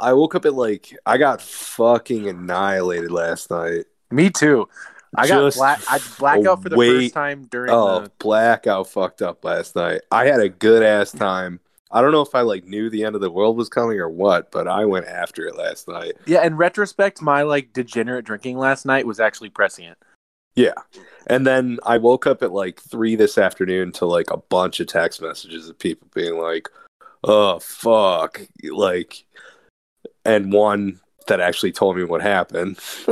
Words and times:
I 0.00 0.12
woke 0.12 0.34
up 0.34 0.44
at 0.46 0.54
like 0.54 0.96
I 1.06 1.18
got 1.18 1.40
fucking 1.42 2.28
annihilated 2.28 3.10
last 3.10 3.50
night. 3.50 3.84
Me 4.10 4.30
too. 4.30 4.68
I 5.16 5.26
got 5.26 5.40
Just 5.40 5.56
black. 5.56 5.80
I 5.90 5.98
blackout 6.18 6.62
for 6.62 6.68
the 6.68 6.76
wait- 6.76 7.02
first 7.04 7.14
time 7.14 7.44
during 7.50 7.70
Oh, 7.70 8.00
the. 8.00 8.12
blackout 8.18 8.88
fucked 8.88 9.22
up 9.22 9.44
last 9.44 9.74
night. 9.74 10.02
I 10.10 10.26
had 10.26 10.40
a 10.40 10.48
good 10.48 10.82
ass 10.82 11.12
time. 11.12 11.60
I 11.90 12.02
don't 12.02 12.12
know 12.12 12.20
if 12.20 12.34
I 12.34 12.42
like 12.42 12.64
knew 12.66 12.90
the 12.90 13.04
end 13.04 13.14
of 13.14 13.22
the 13.22 13.30
world 13.30 13.56
was 13.56 13.70
coming 13.70 13.98
or 13.98 14.10
what, 14.10 14.50
but 14.50 14.68
I 14.68 14.84
went 14.84 15.06
after 15.06 15.46
it 15.46 15.56
last 15.56 15.88
night. 15.88 16.12
Yeah, 16.26 16.44
in 16.44 16.56
retrospect, 16.56 17.22
my 17.22 17.42
like 17.42 17.72
degenerate 17.72 18.26
drinking 18.26 18.58
last 18.58 18.84
night 18.84 19.06
was 19.06 19.18
actually 19.20 19.48
prescient. 19.48 19.96
Yeah. 20.54 20.74
And 21.28 21.46
then 21.46 21.78
I 21.86 21.96
woke 21.98 22.26
up 22.26 22.42
at 22.42 22.52
like 22.52 22.80
three 22.80 23.14
this 23.16 23.38
afternoon 23.38 23.92
to 23.92 24.04
like 24.06 24.30
a 24.30 24.36
bunch 24.36 24.80
of 24.80 24.88
text 24.88 25.22
messages 25.22 25.68
of 25.70 25.78
people 25.78 26.08
being 26.14 26.36
like, 26.38 26.68
oh, 27.24 27.58
fuck. 27.60 28.40
Like, 28.64 29.24
and 30.28 30.52
one 30.52 31.00
that 31.26 31.40
actually 31.40 31.72
told 31.72 31.96
me 31.96 32.04
what 32.04 32.20
happened. 32.22 32.78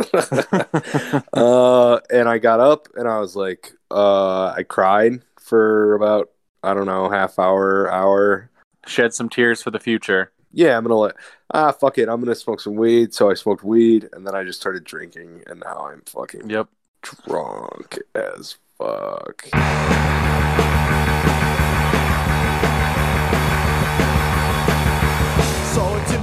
uh, 1.33 1.99
and 2.11 2.29
I 2.29 2.39
got 2.39 2.61
up 2.61 2.89
and 2.95 3.09
I 3.09 3.19
was 3.19 3.35
like, 3.35 3.73
uh, 3.91 4.49
I 4.49 4.63
cried 4.63 5.23
for 5.41 5.95
about, 5.95 6.31
I 6.63 6.75
don't 6.75 6.87
know, 6.87 7.09
half 7.09 7.39
hour, 7.39 7.91
hour. 7.91 8.51
Shed 8.87 9.15
some 9.15 9.29
tears 9.29 9.63
for 9.63 9.71
the 9.71 9.81
future. 9.81 10.31
Yeah, 10.53 10.77
I'm 10.77 10.85
gonna 10.85 10.95
let 10.97 11.17
ah 11.53 11.73
fuck 11.73 11.99
it. 11.99 12.09
I'm 12.09 12.21
gonna 12.21 12.35
smoke 12.35 12.61
some 12.61 12.77
weed. 12.77 13.13
So 13.13 13.31
I 13.31 13.35
smoked 13.35 13.65
weed, 13.65 14.09
and 14.13 14.27
then 14.27 14.35
I 14.35 14.45
just 14.45 14.61
started 14.61 14.85
drinking, 14.85 15.43
and 15.47 15.61
now 15.61 15.89
I'm 15.91 16.03
fucking 16.07 16.49
Yep. 16.49 16.69
drunk 17.03 17.99
as 18.15 18.57
fuck. 18.79 19.47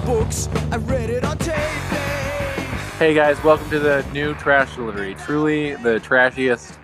Books, 0.05 0.49
I 0.71 0.77
read 0.77 1.09
it 1.09 1.23
on 1.23 1.37
tape. 1.37 1.55
Hey 2.99 3.13
guys, 3.13 3.41
welcome 3.43 3.69
to 3.69 3.79
the 3.79 4.05
new 4.11 4.33
trash 4.35 4.75
delivery. 4.75 5.15
Truly 5.15 5.75
the 5.75 5.99
trashiest 5.99 6.77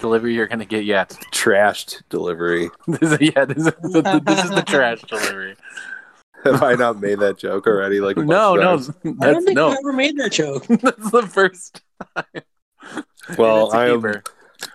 delivery 0.00 0.34
you're 0.34 0.46
gonna 0.46 0.64
get 0.64 0.84
yet. 0.84 1.10
Trashed 1.32 2.02
delivery. 2.08 2.70
This 2.86 3.12
is, 3.12 3.20
yeah, 3.20 3.44
this 3.44 3.58
is 3.58 3.64
the, 3.64 4.22
this 4.24 4.44
is 4.44 4.50
the 4.50 4.62
trash 4.62 5.00
delivery. 5.08 5.56
Have 6.44 6.62
I 6.62 6.74
not 6.74 7.00
made 7.00 7.18
that 7.20 7.38
joke 7.38 7.66
already? 7.66 8.00
Like 8.00 8.16
a 8.16 8.24
No, 8.24 8.54
no, 8.54 8.76
times? 8.78 8.90
I 9.20 9.32
don't 9.32 9.44
think 9.44 9.56
no. 9.56 9.68
I 9.68 9.76
ever 9.78 9.92
made 9.92 10.16
that 10.18 10.32
joke. 10.32 10.66
That's 10.68 11.10
the 11.10 11.22
first. 11.22 11.82
time. 12.16 12.24
Well, 13.36 13.72
I 13.72 13.88
am 13.88 14.02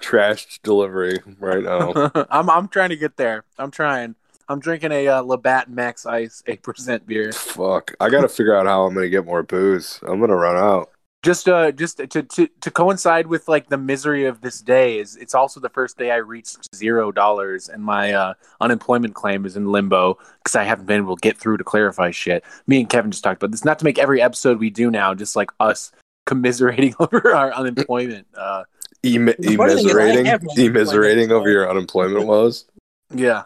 trashed 0.02 0.60
delivery 0.64 1.20
right 1.40 1.64
now. 1.64 2.12
I'm 2.30 2.50
I'm 2.50 2.68
trying 2.68 2.90
to 2.90 2.98
get 2.98 3.18
there. 3.18 3.44
I'm 3.58 3.72
trying. 3.72 4.16
I'm 4.48 4.60
drinking 4.60 4.92
a 4.92 5.08
uh, 5.08 5.22
Labatt 5.22 5.70
Max 5.70 6.06
Ice 6.06 6.44
eight 6.48 6.62
percent 6.64 7.06
beer. 7.08 7.32
Fuck. 7.32 7.94
I 8.00 8.10
gotta 8.10 8.30
figure 8.30 8.56
out 8.56 8.66
how 8.66 8.86
I'm 8.86 8.94
gonna 8.94 9.10
get 9.10 9.26
more 9.26 9.44
booze. 9.44 10.00
I'm 10.04 10.20
gonna 10.20 10.36
run 10.36 10.56
out. 10.58 10.92
Just 11.24 11.50
uh, 11.50 11.72
just 11.72 11.98
to, 11.98 12.22
to 12.22 12.48
to 12.62 12.70
coincide 12.72 13.26
with 13.26 13.48
like 13.48 13.70
the 13.70 13.78
misery 13.80 14.26
of 14.26 14.42
this 14.42 14.60
day 14.62 15.00
is 15.00 15.16
it's 15.16 15.34
also 15.34 15.60
the 15.60 15.70
first 15.70 15.98
day 15.98 16.12
I 16.12 16.18
reached 16.18 16.74
zero 16.76 17.12
dollars 17.12 17.68
and 17.68 17.84
my 17.84 18.14
uh, 18.14 18.34
unemployment 18.62 19.16
claim 19.16 19.44
is 19.48 19.58
in 19.58 19.72
limbo 19.72 20.20
because 20.44 20.56
I 20.56 20.64
haven't 20.66 20.86
been 20.86 21.02
able 21.02 21.16
to 21.16 21.22
get 21.22 21.36
through 21.38 21.58
to 21.58 21.64
clarify 21.64 22.12
shit. 22.12 22.44
Me 22.68 22.80
and 22.82 22.88
Kevin 22.88 23.10
just 23.10 23.24
talked 23.24 23.42
about 23.42 23.50
this. 23.50 23.66
Not 23.66 23.80
to 23.80 23.86
make 23.86 23.98
every 23.98 24.22
episode 24.22 24.60
we 24.60 24.70
do 24.70 24.92
now 24.92 25.16
just 25.16 25.36
like 25.36 25.50
us 25.60 25.92
commiserating 26.28 26.94
over 27.00 27.34
our 27.34 27.52
unemployment. 27.54 28.28
Uh, 28.38 28.64
Emi- 29.04 29.36
The 29.40 29.56
funny 29.56 29.76
thing 29.76 29.86
is 29.88 29.96
I 29.96 30.00
Immiserating, 30.00 30.26
have 30.28 30.44
my 30.44 30.54
immiserating 30.56 31.24
unemployment. 31.24 31.32
over 31.32 31.50
your 31.50 31.70
unemployment 31.70 32.28
woes. 32.28 32.66
yeah, 33.14 33.44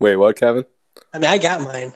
Wait, 0.00 0.16
what, 0.16 0.36
Kevin? 0.36 0.64
I 1.12 1.18
mean, 1.18 1.30
I 1.30 1.38
got 1.38 1.60
mine. 1.60 1.92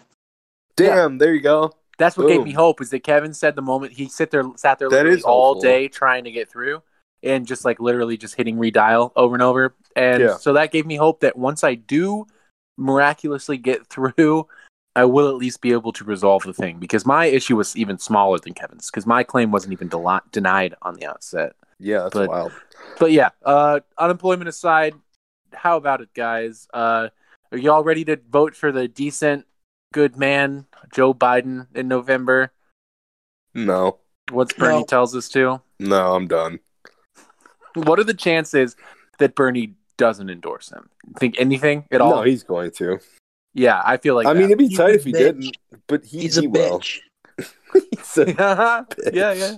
Damn, 0.76 1.18
there 1.18 1.34
you 1.34 1.40
go. 1.40 1.72
that's 1.98 2.16
what 2.16 2.28
gave 2.28 2.42
me 2.42 2.52
hope. 2.52 2.80
Is 2.80 2.90
that 2.90 3.04
Kevin 3.04 3.32
said 3.32 3.54
the 3.54 3.62
moment 3.62 3.92
he 3.92 4.08
sit 4.08 4.30
there 4.30 4.44
sat 4.56 4.78
there 4.78 4.88
That 4.88 4.96
literally 4.96 5.18
is 5.18 5.24
all 5.24 5.54
hopeful. 5.54 5.62
day 5.70 5.88
trying 5.88 6.24
to 6.24 6.30
get 6.32 6.48
through. 6.50 6.82
And 7.22 7.46
just 7.46 7.64
like 7.64 7.80
literally 7.80 8.16
just 8.18 8.34
hitting 8.34 8.56
redial 8.56 9.12
over 9.16 9.34
and 9.34 9.42
over. 9.42 9.74
And 9.96 10.22
Yeah. 10.22 10.36
so 10.36 10.52
that 10.54 10.72
gave 10.72 10.84
me 10.84 10.96
hope 10.96 11.20
that 11.20 11.36
once 11.36 11.64
I 11.64 11.74
do 11.74 12.26
miraculously 12.76 13.56
get 13.56 13.86
through, 13.90 14.46
I 14.96 15.04
will 15.06 15.28
at 15.28 15.36
least 15.36 15.60
be 15.60 15.72
able 15.72 15.92
to 15.94 16.04
resolve 16.04 16.42
the 16.42 16.52
thing 16.52 16.78
because 16.78 17.06
my 17.06 17.26
issue 17.26 17.56
was 17.56 17.76
even 17.76 17.98
smaller 17.98 18.38
than 18.38 18.52
Kevin's 18.54 18.90
because 18.90 19.06
my 19.06 19.22
claim 19.22 19.50
wasn't 19.52 19.72
even 19.72 19.88
del- 19.88 20.20
denied 20.32 20.74
on 20.82 20.94
the 20.94 21.06
outset. 21.06 21.54
Yeah, 21.78 22.00
that's 22.02 22.14
But- 22.14 22.28
wild. 22.28 22.52
But 22.98 23.12
yeah, 23.12 23.30
uh, 23.44 23.80
unemployment 23.96 24.48
aside, 24.48 24.94
how 25.54 25.76
about 25.78 26.00
it, 26.02 26.10
guys? 26.14 26.68
Uh, 26.74 27.08
are 27.52 27.58
y'all 27.58 27.84
ready 27.84 28.04
to 28.06 28.18
vote 28.30 28.54
for 28.56 28.72
the 28.72 28.88
decent, 28.88 29.46
good 29.92 30.16
man, 30.16 30.66
Joe 30.92 31.14
Biden, 31.14 31.66
in 31.74 31.88
November? 31.88 32.52
No, 33.54 33.98
What's 34.30 34.54
Bernie 34.54 34.78
No. 34.80 34.84
tells 34.84 35.14
us 35.14 35.28
to? 35.30 35.60
no, 35.78 36.14
I'm 36.14 36.26
done. 36.26 36.58
What 37.74 37.98
are 37.98 38.04
the 38.04 38.14
chances 38.14 38.76
that 39.18 39.34
Bernie 39.34 39.74
doesn't 39.96 40.30
endorse 40.30 40.70
him? 40.70 40.88
Think 41.18 41.36
anything 41.38 41.86
at 41.90 42.00
all? 42.00 42.16
No, 42.16 42.22
he's 42.22 42.42
going 42.42 42.70
to. 42.72 42.98
yeah, 43.52 43.82
I 43.84 43.96
feel 43.98 44.14
like 44.14 44.26
I 44.26 44.32
mean, 44.32 44.44
it'd 44.44 44.58
be 44.58 44.68
He's 44.68 44.78
tight 44.78 44.94
if 44.94 45.04
he 45.04 45.12
bitch. 45.12 45.18
didn't, 45.18 45.56
but 45.86 46.04
he, 46.04 46.20
He's 46.20 46.38
a 46.38 46.42
he 46.42 46.46
will. 46.46 46.80
bitch. 46.80 47.00
He's 47.90 48.18
a- 48.18 48.24
that. 48.34 48.94
yeah, 49.12 49.32
yeah. 49.32 49.56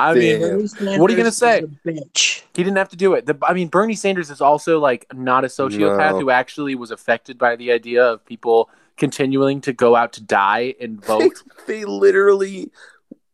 I 0.00 0.14
mean, 0.14 0.40
Damn. 0.40 1.00
What 1.00 1.10
are 1.10 1.12
you 1.12 1.16
gonna 1.16 1.30
say? 1.32 1.62
bitch. 1.84 2.42
he 2.54 2.62
didn't 2.64 2.76
have 2.78 2.88
to 2.90 2.96
do 2.96 3.14
it. 3.14 3.26
The, 3.26 3.36
I 3.42 3.52
mean, 3.54 3.68
Bernie 3.68 3.94
Sanders 3.94 4.30
is 4.30 4.40
also 4.40 4.78
like 4.80 5.06
not 5.12 5.44
a 5.44 5.48
sociopath 5.48 6.12
No. 6.12 6.20
who 6.20 6.30
actually 6.30 6.74
was 6.74 6.90
affected 6.90 7.38
by 7.38 7.56
the 7.56 7.72
idea 7.72 8.04
of 8.04 8.24
people 8.24 8.70
continuing 8.96 9.60
to 9.62 9.72
go 9.72 9.96
out 9.96 10.12
to 10.14 10.22
die 10.22 10.74
and 10.80 11.04
vote. 11.04 11.42
they 11.66 11.84
literally 11.84 12.70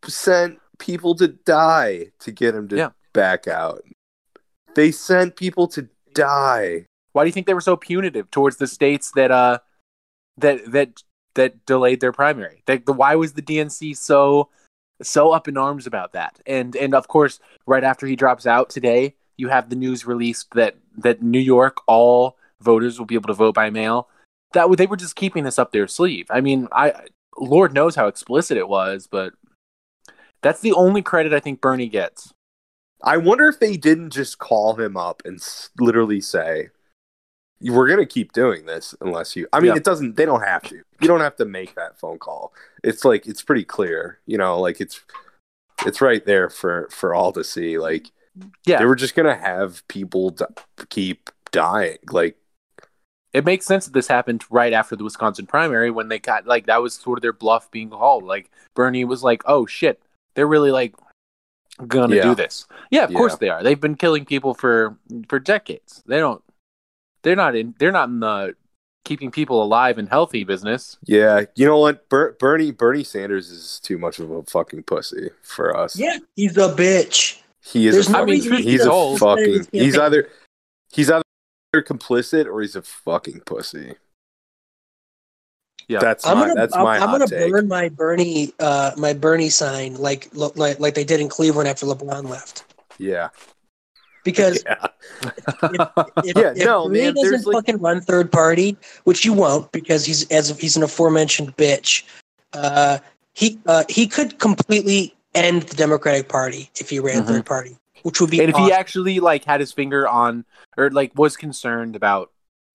sent 0.04 0.58
people 0.78 1.14
to 1.16 1.28
die 1.28 2.06
to 2.20 2.30
get 2.30 2.54
him 2.54 2.68
to 2.68 2.76
Yeah. 2.76 2.90
back 3.12 3.48
out. 3.48 3.82
They 4.74 4.92
sent 4.92 5.36
people 5.36 5.66
to 5.68 5.88
die. 6.14 6.86
Why 7.12 7.24
do 7.24 7.28
you 7.28 7.32
think 7.32 7.46
they 7.46 7.54
were 7.54 7.60
so 7.62 7.76
punitive 7.76 8.30
towards 8.30 8.56
the 8.58 8.66
states 8.66 9.10
that 9.16 9.30
uh 9.30 9.58
that 10.38 10.70
that 10.70 11.02
that 11.34 11.64
delayed 11.66 12.00
their 12.00 12.12
primary? 12.12 12.62
They, 12.66 12.78
the, 12.78 12.92
why 12.92 13.14
was 13.14 13.32
the 13.32 13.42
DNC 13.42 13.96
so 13.96 14.50
so 15.02 15.32
up 15.32 15.48
in 15.48 15.56
arms 15.56 15.86
about 15.86 16.12
that? 16.12 16.40
And 16.46 16.74
and 16.76 16.94
of 16.94 17.08
course, 17.08 17.40
right 17.66 17.84
after 17.84 18.06
he 18.06 18.16
drops 18.16 18.46
out 18.46 18.70
today, 18.70 19.14
you 19.36 19.48
have 19.48 19.68
the 19.68 19.76
news 19.76 20.06
released 20.06 20.52
that 20.54 20.76
that 20.98 21.22
New 21.22 21.40
York 21.40 21.78
all 21.86 22.36
voters 22.60 22.98
will 22.98 23.06
be 23.06 23.14
able 23.14 23.28
to 23.28 23.34
vote 23.34 23.54
by 23.54 23.70
mail. 23.70 24.08
That 24.52 24.74
they 24.76 24.86
were 24.86 24.96
just 24.96 25.16
keeping 25.16 25.44
this 25.44 25.58
up 25.58 25.72
their 25.72 25.88
sleeve. 25.88 26.26
I 26.30 26.40
mean, 26.40 26.68
I 26.72 26.92
Lord 27.38 27.74
knows 27.74 27.94
how 27.94 28.06
explicit 28.06 28.56
it 28.56 28.68
was, 28.68 29.06
but 29.06 29.34
that's 30.42 30.60
the 30.60 30.72
only 30.72 31.02
credit 31.02 31.32
I 31.32 31.40
think 31.40 31.60
Bernie 31.60 31.88
gets. 31.88 32.32
I 33.02 33.18
wonder 33.18 33.48
if 33.48 33.60
they 33.60 33.76
didn't 33.76 34.10
just 34.10 34.38
call 34.38 34.74
him 34.74 34.96
up 34.96 35.22
and 35.24 35.40
literally 35.78 36.20
say, 36.20 36.70
"We're 37.60 37.88
gonna 37.88 38.06
keep 38.06 38.32
doing 38.32 38.66
this 38.66 38.94
unless 39.00 39.36
you." 39.36 39.46
I 39.52 39.60
mean, 39.60 39.70
Yeah. 39.72 39.76
it 39.76 39.84
doesn't. 39.84 40.16
They 40.16 40.24
don't 40.26 40.42
have 40.42 40.62
to. 40.64 40.76
You 41.00 41.08
don't 41.08 41.20
have 41.20 41.36
to 41.36 41.44
make 41.44 41.74
that 41.74 41.98
phone 41.98 42.18
call. 42.18 42.52
It's 42.84 43.04
like 43.04 43.26
it's 43.26 43.42
pretty 43.42 43.64
clear. 43.64 44.18
You 44.26 44.38
know, 44.38 44.60
like 44.60 44.80
it's 44.80 45.00
it's 45.86 46.00
right 46.00 46.24
there 46.24 46.48
for 46.50 46.88
for 46.90 47.14
all 47.14 47.32
to 47.32 47.44
see. 47.44 47.78
Like 47.78 48.10
Yeah. 48.64 48.78
they 48.78 48.84
were 48.84 48.96
just 48.96 49.14
gonna 49.14 49.36
have 49.36 49.86
people 49.88 50.30
d- 50.30 50.44
keep 50.90 51.30
dying. 51.52 51.98
Like 52.10 52.36
it 53.32 53.44
makes 53.44 53.66
sense 53.66 53.84
that 53.84 53.92
this 53.92 54.08
happened 54.08 54.44
right 54.50 54.72
after 54.72 54.96
the 54.96 55.04
Wisconsin 55.04 55.46
primary 55.46 55.90
when 55.90 56.08
they 56.08 56.18
got 56.18 56.46
like 56.46 56.66
that 56.66 56.80
was 56.82 56.94
sort 56.94 57.18
of 57.18 57.22
their 57.22 57.32
bluff 57.34 57.70
being 57.70 57.90
called. 57.90 58.24
Like 58.24 58.50
Bernie 58.74 59.04
was 59.04 59.22
like, 59.22 59.42
"Oh 59.46 59.66
shit, 59.66 60.00
they're 60.34 60.46
really 60.46 60.70
like 60.70 60.94
gonna 61.86 62.16
Yeah. 62.16 62.22
do 62.22 62.34
this." 62.34 62.66
Yeah, 62.90 63.04
of 63.04 63.12
course 63.12 63.36
they 63.36 63.48
are. 63.50 63.62
They've 63.62 63.80
been 63.80 63.96
killing 63.96 64.24
people 64.24 64.54
for 64.54 64.96
for 65.28 65.38
decades. 65.38 66.02
They 66.06 66.18
don't. 66.18 66.42
They're 67.22 67.36
not 67.36 67.56
in. 67.56 67.74
They're 67.78 67.92
not 67.92 68.08
in 68.08 68.20
the 68.20 68.54
keeping 69.04 69.30
people 69.30 69.62
alive 69.62 69.98
and 69.98 70.08
healthy 70.08 70.44
business. 70.44 70.98
Yeah, 71.04 71.42
you 71.54 71.64
know 71.64 71.78
what? 71.78 72.08
Ber- 72.08 72.32
Bernie 72.38 72.72
Bernie 72.72 73.04
Sanders 73.04 73.50
is 73.50 73.80
too 73.80 73.98
much 73.98 74.18
of 74.18 74.30
a 74.30 74.42
fucking 74.44 74.82
pussy 74.84 75.30
for 75.42 75.76
us. 75.76 75.98
Yeah, 75.98 76.18
he's 76.34 76.56
a 76.56 76.74
bitch. 76.74 77.40
he 77.64 77.86
is. 77.86 77.94
There's 77.94 78.08
a 78.08 78.12
no 78.12 78.18
fucking, 78.18 78.34
reason 78.34 78.52
he's 78.58 78.80
should 78.80 78.88
a 78.88 78.90
hold 78.90 79.18
fucking. 79.20 79.66
He's 79.72 79.96
either 79.96 80.28
he's 80.92 81.10
either 81.10 81.22
complicit 81.74 82.46
or 82.46 82.60
he's 82.60 82.76
a 82.76 82.82
fucking 82.82 83.40
pussy. 83.40 83.94
Yeah. 85.88 86.00
that's 86.00 86.26
I'm 86.26 86.38
my 86.38 86.48
gonna 86.48 86.54
that's 86.60 86.74
I'm, 86.74 86.82
my 86.82 86.96
I'm 86.96 87.08
hot 87.08 87.18
gonna 87.20 87.26
take. 87.28 87.52
burn 87.52 87.68
my 87.68 87.88
Bernie 87.88 88.52
uh 88.58 88.90
my 88.96 89.12
Bernie 89.12 89.50
sign 89.50 89.94
like 89.94 90.28
look 90.32 90.56
like 90.56 90.80
like 90.80 90.94
they 90.94 91.04
did 91.04 91.20
in 91.20 91.28
Cleveland 91.28 91.68
after 91.68 91.86
LeBron 91.86 92.28
left. 92.28 92.64
Yeah, 92.98 93.28
Because 94.26 94.62
yeah, 94.66 94.86
if, 96.24 96.36
Yeah, 96.36 96.50
if 96.50 96.64
no, 96.64 96.88
Bernie 96.88 97.00
man, 97.00 97.14
doesn't 97.14 97.30
there's, 97.30 97.46
like- 97.46 97.54
fucking 97.54 97.78
run 97.78 98.00
third 98.02 98.30
party, 98.30 98.76
which 99.04 99.24
you 99.24 99.32
won't 99.32 99.70
because 99.72 100.04
he's 100.04 100.28
as 100.30 100.50
he's 100.60 100.76
an 100.76 100.82
aforementioned 100.82 101.56
bitch. 101.56 102.02
Uh, 102.52 102.98
he 103.34 103.58
uh, 103.66 103.84
he 103.88 104.06
could 104.06 104.38
completely 104.38 105.14
end 105.34 105.62
the 105.62 105.76
Democratic 105.76 106.28
Party 106.28 106.68
if 106.80 106.90
he 106.90 106.98
ran 106.98 107.22
Mhm. 107.22 107.26
third 107.26 107.46
party, 107.46 107.76
which 108.02 108.20
would 108.20 108.30
be 108.30 108.40
and 108.40 108.50
if 108.50 108.56
he 108.56 108.72
actually 108.72 109.20
like 109.20 109.44
had 109.44 109.60
his 109.60 109.72
finger 109.72 110.08
on 110.08 110.44
or 110.76 110.90
like 110.90 111.12
was 111.16 111.36
concerned 111.36 111.94
about 111.96 112.32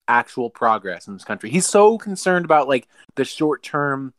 actual 0.08 0.50
progress 0.50 1.06
in 1.06 1.14
this 1.14 1.24
country 1.24 1.48
he's 1.48 1.64
so 1.64 1.96
concerned 1.96 2.44
about 2.44 2.66
like 2.66 2.88
the 3.14 3.24
short 3.24 3.62
term 3.62 4.12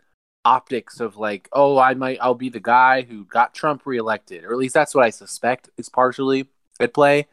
optics 0.45 0.99
of 0.99 1.15
like, 1.17 1.47
oh, 1.53 1.77
I 1.77 1.93
might, 1.93 2.17
I'll 2.21 2.35
be 2.35 2.49
the 2.49 2.59
guy 2.59 3.01
who 3.03 3.23
got 3.25 3.53
Trump 3.53 3.83
reelected, 3.85 4.43
or 4.43 4.51
at 4.51 4.57
least 4.57 4.73
that's 4.73 4.93
what 4.93 5.05
I 5.05 5.09
suspect 5.09 5.69
is 5.77 5.87
partially 5.87 6.47
at 6.79 6.93
play. 6.93 7.27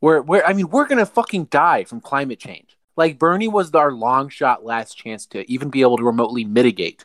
Where, 0.00 0.20
where, 0.20 0.44
I 0.46 0.52
mean, 0.52 0.68
we're 0.68 0.86
gonna 0.86 1.06
fucking 1.06 1.44
die 1.46 1.84
from 1.84 2.00
climate 2.00 2.38
change. 2.38 2.76
Like 2.96 3.18
Bernie 3.18 3.48
was 3.48 3.72
our 3.74 3.92
long 3.92 4.28
shot 4.28 4.64
last 4.64 4.96
chance 4.96 5.26
to 5.26 5.50
even 5.50 5.70
be 5.70 5.80
able 5.80 5.96
to 5.96 6.04
remotely 6.04 6.44
mitigate 6.44 7.04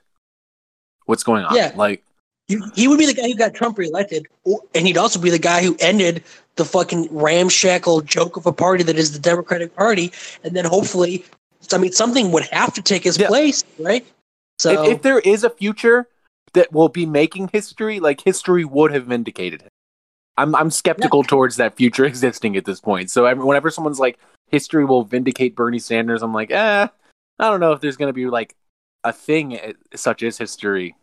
what's 1.06 1.24
going 1.24 1.46
on. 1.46 1.56
Yeah. 1.56 1.74
Like, 1.76 2.04
he 2.48 2.88
would 2.88 2.98
be 2.98 3.06
the 3.06 3.14
guy 3.14 3.28
who 3.28 3.36
got 3.36 3.54
Trump 3.54 3.78
reelected, 3.78 4.26
and 4.46 4.88
he'd 4.88 4.98
also 4.98 5.20
be 5.20 5.30
the 5.30 5.40
guy 5.40 5.62
who 5.62 5.76
ended 5.82 6.24
the 6.56 6.64
fucking 6.64 7.10
ramshackle 7.12 8.02
joke 8.02 8.38
of 8.38 8.46
a 8.46 8.54
party 8.54 8.84
that 8.84 8.98
is 8.98 9.12
the 9.12 9.20
Democratic 9.20 9.76
Party, 9.76 10.14
and 10.46 10.56
then 10.56 10.64
hopefully, 10.64 11.26
I 11.74 11.78
mean, 11.78 11.92
something 11.92 12.32
would 12.32 12.46
have 12.46 12.74
to 12.76 12.82
take 12.82 13.04
his 13.04 13.18
Yeah. 13.18 13.28
place, 13.28 13.66
right? 13.80 14.06
So 14.60 14.86
if, 14.86 14.96
if 14.96 15.02
there 15.02 15.20
is 15.20 15.44
a 15.44 15.50
future 15.50 16.08
that 16.54 16.72
will 16.72 16.88
be 16.88 17.06
making 17.06 17.50
history, 17.52 18.00
like 18.00 18.22
history 18.22 18.64
would 18.64 18.94
have 18.94 19.08
vindicated 19.08 19.64
him. 19.64 19.70
I'm 20.38 20.56
I'm 20.56 20.72
skeptical 20.72 21.24
towards 21.24 21.58
that 21.58 21.76
future 21.76 22.06
existing 22.12 22.56
at 22.58 22.66
this 22.66 22.80
point. 22.80 23.10
So 23.10 23.26
every, 23.26 23.44
whenever 23.44 23.70
someone's 23.70 24.00
like 24.00 24.20
history 24.48 24.86
will 24.86 25.04
vindicate 25.04 25.56
Bernie 25.56 25.80
Sanders, 25.80 26.22
I'm 26.22 26.34
like, 26.34 26.52
eh, 26.52 26.88
I 27.40 27.50
don't 27.50 27.60
know 27.60 27.72
if 27.74 27.82
there's 27.82 27.98
going 27.98 28.10
to 28.10 28.14
be 28.14 28.28
like 28.28 28.56
a 29.04 29.12
thing 29.14 29.58
eh, 29.58 29.74
such 29.96 30.24
as 30.24 30.38
history 30.38 30.96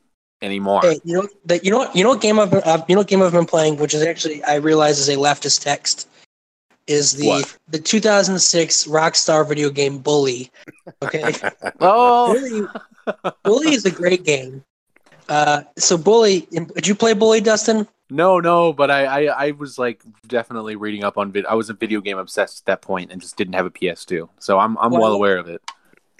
anymore. 0.42 0.82
Hey, 0.82 1.00
you 1.04 1.14
know 1.14 1.28
that 1.46 1.64
you 1.64 1.70
know 1.70 1.78
what 1.78 1.96
you 1.96 2.04
know 2.04 2.10
what 2.10 2.20
game 2.20 2.38
I've 2.38 2.50
been, 2.50 2.62
uh, 2.64 2.84
you 2.88 2.96
know 2.96 3.04
game 3.04 3.22
I've 3.22 3.32
been 3.32 3.46
playing, 3.46 3.76
which 3.76 3.94
is 3.94 4.02
actually 4.02 4.42
I 4.44 4.56
realize 4.56 4.98
is 4.98 5.08
a 5.08 5.16
leftist 5.16 5.62
text, 5.62 6.08
is 6.86 7.12
the 7.12 7.28
What? 7.28 7.58
the 7.68 7.78
2006 7.78 8.86
Rockstar 8.86 9.46
video 9.48 9.70
game 9.70 9.98
Bully. 9.98 10.50
Okay, 11.02 11.34
Oh, 11.80 12.34
Bully, 13.04 13.32
Bully 13.42 13.74
is 13.74 13.84
a 13.84 13.90
great 13.90 14.24
game. 14.24 14.64
Uh, 15.28 15.62
so 15.78 15.96
Bully, 15.96 16.46
did 16.50 16.86
you 16.86 16.94
play 16.94 17.14
Bully, 17.14 17.40
Dustin? 17.40 17.86
no, 18.10 18.38
no, 18.38 18.72
but 18.72 18.90
I, 18.90 19.04
I 19.28 19.46
I 19.46 19.50
was 19.52 19.78
like 19.78 20.02
definitely 20.28 20.76
reading 20.76 21.04
up 21.04 21.16
on 21.18 21.32
vid. 21.32 21.46
I 21.46 21.54
was 21.54 21.70
a 21.70 21.74
video 21.74 22.00
game 22.00 22.18
obsessed 22.18 22.60
at 22.62 22.66
that 22.66 22.82
point 22.82 23.10
and 23.10 23.20
just 23.20 23.36
didn't 23.36 23.54
have 23.54 23.66
a 23.66 23.70
PS2, 23.70 24.28
so 24.38 24.58
I'm 24.58 24.76
I'm 24.78 24.90
well, 24.92 25.00
Well, 25.02 25.12
aware 25.14 25.38
of 25.38 25.48
it. 25.48 25.62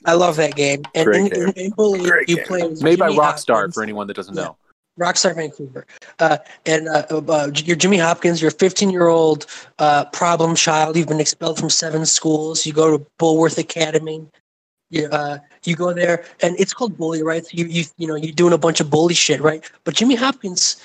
I 0.07 0.15
love 0.15 0.37
that 0.37 0.55
game. 0.55 0.83
And 0.95 1.05
Great 1.07 1.21
in, 1.21 1.29
game. 1.29 1.43
in, 1.49 1.53
in 1.67 1.71
Bully, 1.73 2.01
Great 2.09 2.29
you 2.29 2.37
game. 2.37 2.45
play 2.47 2.63
as 2.63 2.83
Made 2.83 2.99
by 2.99 3.11
Rockstar 3.11 3.55
Hopkins. 3.55 3.75
for 3.75 3.83
anyone 3.83 4.07
that 4.09 4.15
doesn't 4.15 4.35
Yeah. 4.37 4.45
know. 4.45 4.57
Rockstar 5.01 5.35
Vancouver. 5.35 5.87
Uh, 6.21 6.37
and 6.67 6.89
uh, 6.89 7.05
uh, 7.11 7.51
you're 7.57 7.75
Jimmy 7.75 7.99
Hopkins. 7.99 8.41
You're 8.41 8.51
a 8.51 8.55
15 8.55 8.91
year 8.91 9.09
old 9.09 9.47
uh, 9.79 10.05
problem 10.07 10.55
child. 10.55 10.97
You've 10.97 11.09
been 11.09 11.21
expelled 11.21 11.59
from 11.59 11.69
seven 11.71 12.07
schools. 12.07 12.65
You 12.65 12.73
go 12.73 12.97
to 12.97 13.05
Bullworth 13.19 13.59
Academy. 13.59 14.25
You, 14.91 15.07
uh, 15.09 15.39
you 15.65 15.75
go 15.75 15.93
there, 15.93 16.25
and 16.41 16.59
it's 16.59 16.73
called 16.73 16.97
bully, 16.97 17.23
right? 17.23 17.45
So 17.45 17.51
you 17.53 17.67
you 17.67 17.85
you 17.97 18.07
know 18.07 18.15
you're 18.15 18.33
doing 18.33 18.53
a 18.53 18.59
bunch 18.59 18.81
of 18.81 18.91
bully 18.91 19.15
shit, 19.15 19.41
right? 19.41 19.69
But 19.85 19.95
Jimmy 19.95 20.15
Hopkins 20.15 20.77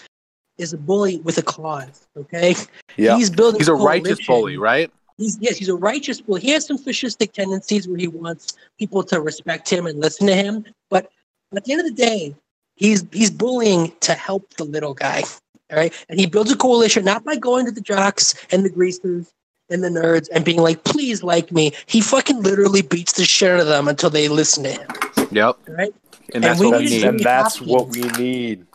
is 0.57 0.73
a 0.73 0.77
bully 0.77 1.19
with 1.19 1.37
a 1.37 1.43
cause. 1.43 2.07
Okay, 2.17 2.55
Yeah. 2.97 3.17
he's 3.17 3.29
building. 3.29 3.59
He's 3.59 3.67
a 3.67 3.73
righteous 3.73 4.19
bully, 4.25 4.57
right? 4.57 4.91
He's 5.17 5.37
yes, 5.41 5.57
he's 5.57 5.69
a 5.69 5.75
righteous 5.75 6.21
bully. 6.21 6.41
He 6.41 6.51
has 6.51 6.65
some 6.65 6.77
fascistic 6.77 7.33
tendencies 7.33 7.87
where 7.87 7.97
he 7.97 8.07
wants 8.07 8.53
people 8.77 9.03
to 9.03 9.19
respect 9.19 9.69
him 9.69 9.85
and 9.85 9.99
listen 9.99 10.27
to 10.27 10.35
him. 10.35 10.65
But 10.89 11.11
at 11.55 11.65
the 11.65 11.73
end 11.73 11.81
of 11.81 11.87
the 11.87 11.93
day, 11.93 12.35
he's 12.75 13.05
he's 13.11 13.29
bullying 13.29 13.91
to 13.99 14.13
help 14.13 14.53
the 14.55 14.63
little 14.63 14.93
guy. 14.93 15.23
All 15.71 15.77
right. 15.77 15.93
And 16.09 16.19
he 16.19 16.25
builds 16.25 16.51
a 16.51 16.55
coalition 16.57 17.05
not 17.05 17.23
by 17.25 17.35
going 17.35 17.65
to 17.65 17.71
the 17.71 17.81
jocks 17.81 18.33
and 18.51 18.65
the 18.65 18.69
greasers 18.69 19.31
and 19.69 19.83
the 19.83 19.89
nerds 19.89 20.27
and 20.33 20.43
being 20.45 20.59
like, 20.61 20.83
please 20.83 21.23
like 21.23 21.51
me. 21.51 21.71
He 21.85 22.01
fucking 22.01 22.41
literally 22.41 22.81
beats 22.81 23.13
the 23.13 23.25
shit 23.25 23.51
out 23.51 23.59
of 23.59 23.67
them 23.67 23.87
until 23.87 24.09
they 24.09 24.27
listen 24.27 24.63
to 24.63 24.71
him. 24.71 24.87
Yep. 25.31 25.57
All 25.67 25.75
right. 25.75 25.93
And 26.33 26.43
that's 26.43 26.59
we 26.59 26.67
what 26.67 26.79
we 26.79 26.85
need 26.85 26.91
need. 26.91 27.03
And 27.05 27.19
that's 27.19 27.57
Hopkins. 27.57 27.71
what 27.71 27.89
we 27.89 28.01
need. 28.23 28.65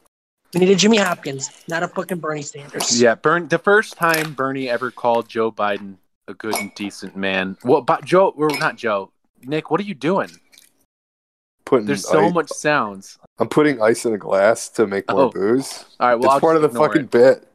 We 0.52 0.60
need 0.60 0.70
a 0.70 0.76
Jimmy 0.76 0.98
Hopkins, 0.98 1.50
not 1.68 1.82
a 1.82 1.88
fucking 1.88 2.18
Bernie 2.18 2.42
Sanders. 2.42 3.00
Yeah, 3.00 3.16
Bern. 3.16 3.48
The 3.48 3.58
first 3.58 3.96
time 3.96 4.34
Bernie 4.34 4.68
ever 4.68 4.90
called 4.92 5.28
Joe 5.28 5.50
Biden 5.50 5.96
a 6.28 6.34
good 6.34 6.54
and 6.56 6.72
decent 6.74 7.16
man. 7.16 7.56
Well, 7.64 7.80
but 7.82 8.04
Joe, 8.04 8.28
or 8.36 8.48
not 8.58 8.76
Joe. 8.76 9.10
Nick, 9.42 9.70
what 9.70 9.80
are 9.80 9.84
you 9.84 9.94
doing? 9.94 10.30
Putting 11.64 11.86
There's 11.86 12.06
so 12.08 12.26
ice- 12.26 12.32
much 12.34 12.48
sounds. 12.50 13.18
I'm 13.38 13.48
putting 13.48 13.82
ice 13.82 14.04
in 14.06 14.14
a 14.14 14.18
glass 14.18 14.68
to 14.70 14.86
make 14.86 15.08
more 15.10 15.22
Oh. 15.22 15.30
booze. 15.30 15.84
All 15.98 16.08
right, 16.08 16.14
well, 16.14 16.24
it's 16.24 16.34
I'll 16.34 16.40
part 16.40 16.56
of 16.56 16.62
the 16.62 16.68
fucking 16.68 17.02
it. 17.04 17.10
bit. 17.10 17.48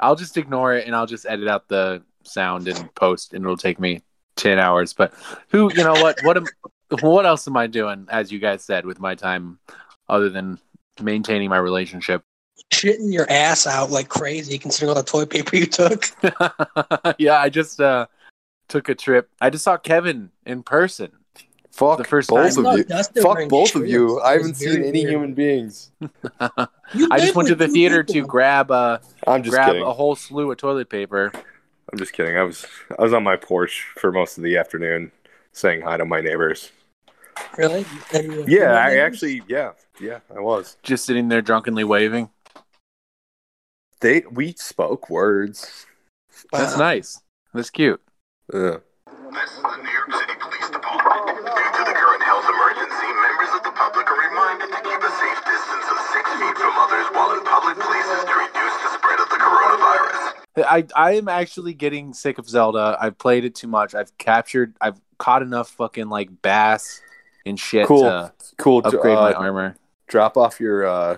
I'll 0.00 0.16
just 0.16 0.36
ignore 0.36 0.74
it 0.74 0.86
and 0.86 0.96
I'll 0.96 1.06
just 1.06 1.26
edit 1.26 1.46
out 1.46 1.68
the 1.68 2.02
sound 2.24 2.68
and 2.68 2.94
post, 2.94 3.32
and 3.34 3.44
it'll 3.44 3.56
take 3.56 3.78
me 3.80 4.02
ten 4.36 4.58
hours. 4.58 4.92
But 4.92 5.12
who, 5.48 5.70
you 5.74 5.84
know 5.84 5.94
what? 5.94 6.18
What 6.22 6.36
am, 6.36 6.46
what 7.00 7.26
else 7.26 7.46
am 7.48 7.56
I 7.56 7.66
doing? 7.66 8.06
As 8.10 8.30
you 8.32 8.38
guys 8.38 8.62
said, 8.64 8.84
with 8.86 9.00
my 9.00 9.14
time, 9.14 9.58
other 10.08 10.28
than 10.28 10.58
maintaining 11.00 11.48
my 11.50 11.58
relationship. 11.58 12.22
Shitting 12.72 13.12
your 13.12 13.28
ass 13.30 13.66
out 13.66 13.90
like 13.90 14.08
crazy 14.08 14.58
considering 14.58 14.90
all 14.90 15.02
the 15.02 15.08
toilet 15.08 15.30
paper 15.30 15.56
you 15.56 15.66
took. 15.66 16.04
yeah, 17.18 17.38
I 17.40 17.48
just 17.48 17.80
uh, 17.80 18.06
took 18.68 18.88
a 18.88 18.94
trip. 18.94 19.28
I 19.40 19.50
just 19.50 19.64
saw 19.64 19.76
Kevin 19.76 20.30
in 20.46 20.62
person. 20.62 21.10
Fuck 21.72 21.98
The 21.98 22.04
first 22.04 22.28
both 22.28 22.54
time- 22.56 22.66
of 22.66 22.78
you. 22.78 22.84
Dustin 22.84 23.22
Fuck 23.22 23.48
both 23.48 23.74
of 23.76 23.86
you. 23.86 24.20
I 24.20 24.32
haven't 24.32 24.56
very 24.56 24.72
seen 24.74 24.84
any 24.84 25.00
weird. 25.00 25.10
human 25.12 25.34
beings. 25.34 25.90
I 26.40 27.18
just 27.18 27.34
went 27.34 27.48
to 27.48 27.54
the 27.54 27.66
two 27.68 27.72
theater 27.72 28.02
to 28.02 28.26
grab 28.26 28.70
uh 28.70 28.98
I'm 29.26 29.42
just 29.42 29.54
grab 29.54 29.68
kidding. 29.68 29.82
a 29.82 29.92
whole 29.92 30.14
slew 30.16 30.50
of 30.50 30.58
toilet 30.58 30.90
paper. 30.90 31.32
I'm 31.92 31.98
just 31.98 32.12
kidding. 32.12 32.36
I 32.36 32.42
was 32.42 32.66
I 32.98 33.02
was 33.02 33.12
on 33.12 33.24
my 33.24 33.36
porch 33.36 33.86
for 33.96 34.12
most 34.12 34.38
of 34.38 34.44
the 34.44 34.56
afternoon 34.56 35.10
saying 35.52 35.82
hi 35.82 35.96
to 35.96 36.04
my 36.04 36.20
neighbors. 36.20 36.70
Really? 37.56 37.84
Yeah, 38.46 38.74
I 38.74 38.94
you- 38.94 39.00
actually 39.00 39.42
yeah, 39.48 39.72
yeah, 40.00 40.20
I 40.34 40.40
was. 40.40 40.76
just 40.82 41.04
sitting 41.04 41.28
there 41.28 41.42
drunkenly 41.42 41.84
waving. 41.84 42.30
They 44.00 44.22
we 44.30 44.52
spoke 44.52 45.10
words. 45.10 45.86
That's 46.52 46.76
nice. 46.78 47.20
That's 47.52 47.70
cute. 47.70 48.00
Ugh. 48.54 48.80
This 49.32 49.50
is 49.52 49.62
the 49.62 49.76
New 49.76 49.90
York 49.90 50.10
City 50.14 50.34
Police 50.40 50.70
Department. 50.70 51.36
Due 51.38 51.70
to 51.78 51.82
the 51.86 51.94
current 51.94 52.22
health 52.22 52.46
emergency, 52.48 53.08
members 53.14 53.50
of 53.54 53.62
the 53.62 53.74
public 53.74 54.06
are 54.10 54.20
reminded 54.30 54.68
to 54.74 54.80
keep 54.82 55.00
a 55.02 55.12
safe 55.20 55.40
distance 55.44 55.86
of 55.90 55.98
six 56.14 56.24
feet 56.38 56.56
from 56.58 56.74
others 56.80 57.06
while 57.14 57.30
in 57.36 57.42
public 57.44 57.76
places 57.78 58.20
to 58.26 58.34
reduce 58.34 58.76
the 58.82 58.89
spread 58.89 58.89
of 58.89 58.89
the 58.89 58.89
coronavirus. 58.89 58.89
I 60.66 60.86
I 60.94 61.12
am 61.16 61.28
actually 61.28 61.74
getting 61.74 62.12
sick 62.14 62.38
of 62.38 62.48
Zelda. 62.48 62.96
I've 63.00 63.18
played 63.18 63.44
it 63.44 63.54
too 63.54 63.68
much. 63.68 63.94
I've 63.94 64.16
captured. 64.18 64.74
I've 64.80 65.00
caught 65.18 65.42
enough 65.42 65.68
fucking 65.70 66.08
like 66.08 66.30
bass 66.42 67.00
and 67.46 67.58
shit 67.58 67.86
Cool. 67.86 68.02
to 68.02 68.32
Cool. 68.58 68.82
upgrade 68.84 69.14
my 69.16 69.32
uh, 69.32 69.38
armor. 69.38 69.76
drop 70.06 70.36
off 70.36 70.60
your 70.60 70.86
uh 70.86 71.16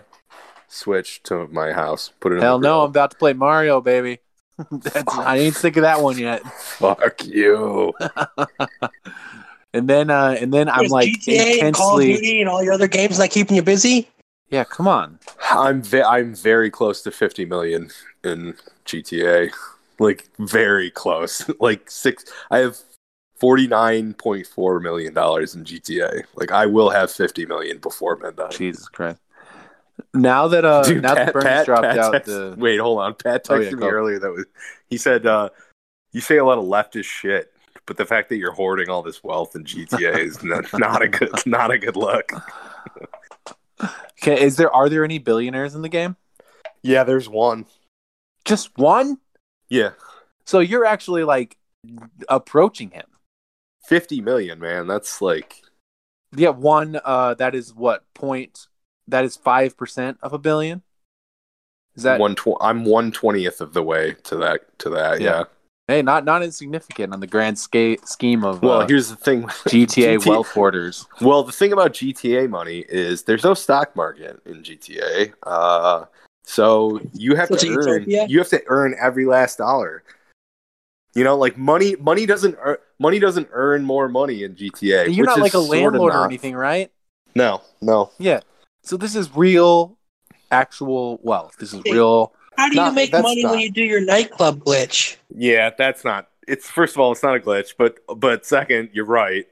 switch 0.68 1.22
to 1.24 1.46
my 1.48 1.72
house. 1.72 2.12
Put 2.20 2.32
it 2.32 2.36
in 2.36 2.42
Hell 2.42 2.58
the 2.58 2.62
no! 2.64 2.72
grill. 2.74 2.84
I'm 2.84 2.90
about 2.90 3.10
to 3.12 3.16
play 3.16 3.32
Mario, 3.32 3.80
baby. 3.80 4.18
That's, 4.70 5.12
I 5.16 5.36
ain't 5.38 5.54
sick 5.56 5.76
of 5.76 5.82
that 5.82 6.00
one 6.02 6.18
yet. 6.18 6.42
Fuck 6.60 7.24
you. 7.24 7.92
And 9.74 9.88
then 9.88 10.10
uh 10.10 10.36
and 10.38 10.52
then 10.52 10.68
I'm 10.68 10.88
like 10.88 11.08
GTA 11.08 11.62
and 11.62 11.74
Call 11.74 11.96
of 11.96 12.02
intensely. 12.04 12.12
Duty 12.16 12.40
and 12.42 12.50
all 12.50 12.62
your 12.62 12.74
other 12.74 12.88
games 12.88 13.18
not 13.18 13.30
keeping 13.30 13.56
you 13.56 13.62
busy? 13.62 14.06
Yeah, 14.52 14.64
come 14.64 14.86
on. 14.86 15.18
I'm 15.50 15.82
ve- 15.82 16.02
I'm 16.02 16.34
very 16.34 16.70
close 16.70 17.00
to 17.02 17.10
50 17.10 17.46
million 17.46 17.90
in 18.22 18.54
GTA. 18.84 19.50
Like 19.98 20.28
very 20.38 20.90
close. 20.90 21.50
like 21.60 21.90
six 21.90 22.24
I 22.50 22.58
have 22.58 22.76
49.4 23.40 24.82
million 24.82 25.14
dollars 25.14 25.54
in 25.54 25.64
GTA. 25.64 26.24
Like 26.36 26.52
I 26.52 26.66
will 26.66 26.90
have 26.90 27.10
50 27.10 27.46
million 27.46 27.78
before 27.78 28.16
midnight. 28.16 28.50
Jesus 28.50 28.88
Christ. 28.88 29.20
Now 30.12 30.48
that 30.48 30.66
uh 30.66 30.84
Dude, 30.84 31.02
now 31.02 31.14
that 31.14 31.32
Burns 31.32 31.64
dropped 31.64 31.84
Pat 31.84 31.98
out 31.98 32.12
text- 32.12 32.26
the 32.26 32.54
Wait, 32.58 32.78
hold 32.78 32.98
on. 33.00 33.14
Pat 33.14 33.46
Oh, 33.48 33.54
yeah, 33.58 33.70
me 33.70 33.76
go. 33.76 33.88
earlier 33.88 34.18
that 34.18 34.30
was 34.30 34.44
he 34.90 34.98
said 34.98 35.24
uh 35.24 35.48
you 36.12 36.20
say 36.20 36.36
a 36.36 36.44
lot 36.44 36.58
of 36.58 36.64
leftist 36.64 37.04
shit, 37.06 37.54
but 37.86 37.96
the 37.96 38.04
fact 38.04 38.28
that 38.28 38.36
you're 38.36 38.52
hoarding 38.52 38.90
all 38.90 39.02
this 39.02 39.24
wealth 39.24 39.56
in 39.56 39.64
GTA 39.64 40.18
is 40.18 40.44
not, 40.44 40.70
not 40.78 41.00
a 41.00 41.08
good 41.08 41.30
not 41.46 41.70
a 41.70 41.78
good 41.78 41.96
look. 41.96 42.30
Okay, 44.22 44.40
is 44.40 44.56
there 44.56 44.70
are 44.70 44.88
there 44.88 45.04
any 45.04 45.18
billionaires 45.18 45.74
in 45.74 45.82
the 45.82 45.88
game? 45.88 46.16
Yeah, 46.82 47.04
there's 47.04 47.28
one. 47.28 47.66
Just 48.44 48.76
one? 48.78 49.18
Yeah. 49.68 49.90
So 50.44 50.60
you're 50.60 50.84
actually 50.84 51.24
like 51.24 51.56
approaching 52.28 52.90
him. 52.90 53.06
50 53.86 54.20
million, 54.20 54.60
man. 54.60 54.86
That's 54.86 55.20
like 55.20 55.62
Yeah, 56.34 56.50
one 56.50 57.00
uh 57.04 57.34
that 57.34 57.54
is 57.54 57.74
what 57.74 58.04
point 58.14 58.68
that 59.08 59.24
is 59.24 59.36
5% 59.36 60.18
of 60.22 60.32
a 60.32 60.38
billion? 60.38 60.82
Is 61.94 62.04
that 62.04 62.20
one 62.20 62.34
tw- 62.34 62.56
I'm 62.60 62.84
one 62.84 63.12
twentieth 63.12 63.60
of 63.60 63.74
the 63.74 63.82
way 63.82 64.14
to 64.24 64.36
that 64.36 64.78
to 64.78 64.90
that. 64.90 65.20
Yeah. 65.20 65.30
Yeah. 65.30 65.44
Hey, 65.92 66.00
not 66.00 66.24
not 66.24 66.42
insignificant 66.42 67.12
on 67.12 67.20
the 67.20 67.26
grand 67.26 67.58
sca- 67.58 67.98
scheme 68.06 68.44
of 68.44 68.62
Well, 68.62 68.80
uh, 68.80 68.86
here's 68.86 69.10
the 69.10 69.16
thing. 69.16 69.42
GTA 69.42 70.16
GT 70.16 70.26
wealth 70.26 70.48
hoarders. 70.48 71.06
Well, 71.20 71.42
the 71.42 71.52
thing 71.52 71.70
about 71.74 71.92
GTA 71.92 72.48
money 72.48 72.86
is 72.88 73.24
there's 73.24 73.44
no 73.44 73.52
stock 73.52 73.94
market 73.94 74.40
in 74.46 74.62
GTA. 74.62 75.34
Uh, 75.42 76.06
so 76.44 76.98
you 77.12 77.34
have 77.34 77.48
So 77.48 77.56
to 77.56 77.68
earn. 77.68 78.04
utopia? 78.04 78.26
You 78.26 78.38
have 78.38 78.48
to 78.48 78.62
earn 78.68 78.94
every 78.98 79.26
last 79.26 79.58
dollar. 79.58 80.02
You 81.14 81.24
know, 81.24 81.36
like 81.36 81.58
money. 81.58 81.94
Money 81.96 82.24
doesn't. 82.24 82.54
ear- 82.54 82.80
Money 82.98 83.18
doesn't 83.18 83.48
earn 83.52 83.84
more 83.84 84.08
money 84.08 84.44
in 84.44 84.54
GTA. 84.54 85.14
You're 85.14 85.24
which 85.24 85.26
not 85.26 85.36
is 85.38 85.42
like 85.42 85.52
a 85.52 85.58
landlord 85.58 86.14
or 86.14 86.24
anything, 86.24 86.54
right? 86.54 86.90
No, 87.34 87.60
no. 87.82 88.12
Yeah. 88.18 88.40
So 88.82 88.96
this 88.96 89.14
is 89.14 89.36
real, 89.36 89.98
actual 90.50 91.20
wealth. 91.22 91.56
This 91.58 91.74
is 91.74 91.84
real. 91.84 92.32
How 92.62 92.68
do 92.68 92.76
Not- 92.76 92.86
you 92.90 92.92
make 92.94 93.10
that's 93.10 93.24
money 93.24 93.44
when 93.44 93.58
you 93.58 93.70
do 93.72 93.82
your 93.82 94.00
nightclub 94.00 94.60
glitch? 94.64 95.16
Yeah, 95.34 95.70
that's 95.76 96.04
not. 96.04 96.28
It's 96.46 96.70
first 96.70 96.94
of 96.94 97.00
all, 97.00 97.10
it's 97.10 97.22
not 97.24 97.34
a 97.36 97.40
glitch, 97.40 97.74
but 97.76 97.98
but 98.16 98.46
second, 98.46 98.90
you're 98.92 99.04
right. 99.04 99.48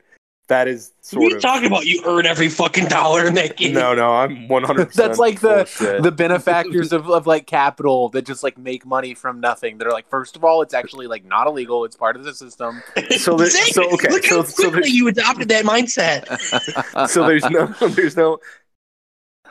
That 0.46 0.68
is 0.68 0.92
What 1.12 1.24
are 1.24 1.28
you 1.30 1.36
of. 1.36 1.42
talking 1.42 1.66
about? 1.66 1.86
You 1.86 2.02
earn 2.06 2.24
every 2.26 2.48
fucking 2.48 2.86
dollar 2.86 3.26
in 3.26 3.34
that 3.34 3.56
game. 3.56 3.72
No, 3.74 3.94
no, 3.96 4.12
I'm 4.12 4.46
100. 4.48 4.92
That's 4.92 5.18
like 5.18 5.40
the 5.40 5.48
bullshit. 5.78 6.02
the 6.04 6.12
benefactors 6.12 6.92
of, 6.92 7.10
of 7.10 7.26
like 7.26 7.46
capital 7.48 8.10
that 8.10 8.22
just 8.26 8.44
like 8.44 8.56
make 8.58 8.86
money 8.86 9.14
from 9.14 9.40
nothing. 9.40 9.78
That 9.78 9.88
are 9.88 9.92
like, 9.92 10.08
first 10.08 10.36
of 10.36 10.44
all, 10.44 10.62
it's 10.62 10.74
actually 10.74 11.08
like 11.08 11.24
not 11.24 11.48
illegal. 11.48 11.84
It's 11.84 11.96
part 11.96 12.14
of 12.14 12.22
the 12.22 12.32
system. 12.34 12.80
So 13.18 13.36
there- 13.36 13.46
Exactly. 13.46 13.72
so, 13.72 13.90
okay, 13.94 14.08
Look 14.10 14.24
so- 14.24 14.36
how 14.38 14.42
so 14.44 14.54
quickly 14.62 14.80
there's- 14.82 14.92
you 14.92 15.08
adopted 15.08 15.48
that 15.48 15.64
mindset. 15.64 17.08
so 17.08 17.26
there's 17.26 17.44
no, 17.50 17.66
there's 17.88 18.16
no. 18.16 18.38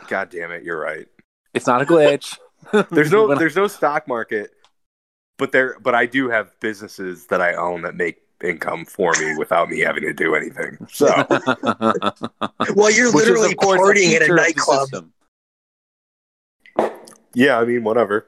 God 0.08 0.30
damn 0.30 0.52
it, 0.52 0.64
you're 0.64 0.80
right. 0.80 1.08
it's 1.54 1.68
not 1.68 1.82
a 1.82 1.86
glitch. 1.86 2.38
There's 2.92 3.12
no, 3.12 3.34
there's 3.36 3.56
no 3.56 3.68
stock 3.68 4.08
market, 4.08 4.52
but 5.38 5.52
there, 5.52 5.78
but 5.82 5.96
I 5.96 6.06
do 6.06 6.30
have 6.30 6.52
businesses 6.60 7.28
that 7.28 7.42
I 7.42 7.54
own 7.56 7.82
that 7.84 7.96
make 7.96 8.18
income 8.44 8.86
for 8.86 9.14
me 9.20 9.36
without 9.38 9.70
me 9.70 9.80
having 9.80 10.04
to 10.04 10.14
do 10.14 10.36
anything. 10.36 10.78
So 10.92 11.08
Well, 12.76 12.92
you're 12.92 13.12
Which 13.12 13.26
literally 13.26 13.52
of 13.52 13.58
course, 13.58 13.80
partying 13.80 14.14
at 14.14 14.22
feature 14.22 14.36
a 14.36 14.40
of 14.40 14.46
nightclub. 14.46 15.10
yeah, 17.34 17.60
I 17.60 17.66
mean, 17.66 17.84
whatever. 17.84 18.28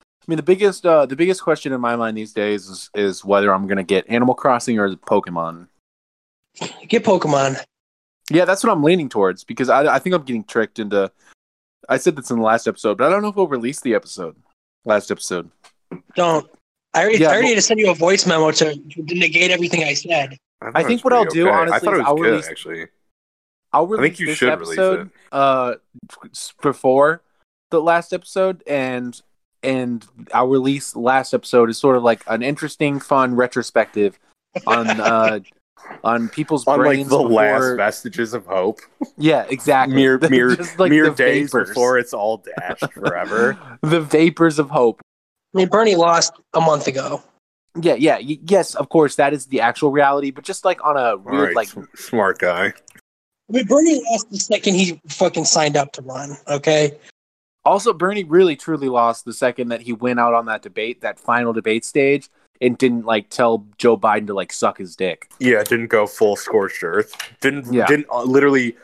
I 0.00 0.24
mean, 0.26 0.36
the 0.36 0.42
biggest 0.42 0.84
uh, 0.84 1.06
the 1.06 1.16
biggest 1.16 1.42
question 1.42 1.72
in 1.72 1.80
my 1.80 1.96
mind 1.96 2.16
these 2.16 2.32
days 2.32 2.68
is 2.68 2.90
is 2.94 3.24
whether 3.24 3.52
I'm 3.52 3.66
gonna 3.66 3.82
get 3.82 4.04
Animal 4.08 4.34
Crossing 4.34 4.78
or 4.78 4.90
Pokemon. 4.90 5.68
Get 6.86 7.04
Pokemon. 7.04 7.58
Yeah, 8.30 8.44
that's 8.44 8.62
what 8.62 8.70
I'm 8.70 8.82
leaning 8.82 9.08
towards 9.08 9.44
because 9.44 9.70
I 9.70 9.94
I 9.94 9.98
think 9.98 10.14
I'm 10.14 10.22
getting 10.22 10.44
tricked 10.44 10.78
into. 10.78 11.10
I 11.88 11.96
said 11.96 12.16
this 12.16 12.30
in 12.30 12.36
the 12.38 12.42
last 12.44 12.66
episode, 12.66 12.98
but 12.98 13.06
I 13.06 13.10
don't 13.10 13.22
know 13.22 13.28
if 13.28 13.36
we'll 13.36 13.48
release 13.48 13.80
the 13.80 13.94
episode. 13.94 14.36
Last 14.84 15.10
episode. 15.10 15.50
Don't. 16.14 16.48
I 16.94 17.02
already, 17.02 17.18
Yeah, 17.18 17.28
I 17.28 17.32
already 17.32 17.42
but- 17.44 17.48
had 17.50 17.54
to 17.56 17.62
send 17.62 17.80
you 17.80 17.90
a 17.90 17.94
voice 17.94 18.26
memo 18.26 18.50
to, 18.50 18.74
to 18.76 19.02
negate 19.14 19.50
everything 19.50 19.84
I 19.84 19.94
said. 19.94 20.36
thought 20.60 20.72
I 20.74 20.82
think 20.84 21.04
what 21.04 21.12
I'll 21.12 21.24
do, 21.24 21.48
okay. 21.48 21.56
I 21.56 21.60
honestly, 21.60 21.80
thought 21.80 21.94
it 21.94 21.96
is 21.96 21.98
was 21.98 22.06
I'll 22.06 22.16
good, 22.16 22.22
release- 22.30 22.48
actually. 22.48 22.86
I'll 23.72 23.86
I 23.86 23.88
release 23.90 24.02
think 24.08 24.20
you 24.20 24.26
this 24.26 24.38
should 24.38 24.58
release 24.60 24.78
episode 24.78 25.00
it. 25.06 25.12
uh 25.30 25.74
before 26.62 27.22
the 27.70 27.80
last 27.82 28.12
episode 28.14 28.62
and 28.66 29.20
and 29.62 30.06
I'll 30.32 30.48
release 30.48 30.96
last 30.96 31.34
episode 31.34 31.68
is 31.68 31.76
sort 31.78 31.96
of 31.96 32.02
like 32.02 32.22
an 32.28 32.42
interesting, 32.42 32.98
fun 32.98 33.34
retrospective 33.36 34.18
on 34.66 34.88
uh 34.88 35.40
on 36.04 36.28
people's 36.28 36.66
On 36.66 36.78
like 36.78 36.86
brains 36.86 37.08
the 37.08 37.16
before, 37.18 37.30
last 37.32 37.76
vestiges 37.76 38.34
of 38.34 38.46
hope, 38.46 38.80
yeah 39.16 39.44
exactly 39.48 39.94
mere 39.96 40.18
mere 40.30 40.54
Just 40.56 40.78
like 40.78 40.90
mere 40.90 41.10
days 41.10 41.50
vapors. 41.50 41.68
before 41.68 41.98
it's 41.98 42.12
all 42.14 42.42
dashed 42.58 42.92
forever. 42.92 43.58
the 43.82 44.00
vapors 44.00 44.58
of 44.58 44.70
hope 44.70 45.00
I 45.54 45.58
mean, 45.58 45.68
Bernie 45.68 45.94
lost 45.96 46.32
a 46.54 46.60
month 46.60 46.86
ago. 46.86 47.22
yeah 47.80 47.94
yeah 47.94 48.16
y- 48.18 48.38
yes 48.46 48.74
of 48.74 48.88
course 48.90 49.16
that 49.16 49.32
is 49.32 49.46
the 49.46 49.60
actual 49.60 49.90
reality 49.90 50.30
but 50.30 50.44
just 50.44 50.64
like 50.64 50.84
on 50.84 50.96
a 50.96 51.16
weird 51.16 51.48
right, 51.48 51.56
like 51.56 51.68
s- 51.68 51.78
smart 51.96 52.38
guy. 52.38 52.66
I 53.50 53.52
mean, 53.54 53.66
Bernie 53.66 54.02
lost 54.10 54.30
the 54.30 54.38
second 54.38 54.74
he 54.74 55.00
fucking 55.08 55.46
signed 55.46 55.74
up 55.76 55.92
to 55.92 56.02
run. 56.02 56.36
Okay. 56.48 56.98
Also, 57.64 57.94
Bernie 57.94 58.24
really 58.24 58.56
truly 58.56 58.90
lost 58.90 59.24
the 59.24 59.32
second 59.32 59.68
that 59.68 59.80
he 59.80 59.94
went 59.94 60.20
out 60.20 60.34
on 60.34 60.44
that 60.46 60.60
debate, 60.60 61.00
that 61.00 61.18
final 61.18 61.54
debate 61.54 61.84
stage, 61.86 62.28
and 62.60 62.76
didn't 62.78 63.04
like 63.04 63.30
tell 63.30 63.66
Joe 63.78 63.96
Biden 63.96 64.26
to 64.28 64.34
like 64.34 64.52
suck 64.52 64.78
his 64.78 64.96
dick. 64.96 65.30
Yeah, 65.38 65.62
didn't 65.62 65.88
go 65.88 66.06
full 66.06 66.36
scorched 66.36 66.82
earth. 66.82 67.14
Didn't 67.40 67.72
Yeah. 67.72 67.86
didn't 67.86 68.06
uh, 68.10 68.22
literally 68.24 68.76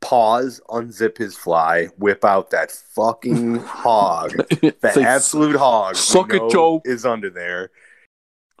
pause, 0.00 0.60
unzip 0.68 1.16
his 1.16 1.34
fly, 1.36 1.86
whip 1.98 2.24
out 2.24 2.50
that 2.50 2.70
fucking 2.70 3.54
hog, 3.64 4.34
It's 4.62 4.80
that 4.80 4.96
like, 4.96 5.06
absolute 5.06 5.56
hog. 5.56 5.96
suck 5.96 6.32
it, 6.34 6.38
know 6.42 6.50
Joe. 6.50 6.82
Is 6.84 7.06
under 7.06 7.30
there. 7.30 7.70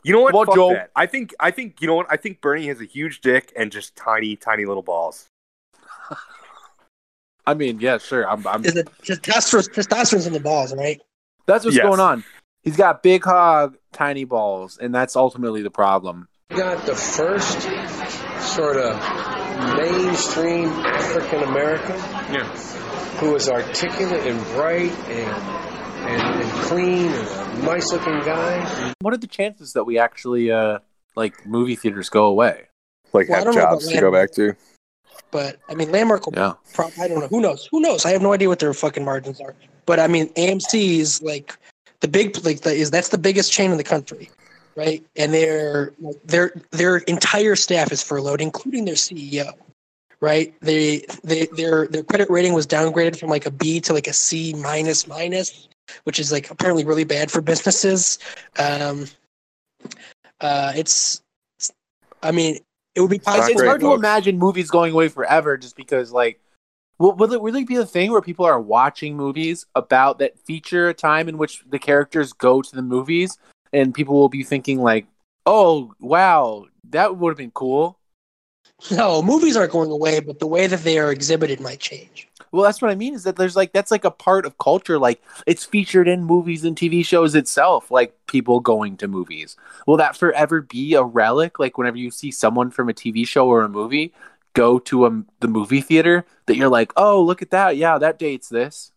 You 0.04 0.12
know 0.12 0.20
what? 0.22 0.32
Come 0.32 0.40
on, 0.40 0.46
Fuck 0.46 0.54
Joe. 0.54 0.72
that. 0.74 0.90
I 0.96 1.06
think 1.06 1.34
I 1.40 1.50
think 1.50 1.80
you 1.80 1.86
know 1.86 1.94
what? 1.94 2.06
I 2.10 2.16
think 2.16 2.40
Bernie 2.40 2.66
has 2.68 2.80
a 2.80 2.84
huge 2.86 3.20
dick 3.20 3.52
and 3.56 3.70
just 3.72 3.94
tiny, 3.96 4.36
tiny 4.36 4.64
little 4.64 4.82
balls. 4.82 5.26
I 7.46 7.52
mean, 7.54 7.78
yeah, 7.78 7.98
sure. 7.98 8.26
I'm, 8.28 8.46
I'm, 8.46 8.64
Is 8.64 8.74
it 8.76 8.88
testosterone, 9.02 9.68
testosterone's 9.70 10.26
in 10.26 10.32
the 10.32 10.40
balls, 10.40 10.74
right? 10.74 11.00
that's 11.46 11.62
what's 11.64 11.76
Yes. 11.76 11.84
going 11.84 12.00
on. 12.00 12.24
He's 12.62 12.76
got 12.76 13.02
big 13.02 13.22
hog, 13.22 13.76
tiny 13.94 14.24
balls, 14.24 14.78
and 14.78 14.94
that's 14.94 15.16
ultimately 15.16 15.62
the 15.62 15.70
problem. 15.70 16.28
got 16.50 16.84
the 16.86 16.94
first 16.94 17.62
sort 18.54 18.76
of 18.76 18.96
mainstream 19.76 20.68
African 20.68 21.42
American 21.44 21.96
yeah, 22.32 22.44
who 23.18 23.34
is 23.34 23.48
articulate 23.48 24.26
and 24.26 24.40
bright 24.48 24.92
and, 25.08 26.10
and, 26.10 26.42
and 26.42 26.52
clean 26.64 27.06
and 27.06 27.62
a 27.62 27.66
nice 27.66 27.90
looking 27.92 28.18
guy. 28.20 28.92
What 29.00 29.14
are 29.14 29.18
the 29.18 29.26
chances 29.26 29.72
that 29.72 29.84
we 29.84 29.98
actually 29.98 30.50
uh 30.50 30.80
like 31.16 31.46
movie 31.46 31.76
theaters 31.76 32.08
go 32.08 32.26
away? 32.26 32.66
Like 33.12 33.28
Well, 33.28 33.38
have 33.38 33.44
don't 33.44 33.54
know 33.54 33.62
about 33.62 33.80
jobs 33.80 33.88
to 33.88 34.00
go 34.00 34.12
back 34.12 34.32
to. 34.32 34.54
But 35.30 35.58
I 35.68 35.74
mean, 35.74 35.90
Landmark 35.90 36.26
will 36.26 36.34
Yeah. 36.36 36.52
Prob- 36.74 36.92
I 37.00 37.08
don't 37.08 37.20
know. 37.20 37.28
Who 37.28 37.40
knows? 37.40 37.68
Who 37.70 37.80
knows? 37.80 38.04
I 38.04 38.10
have 38.10 38.22
no 38.22 38.32
idea 38.32 38.48
what 38.48 38.58
their 38.58 38.74
fucking 38.74 39.04
margins 39.04 39.40
are. 39.40 39.54
But 39.86 40.00
I 40.00 40.06
mean, 40.08 40.28
AMC 40.34 40.98
is 40.98 41.22
like 41.22 41.56
the 42.04 42.08
big 42.08 42.44
like 42.44 42.60
the, 42.60 42.70
is 42.70 42.90
that's 42.90 43.08
the 43.08 43.16
biggest 43.16 43.50
chain 43.50 43.70
in 43.70 43.78
the 43.78 43.84
country, 43.84 44.30
right? 44.76 45.02
And 45.16 45.32
their 45.32 45.94
their 46.26 46.52
their 46.70 46.98
entire 46.98 47.56
staff 47.56 47.90
is 47.92 48.02
furloughed, 48.02 48.42
including 48.42 48.84
their 48.84 48.94
CEO. 48.94 49.52
Right? 50.20 50.54
They 50.60 51.06
they 51.22 51.46
their 51.56 51.86
their 51.86 52.02
credit 52.02 52.28
rating 52.28 52.52
was 52.52 52.66
downgraded 52.66 53.18
from 53.18 53.30
like 53.30 53.46
a 53.46 53.50
B 53.50 53.80
to 53.80 53.94
like 53.94 54.06
a 54.06 54.12
C 54.12 54.52
minus 54.52 55.06
minus, 55.06 55.66
which 56.04 56.18
is 56.18 56.30
like 56.30 56.50
apparently 56.50 56.84
really 56.84 57.04
bad 57.04 57.30
for 57.30 57.40
businesses. 57.40 58.18
Um, 58.58 59.06
uh, 60.42 60.72
it's, 60.76 61.22
I 62.22 62.32
mean, 62.32 62.58
it 62.94 63.00
would 63.00 63.10
be 63.10 63.20
not 63.26 63.38
It's, 63.38 63.48
it's 63.48 63.60
great, 63.60 63.68
hard 63.68 63.80
to 63.80 63.94
imagine 63.94 64.38
movies 64.38 64.70
going 64.70 64.92
away 64.92 65.08
forever 65.08 65.56
just 65.56 65.74
because 65.74 66.12
like 66.12 66.38
will, 66.98 67.14
will 67.14 67.32
it 67.32 67.42
really 67.42 67.64
be 67.64 67.76
a 67.76 67.86
thing 67.86 68.12
where 68.12 68.22
people 68.22 68.44
are 68.44 68.60
watching 68.60 69.16
movies 69.16 69.66
about 69.74 70.18
that 70.18 70.38
feature 70.38 70.88
a 70.88 70.94
time 70.94 71.28
in 71.28 71.38
which 71.38 71.62
the 71.68 71.78
characters 71.78 72.32
go 72.32 72.62
to 72.62 72.74
the 72.76 72.82
movies? 72.82 73.38
And 73.72 73.92
people 73.94 74.14
will 74.14 74.28
be 74.28 74.44
thinking 74.44 74.80
like 74.80 75.06
oh 75.46 75.92
wow 76.00 76.66
that 76.90 77.16
would 77.16 77.30
have 77.30 77.38
been 77.38 77.50
cool. 77.50 77.98
No, 78.90 79.22
movies 79.22 79.56
aren't 79.56 79.72
going 79.72 79.90
away, 79.90 80.20
but 80.20 80.40
the 80.40 80.46
way 80.46 80.66
that 80.66 80.80
they 80.80 80.98
are 80.98 81.10
exhibited 81.10 81.60
might 81.60 81.80
change. 81.80 82.28
well 82.52 82.62
that's 82.62 82.80
what 82.80 82.90
i 82.90 82.94
mean 82.94 83.14
is 83.14 83.24
that 83.24 83.36
there's 83.36 83.56
like 83.56 83.72
that's 83.72 83.90
like 83.90 84.04
a 84.04 84.10
part 84.10 84.46
of 84.46 84.58
culture 84.58 84.96
like 84.98 85.20
it's 85.46 85.64
featured 85.64 86.06
in 86.06 86.22
movies 86.22 86.64
and 86.64 86.76
tv 86.76 87.04
shows 87.04 87.34
itself 87.34 87.90
like 87.90 88.14
people 88.26 88.60
going 88.60 88.96
to 88.96 89.08
movies. 89.08 89.56
Will 89.86 89.96
that 89.96 90.16
forever 90.16 90.60
be 90.62 90.94
a 90.94 91.02
relic? 91.02 91.58
Like 91.58 91.78
whenever 91.78 91.96
you 91.96 92.10
see 92.10 92.30
someone 92.30 92.70
from 92.70 92.88
a 92.88 92.94
tv 92.94 93.26
show 93.26 93.48
or 93.48 93.62
a 93.62 93.68
movie 93.68 94.12
go 94.54 94.78
to 94.78 95.06
a, 95.06 95.22
the 95.40 95.48
movie 95.48 95.80
theater 95.80 96.24
that 96.46 96.56
you're 96.56 96.68
like 96.68 96.92
oh 96.96 97.22
look 97.22 97.42
at 97.42 97.50
that 97.50 97.76
yeah 97.76 97.98
that 97.98 98.18
dates 98.18 98.48
this 98.48 98.92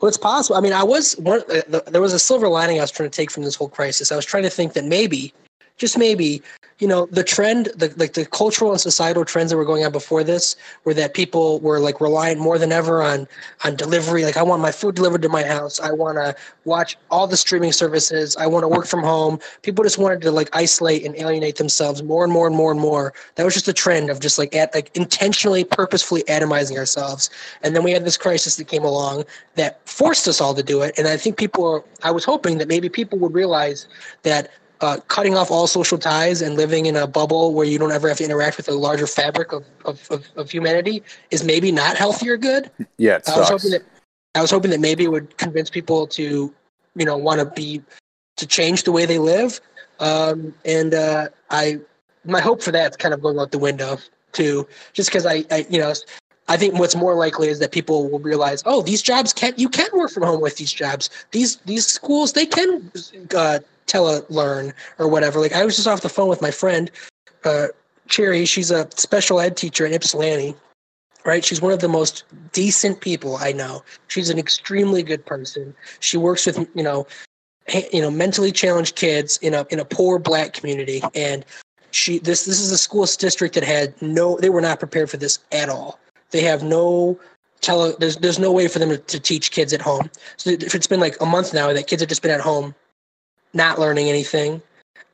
Well, 0.00 0.08
it's 0.08 0.18
possible. 0.18 0.56
I 0.56 0.60
mean, 0.60 0.72
I 0.72 0.82
was 0.82 1.14
one. 1.18 1.40
Uh, 1.42 1.62
the, 1.68 1.84
there 1.86 2.02
was 2.02 2.12
a 2.12 2.18
silver 2.18 2.48
lining 2.48 2.78
I 2.78 2.82
was 2.82 2.90
trying 2.90 3.08
to 3.08 3.16
take 3.16 3.30
from 3.30 3.44
this 3.44 3.54
whole 3.54 3.68
crisis. 3.68 4.10
I 4.10 4.16
was 4.16 4.26
trying 4.26 4.42
to 4.42 4.50
think 4.50 4.72
that 4.74 4.84
maybe, 4.84 5.32
just 5.76 5.98
maybe, 5.98 6.42
you 6.78 6.88
know, 6.88 7.06
the 7.06 7.24
trend, 7.24 7.66
the 7.76 7.92
like 7.96 8.14
the 8.14 8.26
cultural 8.26 8.72
and 8.72 8.80
societal 8.80 9.24
trends 9.24 9.50
that 9.50 9.56
were 9.56 9.64
going 9.64 9.84
on 9.84 9.92
before 9.92 10.24
this, 10.24 10.56
were 10.84 10.94
that 10.94 11.14
people 11.14 11.60
were 11.60 11.78
like 11.78 12.00
reliant 12.00 12.40
more 12.40 12.58
than 12.58 12.72
ever 12.72 13.02
on 13.02 13.26
on 13.64 13.76
delivery. 13.76 14.24
Like, 14.24 14.36
I 14.36 14.42
want 14.42 14.60
my 14.60 14.72
food 14.72 14.94
delivered 14.94 15.22
to 15.22 15.28
my 15.28 15.44
house. 15.44 15.80
I 15.80 15.92
want 15.92 16.18
to 16.18 16.34
watch 16.64 16.96
all 17.10 17.26
the 17.26 17.36
streaming 17.36 17.72
services. 17.72 18.36
I 18.36 18.46
want 18.46 18.64
to 18.64 18.68
work 18.68 18.86
from 18.86 19.02
home. 19.02 19.38
People 19.62 19.84
just 19.84 19.98
wanted 19.98 20.20
to 20.22 20.30
like 20.30 20.48
isolate 20.52 21.04
and 21.04 21.16
alienate 21.16 21.56
themselves 21.56 22.02
more 22.02 22.24
and 22.24 22.32
more 22.32 22.46
and 22.46 22.56
more 22.56 22.70
and 22.70 22.80
more. 22.80 23.14
That 23.36 23.44
was 23.44 23.54
just 23.54 23.68
a 23.68 23.72
trend 23.72 24.10
of 24.10 24.20
just 24.20 24.38
like 24.38 24.54
at 24.54 24.74
like 24.74 24.90
intentionally, 24.96 25.64
purposefully 25.64 26.22
atomizing 26.24 26.76
ourselves. 26.76 27.30
And 27.62 27.74
then 27.74 27.82
we 27.82 27.92
had 27.92 28.04
this 28.04 28.16
crisis 28.16 28.56
that 28.56 28.68
came 28.68 28.84
along 28.84 29.24
that 29.54 29.80
forced 29.88 30.28
us 30.28 30.40
all 30.40 30.54
to 30.54 30.62
do 30.62 30.82
it. 30.82 30.98
And 30.98 31.06
I 31.08 31.16
think 31.16 31.36
people 31.36 31.66
are, 31.66 31.84
I 32.02 32.10
was 32.10 32.24
hoping 32.24 32.58
that 32.58 32.68
maybe 32.68 32.88
people 32.88 33.18
would 33.20 33.34
realize 33.34 33.86
that 34.22 34.50
uh, 34.80 34.98
cutting 35.08 35.36
off 35.36 35.50
all 35.50 35.66
social 35.66 35.98
ties 35.98 36.42
and 36.42 36.56
living 36.56 36.86
in 36.86 36.96
a 36.96 37.06
bubble 37.06 37.54
where 37.54 37.66
you 37.66 37.78
don't 37.78 37.92
ever 37.92 38.08
have 38.08 38.18
to 38.18 38.24
interact 38.24 38.56
with 38.56 38.66
the 38.66 38.74
larger 38.74 39.06
fabric 39.06 39.52
of, 39.52 39.64
of, 39.84 40.10
of, 40.10 40.26
of 40.36 40.50
humanity 40.50 41.02
is 41.30 41.44
maybe 41.44 41.72
not 41.72 41.96
healthy 41.96 42.28
or 42.28 42.36
good. 42.36 42.70
Yeah, 42.98 43.20
I 43.26 43.38
was 43.38 43.48
hoping 43.48 43.70
that 43.70 43.82
I 44.34 44.42
was 44.42 44.50
hoping 44.50 44.70
that 44.72 44.80
maybe 44.80 45.04
it 45.04 45.12
would 45.12 45.36
convince 45.38 45.70
people 45.70 46.06
to, 46.08 46.52
you 46.96 47.04
know, 47.04 47.16
want 47.16 47.40
to 47.40 47.46
be 47.46 47.82
to 48.36 48.46
change 48.46 48.82
the 48.82 48.92
way 48.92 49.06
they 49.06 49.18
live. 49.18 49.60
Um, 50.00 50.54
and 50.64 50.92
uh, 50.92 51.28
I, 51.50 51.80
my 52.24 52.40
hope 52.40 52.62
for 52.62 52.72
that's 52.72 52.96
kind 52.96 53.14
of 53.14 53.22
going 53.22 53.38
out 53.38 53.52
the 53.52 53.58
window 53.58 53.98
too, 54.32 54.66
just 54.92 55.08
because 55.08 55.24
I, 55.24 55.44
I, 55.52 55.66
you 55.70 55.78
know, 55.78 55.92
I 56.48 56.56
think 56.56 56.78
what's 56.78 56.96
more 56.96 57.14
likely 57.14 57.48
is 57.48 57.60
that 57.60 57.72
people 57.72 58.10
will 58.10 58.18
realize, 58.18 58.62
oh, 58.66 58.82
these 58.82 59.02
jobs 59.02 59.32
can't 59.32 59.58
you 59.58 59.68
can 59.68 59.88
work 59.94 60.10
from 60.10 60.24
home 60.24 60.40
with 60.40 60.56
these 60.56 60.72
jobs. 60.72 61.08
These 61.30 61.56
these 61.58 61.86
schools 61.86 62.32
they 62.32 62.44
can 62.44 62.90
uh, 63.34 63.60
telelearn 63.86 64.72
or 64.98 65.08
whatever. 65.08 65.40
Like 65.40 65.52
I 65.52 65.64
was 65.64 65.76
just 65.76 65.88
off 65.88 66.02
the 66.02 66.08
phone 66.08 66.28
with 66.28 66.42
my 66.42 66.50
friend, 66.50 66.90
uh, 67.44 67.68
Cherry. 68.08 68.44
She's 68.44 68.70
a 68.70 68.88
special 68.96 69.40
ed 69.40 69.56
teacher 69.56 69.86
at 69.86 69.92
Ypsilanti, 69.92 70.54
right? 71.24 71.44
She's 71.44 71.60
one 71.60 71.72
of 71.72 71.80
the 71.80 71.88
most 71.88 72.24
decent 72.52 73.00
people 73.00 73.36
I 73.36 73.52
know. 73.52 73.82
She's 74.08 74.30
an 74.30 74.38
extremely 74.38 75.02
good 75.02 75.24
person. 75.24 75.74
She 76.00 76.16
works 76.16 76.46
with 76.46 76.58
you 76.74 76.82
know, 76.82 77.06
you 77.92 78.00
know, 78.00 78.10
mentally 78.10 78.52
challenged 78.52 78.96
kids 78.96 79.38
in 79.38 79.54
a 79.54 79.66
in 79.70 79.78
a 79.80 79.84
poor 79.84 80.18
black 80.18 80.52
community, 80.52 81.02
and 81.14 81.44
she 81.90 82.18
this 82.18 82.44
this 82.44 82.60
is 82.60 82.72
a 82.72 82.78
school 82.78 83.06
district 83.06 83.54
that 83.54 83.64
had 83.64 84.00
no 84.02 84.36
they 84.38 84.50
were 84.50 84.60
not 84.60 84.78
prepared 84.78 85.10
for 85.10 85.16
this 85.16 85.38
at 85.52 85.68
all. 85.68 85.98
They 86.30 86.42
have 86.42 86.62
no 86.62 87.18
tele 87.60 87.94
there's 87.98 88.16
there's 88.16 88.38
no 88.38 88.52
way 88.52 88.68
for 88.68 88.78
them 88.78 88.90
to, 88.90 88.98
to 88.98 89.20
teach 89.20 89.50
kids 89.50 89.72
at 89.72 89.80
home. 89.80 90.10
So 90.36 90.50
if 90.50 90.74
it's 90.74 90.86
been 90.86 91.00
like 91.00 91.16
a 91.20 91.26
month 91.26 91.54
now 91.54 91.72
that 91.72 91.86
kids 91.86 92.02
have 92.02 92.08
just 92.08 92.22
been 92.22 92.30
at 92.30 92.40
home, 92.40 92.74
not 93.54 93.78
learning 93.78 94.08
anything, 94.08 94.60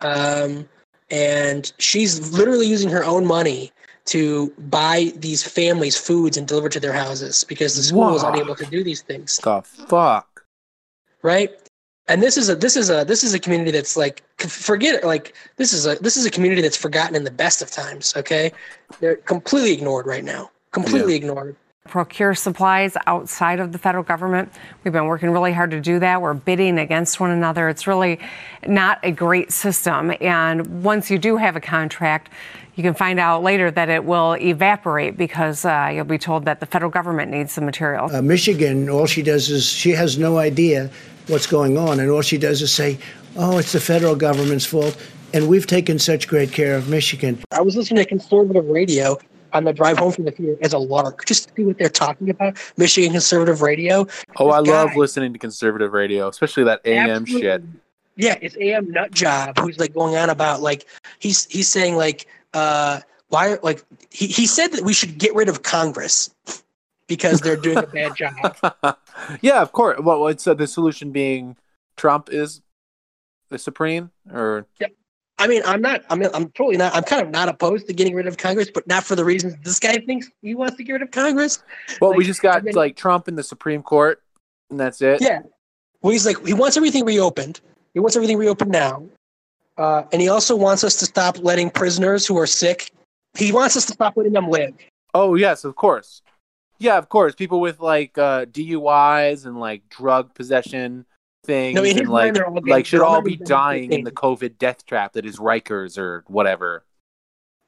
um, 0.00 0.68
and 1.10 1.72
she's 1.78 2.32
literally 2.32 2.66
using 2.66 2.90
her 2.90 3.04
own 3.04 3.26
money 3.26 3.72
to 4.06 4.50
buy 4.58 5.12
these 5.16 5.42
families 5.42 5.96
foods 5.96 6.36
and 6.36 6.48
deliver 6.48 6.68
to 6.68 6.80
their 6.80 6.92
houses 6.92 7.44
because 7.44 7.76
the 7.76 7.82
school 7.82 8.16
is 8.16 8.22
Wow. 8.22 8.32
unable 8.32 8.56
to 8.56 8.64
do 8.66 8.82
these 8.82 9.02
things. 9.02 9.38
The 9.38 9.62
fuck. 9.62 10.44
right? 11.22 11.50
And 12.08 12.20
this 12.22 12.36
is 12.36 12.48
a 12.48 12.56
this 12.56 12.76
is 12.76 12.90
a 12.90 13.04
this 13.04 13.22
is 13.22 13.34
a 13.34 13.38
community 13.38 13.70
that's 13.70 13.96
like 13.96 14.24
forget 14.38 14.94
it 14.96 15.04
like 15.04 15.34
this 15.58 15.72
is 15.72 15.86
a 15.86 15.94
this 15.96 16.16
is 16.16 16.26
a 16.26 16.30
community 16.30 16.60
that's 16.62 16.76
forgotten 16.76 17.14
in 17.14 17.22
the 17.22 17.30
best 17.30 17.62
of 17.62 17.70
times 17.70 18.16
okay? 18.16 18.50
They're 19.00 19.16
completely 19.16 19.72
ignored 19.72 20.06
right 20.06 20.24
now. 20.24 20.50
Completely 20.72 21.14
ignored 21.14 21.54
procure 21.90 22.34
supplies 22.34 22.96
outside 23.06 23.60
of 23.60 23.72
the 23.72 23.78
federal 23.78 24.04
government. 24.04 24.50
We've 24.84 24.92
been 24.92 25.06
working 25.06 25.30
really 25.30 25.52
hard 25.52 25.72
to 25.72 25.80
do 25.80 25.98
that. 25.98 26.22
We're 26.22 26.34
bidding 26.34 26.78
against 26.78 27.20
one 27.20 27.30
another. 27.30 27.68
It's 27.68 27.86
really 27.86 28.20
not 28.66 29.00
a 29.02 29.10
great 29.10 29.52
system. 29.52 30.12
And 30.20 30.84
once 30.84 31.10
you 31.10 31.18
do 31.18 31.36
have 31.36 31.56
a 31.56 31.60
contract, 31.60 32.30
you 32.76 32.84
can 32.84 32.94
find 32.94 33.18
out 33.18 33.42
later 33.42 33.70
that 33.72 33.88
it 33.88 34.04
will 34.04 34.34
evaporate 34.36 35.18
because 35.18 35.64
uh, 35.64 35.90
you'll 35.92 36.04
be 36.04 36.16
told 36.16 36.44
that 36.44 36.60
the 36.60 36.66
federal 36.66 36.90
government 36.90 37.30
needs 37.30 37.56
the 37.56 37.60
material. 37.60 38.14
Uh, 38.14 38.22
Michigan, 38.22 38.88
all 38.88 39.06
she 39.06 39.22
does 39.22 39.50
is 39.50 39.66
she 39.66 39.90
has 39.90 40.16
no 40.16 40.38
idea 40.38 40.88
what's 41.26 41.46
going 41.46 41.76
on, 41.76 42.00
and 42.00 42.08
all 42.10 42.22
she 42.22 42.38
does 42.38 42.62
is 42.62 42.72
say, 42.72 42.98
"Oh, 43.36 43.58
it's 43.58 43.72
the 43.72 43.80
federal 43.80 44.14
government's 44.14 44.64
fault." 44.64 44.96
And 45.34 45.48
we've 45.48 45.66
taken 45.66 45.98
such 45.98 46.26
great 46.26 46.52
care 46.52 46.74
of 46.74 46.88
Michigan. 46.88 47.38
i 47.52 47.60
was 47.60 47.76
listening 47.76 48.02
to 48.02 48.08
conservative 48.08 48.66
radio 48.66 49.18
on 49.52 49.64
the 49.64 49.72
drive 49.72 49.98
home 49.98 50.12
from 50.12 50.24
the 50.24 50.30
theater 50.30 50.56
as 50.62 50.72
a 50.72 50.78
lark 50.78 51.24
just 51.26 51.48
to 51.48 51.54
see 51.54 51.64
what 51.64 51.78
they're 51.78 51.88
talking 51.88 52.30
about 52.30 52.56
michigan 52.76 53.12
conservative 53.12 53.62
radio 53.62 54.06
Oh, 54.36 54.50
I 54.50 54.60
This 54.60 54.68
love 54.68 54.96
listening 54.96 55.32
to 55.32 55.38
conservative 55.38 55.92
radio, 55.92 56.28
especially 56.28 56.64
that 56.64 56.80
AM 56.84 57.24
shit. 57.24 57.62
Yeah, 58.16 58.36
it's 58.40 58.56
AM 58.58 58.90
Nut 58.90 59.10
Job 59.12 59.58
who's 59.58 59.78
like 59.78 59.94
going 59.94 60.16
on 60.16 60.30
about 60.30 60.60
like 60.60 60.86
he's 61.18 61.46
he's 61.46 61.68
saying 61.68 61.96
like 61.96 62.26
uh 62.54 63.00
why 63.28 63.56
like 63.62 63.84
he, 64.10 64.26
he 64.26 64.46
said 64.46 64.68
that 64.72 64.82
we 64.84 64.92
should 64.92 65.18
get 65.18 65.34
rid 65.34 65.48
of 65.48 65.62
Congress 65.62 66.30
because 67.06 67.40
they're 67.40 67.56
doing 67.56 67.78
a 67.78 67.86
bad 67.86 68.14
job. 68.14 68.96
yeah, 69.40 69.60
of 69.60 69.72
course. 69.72 70.00
Well, 70.00 70.28
it's 70.28 70.46
uh, 70.46 70.54
the 70.54 70.66
solution 70.66 71.10
being 71.12 71.56
Trump 71.96 72.28
is 72.30 72.62
the 73.48 73.58
supreme, 73.58 74.10
or 74.32 74.66
I 75.40 75.46
mean, 75.46 75.62
I'm 75.64 75.80
not 75.80 76.02
I 76.10 76.16
mean 76.16 76.28
I'm 76.34 76.50
totally 76.50 76.76
not 76.76 76.94
I'm 76.94 77.02
kind 77.02 77.22
of 77.22 77.30
not 77.30 77.48
opposed 77.48 77.86
to 77.86 77.94
getting 77.94 78.14
rid 78.14 78.26
of 78.26 78.36
Congress, 78.36 78.70
but 78.72 78.86
not 78.86 79.04
for 79.04 79.16
the 79.16 79.24
reasons 79.24 79.56
this 79.64 79.80
guy 79.80 79.96
thinks 79.98 80.30
he 80.42 80.54
wants 80.54 80.76
to 80.76 80.84
get 80.84 80.92
rid 80.92 81.02
of 81.02 81.10
Congress. 81.10 81.62
well, 82.00 82.14
we 82.14 82.24
just 82.24 82.42
got 82.42 82.62
like 82.74 82.94
Trump 82.94 83.26
in 83.26 83.36
the 83.36 83.42
Supreme 83.42 83.82
Court, 83.82 84.22
and 84.70 84.78
that's 84.78 85.00
it. 85.00 85.22
Yeah. 85.22 85.40
Well 86.02 86.12
he's 86.12 86.26
like 86.26 86.46
he 86.46 86.52
wants 86.52 86.76
everything 86.76 87.06
reopened. 87.06 87.60
He 87.94 88.00
wants 88.00 88.16
everything 88.16 88.36
reopened 88.36 88.70
now. 88.70 89.02
Uh, 89.78 90.04
and 90.12 90.20
he 90.20 90.28
also 90.28 90.54
wants 90.54 90.84
us 90.84 90.96
to 90.96 91.06
stop 91.06 91.38
letting 91.38 91.70
prisoners 91.70 92.26
who 92.26 92.38
are 92.38 92.46
sick. 92.46 92.90
He 93.38 93.50
wants 93.50 93.78
us 93.78 93.86
to 93.86 93.92
stop 93.94 94.18
letting 94.18 94.34
them 94.34 94.50
live. 94.50 94.74
Oh 95.14 95.36
yes, 95.36 95.64
of 95.64 95.74
course. 95.74 96.20
Yeah, 96.78 96.98
of 96.98 97.08
course. 97.08 97.34
People 97.34 97.60
with 97.60 97.80
like 97.80 98.18
uh, 98.18 98.44
DUIs 98.44 99.46
and 99.46 99.58
like 99.58 99.88
drug 99.88 100.34
possession 100.34 101.06
things, 101.44 101.74
No, 101.74 101.84
and 101.84 102.08
like 102.08 102.34
they're 102.34 102.46
all 102.46 102.54
getting- 102.54 102.70
like 102.70 102.86
should 102.86 103.00
all 103.00 103.22
be 103.22 103.36
dying 103.36 103.92
in 103.92 104.04
the. 104.04 104.10
COVID 104.12 104.58
death 104.58 104.84
trap 104.84 105.14
that 105.14 105.24
is 105.24 105.38
Rikers 105.38 105.96
or 105.96 106.24
whatever. 106.26 106.84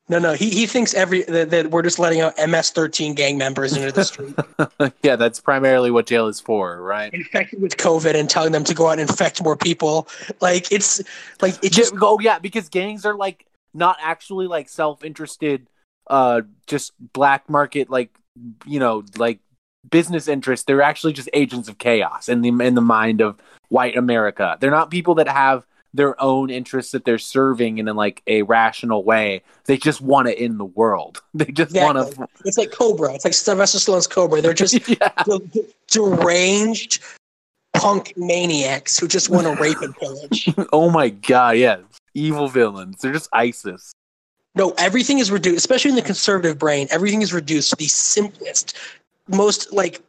No, 0.09 0.19
no, 0.19 0.33
he, 0.35 0.51
he 0.51 0.67
thinks 0.67 0.93
every 0.95 1.23
that, 1.23 1.51
that 1.51 1.71
we're 1.71 1.81
just 1.83 1.99
letting 1.99 2.21
out 2.21 2.35
MS-13 2.37 3.15
gang 3.15 3.39
members 3.39 3.75
into 3.77 3.93
the 3.93 4.05
street, 4.05 4.35
yeah, 5.03 5.15
that's 5.17 5.41
primarily 5.41 5.91
what 5.93 6.07
jail 6.07 6.27
is 6.27 6.41
for, 6.41 6.83
right? 6.83 7.15
infected 7.15 7.63
with 7.63 7.77
COVID, 7.77 8.15
and 8.17 8.29
telling 8.29 8.51
them 8.53 8.65
to 8.65 8.75
go 8.75 8.89
out 8.89 8.99
and 8.99 9.09
infect 9.09 9.43
more 9.43 9.57
people. 9.57 10.09
Like 10.41 10.71
it's 10.73 11.01
like 11.41 11.55
it 11.63 11.73
just 11.73 11.93
Just, 11.93 11.95
oh 12.03 12.19
yeah, 12.21 12.41
because 12.41 12.69
gangs 12.69 13.07
are 13.07 13.15
like 13.15 13.47
not 13.73 13.97
actually 14.03 14.49
like 14.49 14.69
self-interested, 14.69 15.69
uh, 16.09 16.43
just 16.67 16.93
black 17.13 17.49
market 17.49 17.89
like 17.89 18.11
you 18.67 18.81
know 18.81 19.05
like 19.17 19.39
business 19.91 20.29
interests. 20.29 20.67
They're 20.67 20.83
actually 20.83 21.13
just 21.13 21.29
agents 21.33 21.69
of 21.69 21.79
chaos 21.79 22.29
in 22.29 22.41
the 22.43 22.49
in 22.49 22.75
the 22.75 22.81
mind 22.81 23.21
of 23.21 23.39
white 23.69 23.97
America. 23.97 24.57
They're 24.61 24.71
not 24.71 24.91
people 24.91 25.15
that 25.17 25.29
have 25.29 25.67
their 25.95 26.21
own 26.23 26.51
interests 26.51 26.93
that 26.93 27.05
they're 27.05 27.19
serving 27.19 27.79
in 27.79 27.87
like 27.87 28.23
a 28.27 28.43
rational 28.43 29.05
way. 29.05 29.43
They 29.65 29.77
just 29.77 30.01
want 30.01 30.29
to 30.29 30.39
end 30.39 30.59
the 30.59 30.65
world. 30.65 31.23
They 31.35 31.47
just 31.47 31.75
want 31.75 31.99
exactly. 31.99 32.27
It's 32.45 32.59
like 32.59 32.73
Cobra. 32.73 33.15
It's 33.15 33.25
like 33.25 33.35
Sylvester 33.35 33.79
Stallone's 33.79 34.07
Cobra. 34.07 34.41
They're 34.41 34.55
just 34.55 34.75
yeah. 34.89 35.09
de- 35.25 35.39
de- 35.39 35.67
deranged 35.89 37.03
punk 37.75 38.13
maniacs 38.17 38.99
who 38.99 39.09
just 39.09 39.31
want 39.31 39.47
to 39.47 39.61
rape 39.61 39.81
and 39.81 39.95
pillage. 39.97 40.55
Oh 40.73 40.91
my 40.91 41.09
god, 41.09 41.57
yeah. 41.57 41.79
Evil 42.15 42.49
villains. 42.49 43.01
They're 43.01 43.13
just 43.13 43.29
ISIS. 43.33 43.93
No, 44.55 44.75
everything 44.77 45.19
is 45.19 45.31
reduced, 45.31 45.57
especially 45.57 45.91
in 45.91 45.97
the 45.97 46.03
conservative 46.03 46.59
brain. 46.59 46.87
Everything 46.91 47.23
is 47.23 47.33
reduced 47.33 47.71
to 47.71 47.77
the 47.77 47.87
simplest, 47.87 48.77
most 49.33 49.73
like 49.73 50.01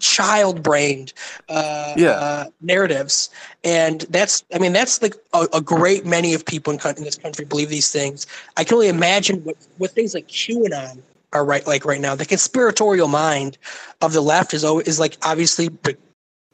child-brained 0.00 1.12
uh, 1.48 1.94
Yeah. 1.96 2.10
uh, 2.10 2.44
narratives, 2.60 3.30
and 3.64 4.00
that's. 4.10 4.44
I 4.54 4.58
mean, 4.58 4.72
that's 4.72 5.00
like 5.00 5.14
a, 5.32 5.46
a 5.54 5.60
great 5.60 6.04
many 6.04 6.34
of 6.34 6.44
people 6.44 6.72
in, 6.72 6.80
in 6.96 7.04
this 7.04 7.16
country 7.16 7.44
believe 7.44 7.68
these 7.68 7.90
things. 7.90 8.26
I 8.56 8.64
can 8.64 8.74
only 8.74 8.88
imagine 8.88 9.42
what 9.44 9.56
what 9.78 9.90
things 9.92 10.14
like 10.14 10.26
QAnon 10.28 11.02
are 11.32 11.44
right 11.44 11.66
like 11.66 11.84
right 11.84 12.00
now. 12.00 12.14
The 12.14 12.26
conspiratorial 12.26 13.08
mind 13.08 13.58
of 14.00 14.12
the 14.12 14.20
left 14.20 14.54
is 14.54 14.64
always 14.64 14.86
is 14.88 14.98
like 15.00 15.16
obviously 15.22 15.68
b- 15.68 15.96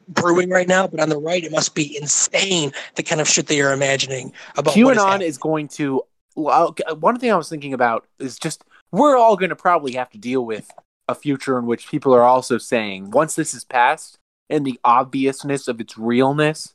brewing 0.09 0.49
right 0.49 0.67
now, 0.67 0.87
but 0.87 0.99
on 0.99 1.09
the 1.09 1.17
right 1.19 1.43
it 1.43 1.51
must 1.51 1.73
be 1.75 1.97
insane 1.99 2.71
the 2.95 3.03
kind 3.03 3.21
of 3.21 3.27
shit 3.27 3.47
they 3.47 3.61
are 3.61 3.73
imagining 3.73 4.31
about 4.57 4.73
QAnon 4.75 4.95
happening. 4.97 5.27
is 5.27 5.37
going 5.37 5.67
to. 5.69 6.03
Well, 6.35 6.75
one 6.99 7.19
thing 7.19 7.31
I 7.31 7.35
was 7.35 7.47
thinking 7.49 7.73
about 7.73 8.05
is 8.19 8.37
just 8.39 8.63
we're 8.91 9.15
all 9.17 9.37
going 9.37 9.49
to 9.49 9.55
probably 9.55 9.93
have 9.93 10.09
to 10.11 10.17
deal 10.17 10.45
with 10.45 10.69
a 11.07 11.15
future 11.15 11.57
in 11.57 11.65
which 11.65 11.89
people 11.89 12.13
are 12.13 12.23
also 12.23 12.57
saying 12.57 13.11
once 13.11 13.35
this 13.35 13.53
is 13.53 13.63
passed 13.63 14.17
and 14.49 14.65
the 14.65 14.79
obviousness 14.83 15.67
of 15.67 15.79
its 15.81 15.97
realness, 15.97 16.73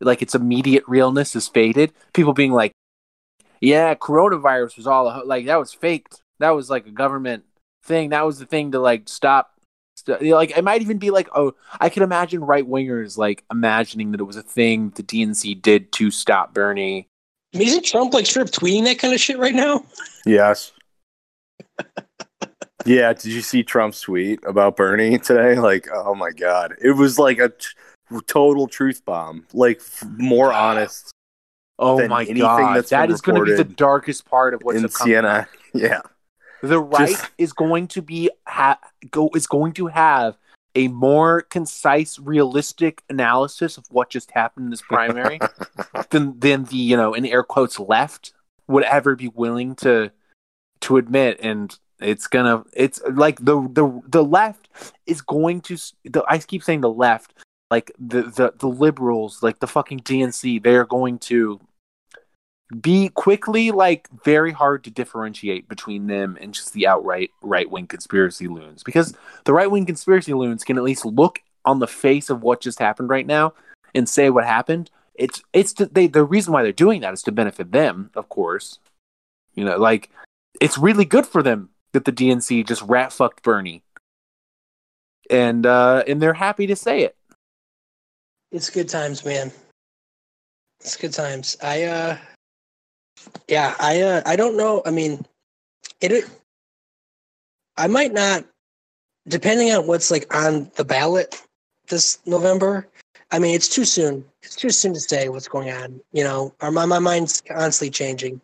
like 0.00 0.22
its 0.22 0.34
immediate 0.34 0.84
realness, 0.86 1.36
is 1.36 1.48
faded. 1.48 1.92
People 2.12 2.32
being 2.32 2.52
like, 2.52 2.72
"Yeah, 3.60 3.94
coronavirus 3.94 4.76
was 4.76 4.86
all 4.86 5.08
a 5.08 5.12
ho- 5.12 5.22
like 5.24 5.46
that 5.46 5.58
was 5.58 5.72
faked. 5.72 6.22
That 6.38 6.50
was 6.50 6.70
like 6.70 6.86
a 6.86 6.90
government 6.90 7.44
thing. 7.84 8.10
That 8.10 8.26
was 8.26 8.38
the 8.38 8.46
thing 8.46 8.72
to 8.72 8.80
like 8.80 9.08
stop." 9.08 9.52
st- 10.00 10.22
you 10.22 10.30
know, 10.30 10.36
Like 10.36 10.56
it 10.56 10.64
might 10.64 10.82
even 10.82 10.98
be 10.98 11.10
like, 11.10 11.28
oh, 11.34 11.54
I 11.80 11.88
can 11.88 12.02
imagine 12.02 12.40
right 12.40 12.66
wingers 12.68 13.16
like 13.16 13.44
imagining 13.50 14.12
that 14.12 14.20
it 14.20 14.24
was 14.24 14.36
a 14.36 14.42
thing 14.42 14.90
the 14.90 15.02
DNC 15.02 15.60
did 15.60 15.92
to 15.92 16.10
stop 16.10 16.54
Bernie. 16.54 17.06
I 17.54 17.58
mean, 17.58 17.68
isn't 17.68 17.84
Trump 17.84 18.14
like 18.14 18.26
straight 18.26 18.46
up 18.46 18.52
tweeting 18.52 18.84
that 18.84 18.98
kind 18.98 19.12
of 19.12 19.20
shit 19.20 19.38
right 19.38 19.54
now? 19.54 19.84
Yes. 20.24 20.72
yeah. 22.84 23.12
Did 23.12 23.32
you 23.32 23.40
see 23.40 23.62
Trump's 23.62 24.00
tweet 24.00 24.40
about 24.44 24.76
Bernie 24.76 25.18
today? 25.18 25.58
Like, 25.58 25.88
oh 25.92 26.14
my 26.14 26.30
god, 26.30 26.74
it 26.80 26.92
was 26.92 27.18
like 27.18 27.38
a 27.38 27.50
t- 27.50 28.20
total 28.26 28.66
truth 28.66 29.04
bomb. 29.04 29.46
Like 29.52 29.78
f- 29.78 30.04
more 30.16 30.52
honest 30.52 31.12
Oh 31.80 32.06
my 32.08 32.26
god, 32.26 32.84
that 32.84 33.08
going 33.22 33.38
to 33.38 33.44
be 33.44 33.54
the 33.56 33.64
darkest 33.64 34.26
part 34.26 34.52
of 34.52 34.60
what's 34.62 34.76
in 34.76 34.82
come. 34.88 35.06
Yeah. 35.72 36.02
The 36.62 36.78
right 36.78 37.08
Just- 37.08 37.30
is 37.38 37.52
going 37.54 37.88
to 37.88 38.02
be 38.02 38.30
ha- 38.46 38.78
go 39.10 39.30
is 39.34 39.46
going 39.46 39.72
to 39.74 39.86
have 39.86 40.36
a 40.74 40.88
more 40.88 41.40
concise, 41.42 42.18
realistic 42.18 43.02
analysis 43.08 43.78
of 43.78 43.86
what 43.90 44.10
just 44.10 44.30
happened 44.32 44.66
in 44.66 44.70
this 44.70 44.82
primary 44.82 45.40
than 46.10 46.38
than 46.38 46.64
the 46.64 46.76
you 46.76 46.98
know 46.98 47.14
in 47.14 47.24
air 47.24 47.42
quotes 47.42 47.80
left 47.80 48.34
would 48.68 48.84
ever 48.84 49.16
be 49.16 49.28
willing 49.28 49.74
to 49.76 50.10
to 50.80 50.96
admit, 50.98 51.40
and 51.40 51.78
it's 52.00 52.26
gonna 52.26 52.64
it's 52.72 53.00
like 53.12 53.38
the 53.44 53.60
the 53.72 54.02
the 54.08 54.24
left 54.24 54.68
is 55.06 55.20
going 55.20 55.60
to 55.62 55.76
the 56.04 56.24
I 56.28 56.38
keep 56.38 56.62
saying 56.62 56.80
the 56.80 56.90
left 56.90 57.34
like 57.70 57.92
the 57.98 58.22
the 58.22 58.52
the 58.58 58.68
liberals 58.68 59.42
like 59.42 59.58
the 59.60 59.66
fucking 59.66 60.00
DNC 60.00 60.62
they 60.62 60.76
are 60.76 60.84
going 60.84 61.18
to 61.20 61.60
be 62.80 63.08
quickly 63.08 63.70
like 63.72 64.08
very 64.24 64.52
hard 64.52 64.84
to 64.84 64.90
differentiate 64.90 65.68
between 65.68 66.06
them 66.06 66.38
and 66.40 66.54
just 66.54 66.72
the 66.72 66.86
outright 66.86 67.30
right 67.42 67.70
wing 67.70 67.86
conspiracy 67.86 68.46
loons 68.46 68.82
because 68.82 69.14
the 69.44 69.52
right 69.52 69.70
wing 69.70 69.86
conspiracy 69.86 70.32
loons 70.32 70.62
can 70.62 70.78
at 70.78 70.84
least 70.84 71.04
look 71.04 71.40
on 71.64 71.78
the 71.78 71.86
face 71.86 72.30
of 72.30 72.42
what 72.42 72.60
just 72.60 72.78
happened 72.78 73.10
right 73.10 73.26
now 73.26 73.52
and 73.94 74.08
say 74.08 74.30
what 74.30 74.44
happened. 74.44 74.90
It's 75.14 75.42
it's 75.52 75.72
to, 75.74 75.86
they 75.86 76.06
the 76.06 76.24
reason 76.24 76.52
why 76.52 76.62
they're 76.62 76.72
doing 76.72 77.00
that 77.02 77.12
is 77.12 77.22
to 77.24 77.32
benefit 77.32 77.72
them, 77.72 78.10
of 78.14 78.28
course. 78.28 78.78
You 79.54 79.64
know, 79.64 79.76
like 79.76 80.10
it's 80.60 80.78
really 80.78 81.04
good 81.04 81.26
for 81.26 81.42
them 81.42 81.70
that 81.92 82.04
the 82.04 82.12
DNC 82.12 82.66
just 82.66 82.82
rat 82.82 83.12
fucked 83.12 83.42
Bernie 83.42 83.82
and 85.30 85.64
uh, 85.64 86.02
and 86.06 86.20
they're 86.20 86.34
happy 86.34 86.66
to 86.66 86.76
say 86.76 87.02
it. 87.02 87.16
It's 88.50 88.68
good 88.68 88.88
times, 88.88 89.24
man. 89.24 89.52
It's 90.80 90.96
good 90.96 91.12
times. 91.12 91.56
I 91.62 91.84
uh 91.84 92.18
yeah, 93.48 93.74
I 93.78 94.00
uh 94.00 94.22
I 94.26 94.36
don't 94.36 94.56
know. 94.56 94.82
I 94.84 94.90
mean, 94.90 95.24
it 96.00 96.24
I 97.76 97.86
might 97.86 98.12
not 98.12 98.44
depending 99.28 99.70
on 99.72 99.86
what's 99.86 100.10
like 100.10 100.34
on 100.34 100.70
the 100.74 100.84
ballot 100.84 101.40
this 101.88 102.18
November. 102.26 102.88
I 103.30 103.38
mean, 103.38 103.54
it's 103.54 103.68
too 103.68 103.84
soon. 103.84 104.24
It's 104.42 104.56
too 104.56 104.70
soon 104.70 104.94
to 104.94 105.00
say 105.00 105.28
what's 105.28 105.46
going 105.46 105.70
on. 105.70 106.00
You 106.12 106.24
know, 106.24 106.52
my 106.60 106.86
my 106.86 106.98
mind's 106.98 107.40
constantly 107.40 107.90
changing. 107.90 108.40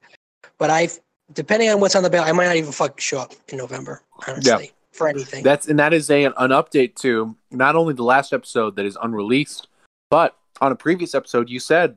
But 0.58 0.70
I, 0.70 0.88
depending 1.32 1.68
on 1.70 1.80
what's 1.80 1.94
on 1.94 2.02
the 2.02 2.10
ballot, 2.10 2.28
I 2.28 2.32
might 2.32 2.46
not 2.46 2.56
even 2.56 2.72
fucking 2.72 2.98
show 2.98 3.18
up 3.18 3.32
in 3.48 3.58
November. 3.58 4.02
Honestly, 4.26 4.72
for 4.92 5.08
anything. 5.08 5.42
That's 5.42 5.68
and 5.68 5.78
that 5.78 5.92
is 5.92 6.10
a 6.10 6.24
an 6.24 6.32
update 6.34 6.94
to 6.96 7.36
not 7.50 7.76
only 7.76 7.94
the 7.94 8.04
last 8.04 8.32
episode 8.32 8.76
that 8.76 8.86
is 8.86 8.96
unreleased, 9.02 9.68
but 10.10 10.36
on 10.60 10.72
a 10.72 10.76
previous 10.76 11.14
episode 11.14 11.50
you 11.50 11.60
said 11.60 11.96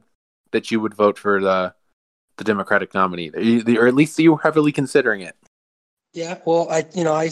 that 0.52 0.72
you 0.72 0.80
would 0.80 0.94
vote 0.94 1.18
for 1.18 1.42
the 1.42 1.74
the 2.38 2.44
Democratic 2.44 2.94
nominee, 2.94 3.32
or 3.78 3.88
at 3.88 3.96
least 3.96 4.18
you 4.20 4.32
were 4.32 4.42
heavily 4.42 4.72
considering 4.72 5.22
it. 5.22 5.36
Yeah, 6.13 6.39
well, 6.46 6.68
I 6.70 6.86
you 6.94 7.04
know 7.04 7.13
I 7.13 7.30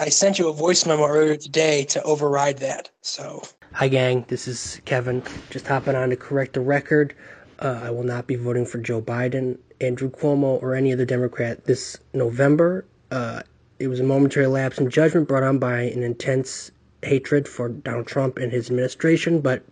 I 0.00 0.08
sent 0.08 0.38
you 0.38 0.48
a 0.48 0.52
voice 0.52 0.86
memo 0.86 1.06
earlier 1.06 1.36
today 1.36 1.84
to 1.84 2.02
override 2.02 2.58
that. 2.58 2.90
So 3.02 3.42
Hi, 3.76 3.88
gang. 3.88 4.24
This 4.28 4.48
is 4.48 4.80
Kevin. 4.86 5.22
Just 5.50 5.66
hopping 5.66 5.94
on 5.94 6.08
to 6.08 6.16
correct 6.16 6.54
the 6.54 6.60
record. 6.60 7.14
Uh, 7.58 7.80
I 7.82 7.90
will 7.90 8.04
not 8.04 8.26
be 8.26 8.34
voting 8.34 8.64
for 8.64 8.78
Joe 8.78 9.02
Biden, 9.02 9.58
Andrew 9.80 10.10
Cuomo, 10.10 10.60
or 10.62 10.74
any 10.74 10.92
other 10.92 11.04
Democrat 11.04 11.64
this 11.64 11.96
November. 12.14 12.84
Uh, 13.10 13.42
it 13.78 13.88
was 13.88 14.00
a 14.00 14.04
momentary 14.04 14.46
lapse 14.46 14.78
in 14.78 14.88
judgment 14.90 15.28
brought 15.28 15.42
on 15.42 15.58
by 15.58 15.80
an 15.80 16.02
intense 16.02 16.70
hatred 17.02 17.46
for 17.46 17.68
Donald 17.68 18.06
Trump 18.06 18.38
and 18.38 18.50
his 18.50 18.70
administration. 18.70 19.40
But, 19.40 19.62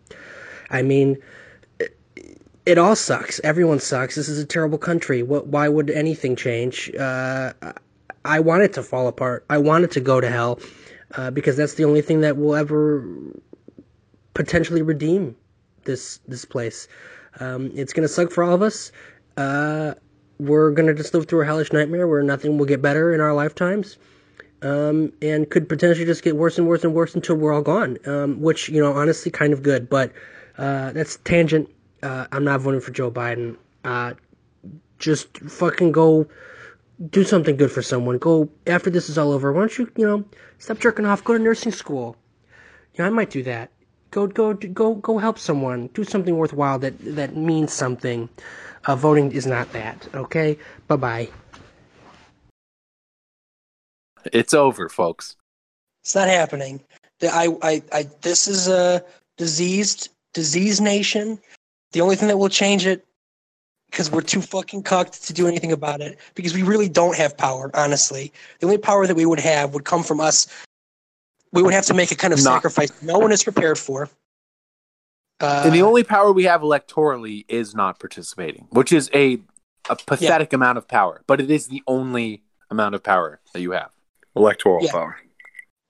I 0.70 0.82
mean, 0.82 1.16
it, 1.78 1.96
it 2.66 2.78
all 2.78 2.96
sucks. 2.96 3.40
Everyone 3.42 3.80
sucks. 3.80 4.14
This 4.14 4.28
is 4.28 4.38
a 4.38 4.46
terrible 4.46 4.78
country. 4.78 5.22
What? 5.22 5.46
Why 5.46 5.68
would 5.68 5.90
anything 5.90 6.36
change? 6.36 6.94
Uh, 6.94 7.52
I 8.24 8.40
want 8.40 8.62
it 8.62 8.72
to 8.74 8.82
fall 8.82 9.08
apart. 9.08 9.44
I 9.48 9.58
want 9.58 9.84
it 9.84 9.90
to 9.92 10.00
go 10.00 10.20
to 10.20 10.30
hell. 10.30 10.60
Uh, 11.16 11.30
because 11.30 11.56
that's 11.56 11.74
the 11.74 11.84
only 11.84 12.02
thing 12.02 12.22
that 12.22 12.36
will 12.36 12.56
ever 12.56 13.04
potentially 14.34 14.82
redeem 14.82 15.36
this 15.84 16.18
this 16.26 16.44
place. 16.44 16.88
Um, 17.40 17.70
it's 17.74 17.92
gonna 17.92 18.08
suck 18.08 18.30
for 18.30 18.42
all 18.42 18.54
of 18.54 18.62
us. 18.62 18.90
Uh, 19.36 19.94
we're 20.38 20.70
gonna 20.72 20.94
just 20.94 21.14
live 21.14 21.26
through 21.26 21.42
a 21.42 21.44
hellish 21.44 21.72
nightmare 21.72 22.06
where 22.06 22.22
nothing 22.22 22.58
will 22.58 22.66
get 22.66 22.82
better 22.82 23.12
in 23.12 23.20
our 23.20 23.34
lifetimes, 23.34 23.96
um, 24.62 25.12
and 25.22 25.48
could 25.50 25.68
potentially 25.68 26.06
just 26.06 26.22
get 26.22 26.36
worse 26.36 26.58
and 26.58 26.66
worse 26.66 26.84
and 26.84 26.94
worse 26.94 27.14
until 27.14 27.36
we're 27.36 27.52
all 27.52 27.62
gone. 27.62 27.98
Um, 28.06 28.40
which 28.40 28.68
you 28.68 28.80
know, 28.80 28.92
honestly, 28.92 29.30
kind 29.30 29.52
of 29.52 29.62
good. 29.62 29.88
But 29.88 30.12
uh, 30.58 30.92
that's 30.92 31.16
tangent. 31.24 31.68
Uh, 32.02 32.26
I'm 32.32 32.44
not 32.44 32.60
voting 32.60 32.80
for 32.80 32.90
Joe 32.90 33.10
Biden. 33.10 33.56
Uh, 33.84 34.14
just 34.98 35.38
fucking 35.38 35.92
go 35.92 36.26
do 37.10 37.24
something 37.24 37.56
good 37.56 37.70
for 37.72 37.82
someone. 37.82 38.18
Go 38.18 38.48
after 38.66 38.90
this 38.90 39.08
is 39.08 39.18
all 39.18 39.32
over. 39.32 39.52
Why 39.52 39.60
don't 39.60 39.78
you, 39.78 39.90
you 39.96 40.06
know, 40.06 40.24
stop 40.58 40.78
jerking 40.78 41.06
off? 41.06 41.24
Go 41.24 41.36
to 41.36 41.38
nursing 41.38 41.72
school. 41.72 42.16
Yeah, 42.94 43.06
I 43.06 43.10
might 43.10 43.30
do 43.30 43.42
that. 43.42 43.70
Go, 44.14 44.28
go, 44.28 44.54
go, 44.54 44.94
go! 44.94 45.18
Help 45.18 45.40
someone. 45.40 45.88
Do 45.88 46.04
something 46.04 46.36
worthwhile 46.36 46.78
that 46.78 46.94
that 47.16 47.34
means 47.34 47.72
something. 47.72 48.28
Uh, 48.84 48.94
voting 48.94 49.32
is 49.32 49.44
not 49.44 49.72
that. 49.72 50.06
Okay. 50.14 50.56
Bye 50.86 50.94
bye. 50.94 51.28
It's 54.32 54.54
over, 54.54 54.88
folks. 54.88 55.34
It's 56.04 56.14
not 56.14 56.28
happening. 56.28 56.80
I, 57.22 57.48
I, 57.60 57.82
I, 57.92 58.08
this 58.22 58.46
is 58.46 58.68
a 58.68 59.02
diseased, 59.36 60.10
disease 60.32 60.80
nation. 60.80 61.40
The 61.90 62.00
only 62.00 62.14
thing 62.14 62.28
that 62.28 62.38
will 62.38 62.48
change 62.48 62.86
it, 62.86 63.04
because 63.90 64.12
we're 64.12 64.20
too 64.20 64.42
fucking 64.42 64.84
cucked 64.84 65.24
to 65.26 65.32
do 65.32 65.48
anything 65.48 65.72
about 65.72 66.00
it, 66.00 66.20
because 66.36 66.54
we 66.54 66.62
really 66.62 66.88
don't 66.88 67.16
have 67.16 67.36
power, 67.36 67.68
honestly. 67.74 68.32
The 68.60 68.66
only 68.66 68.78
power 68.78 69.08
that 69.08 69.16
we 69.16 69.26
would 69.26 69.40
have 69.40 69.74
would 69.74 69.84
come 69.84 70.04
from 70.04 70.20
us 70.20 70.46
we 71.54 71.62
would 71.62 71.72
have 71.72 71.86
to 71.86 71.94
make 71.94 72.10
a 72.10 72.14
kind 72.16 72.32
of 72.34 72.38
Not- 72.44 72.62
sacrifice 72.62 72.90
no 73.02 73.18
one 73.18 73.32
is 73.32 73.42
prepared 73.42 73.78
for. 73.78 74.10
Uh, 75.40 75.62
and 75.64 75.74
the 75.74 75.82
only 75.82 76.04
power 76.04 76.30
we 76.32 76.44
have 76.44 76.60
electorally 76.60 77.44
is 77.48 77.74
not 77.74 77.98
participating, 77.98 78.66
which 78.70 78.92
is 78.92 79.10
a 79.14 79.40
a 79.90 79.96
pathetic 79.96 80.52
amount 80.52 80.78
of 80.78 80.86
power, 80.88 81.22
but 81.26 81.40
it 81.40 81.50
is 81.50 81.66
the 81.68 81.82
only 81.86 82.42
amount 82.70 82.94
of 82.94 83.02
power 83.02 83.40
that 83.52 83.60
you 83.60 83.72
have. 83.72 83.90
Electoral 84.36 84.84
Yeah. 84.84 84.92
power. 84.92 85.16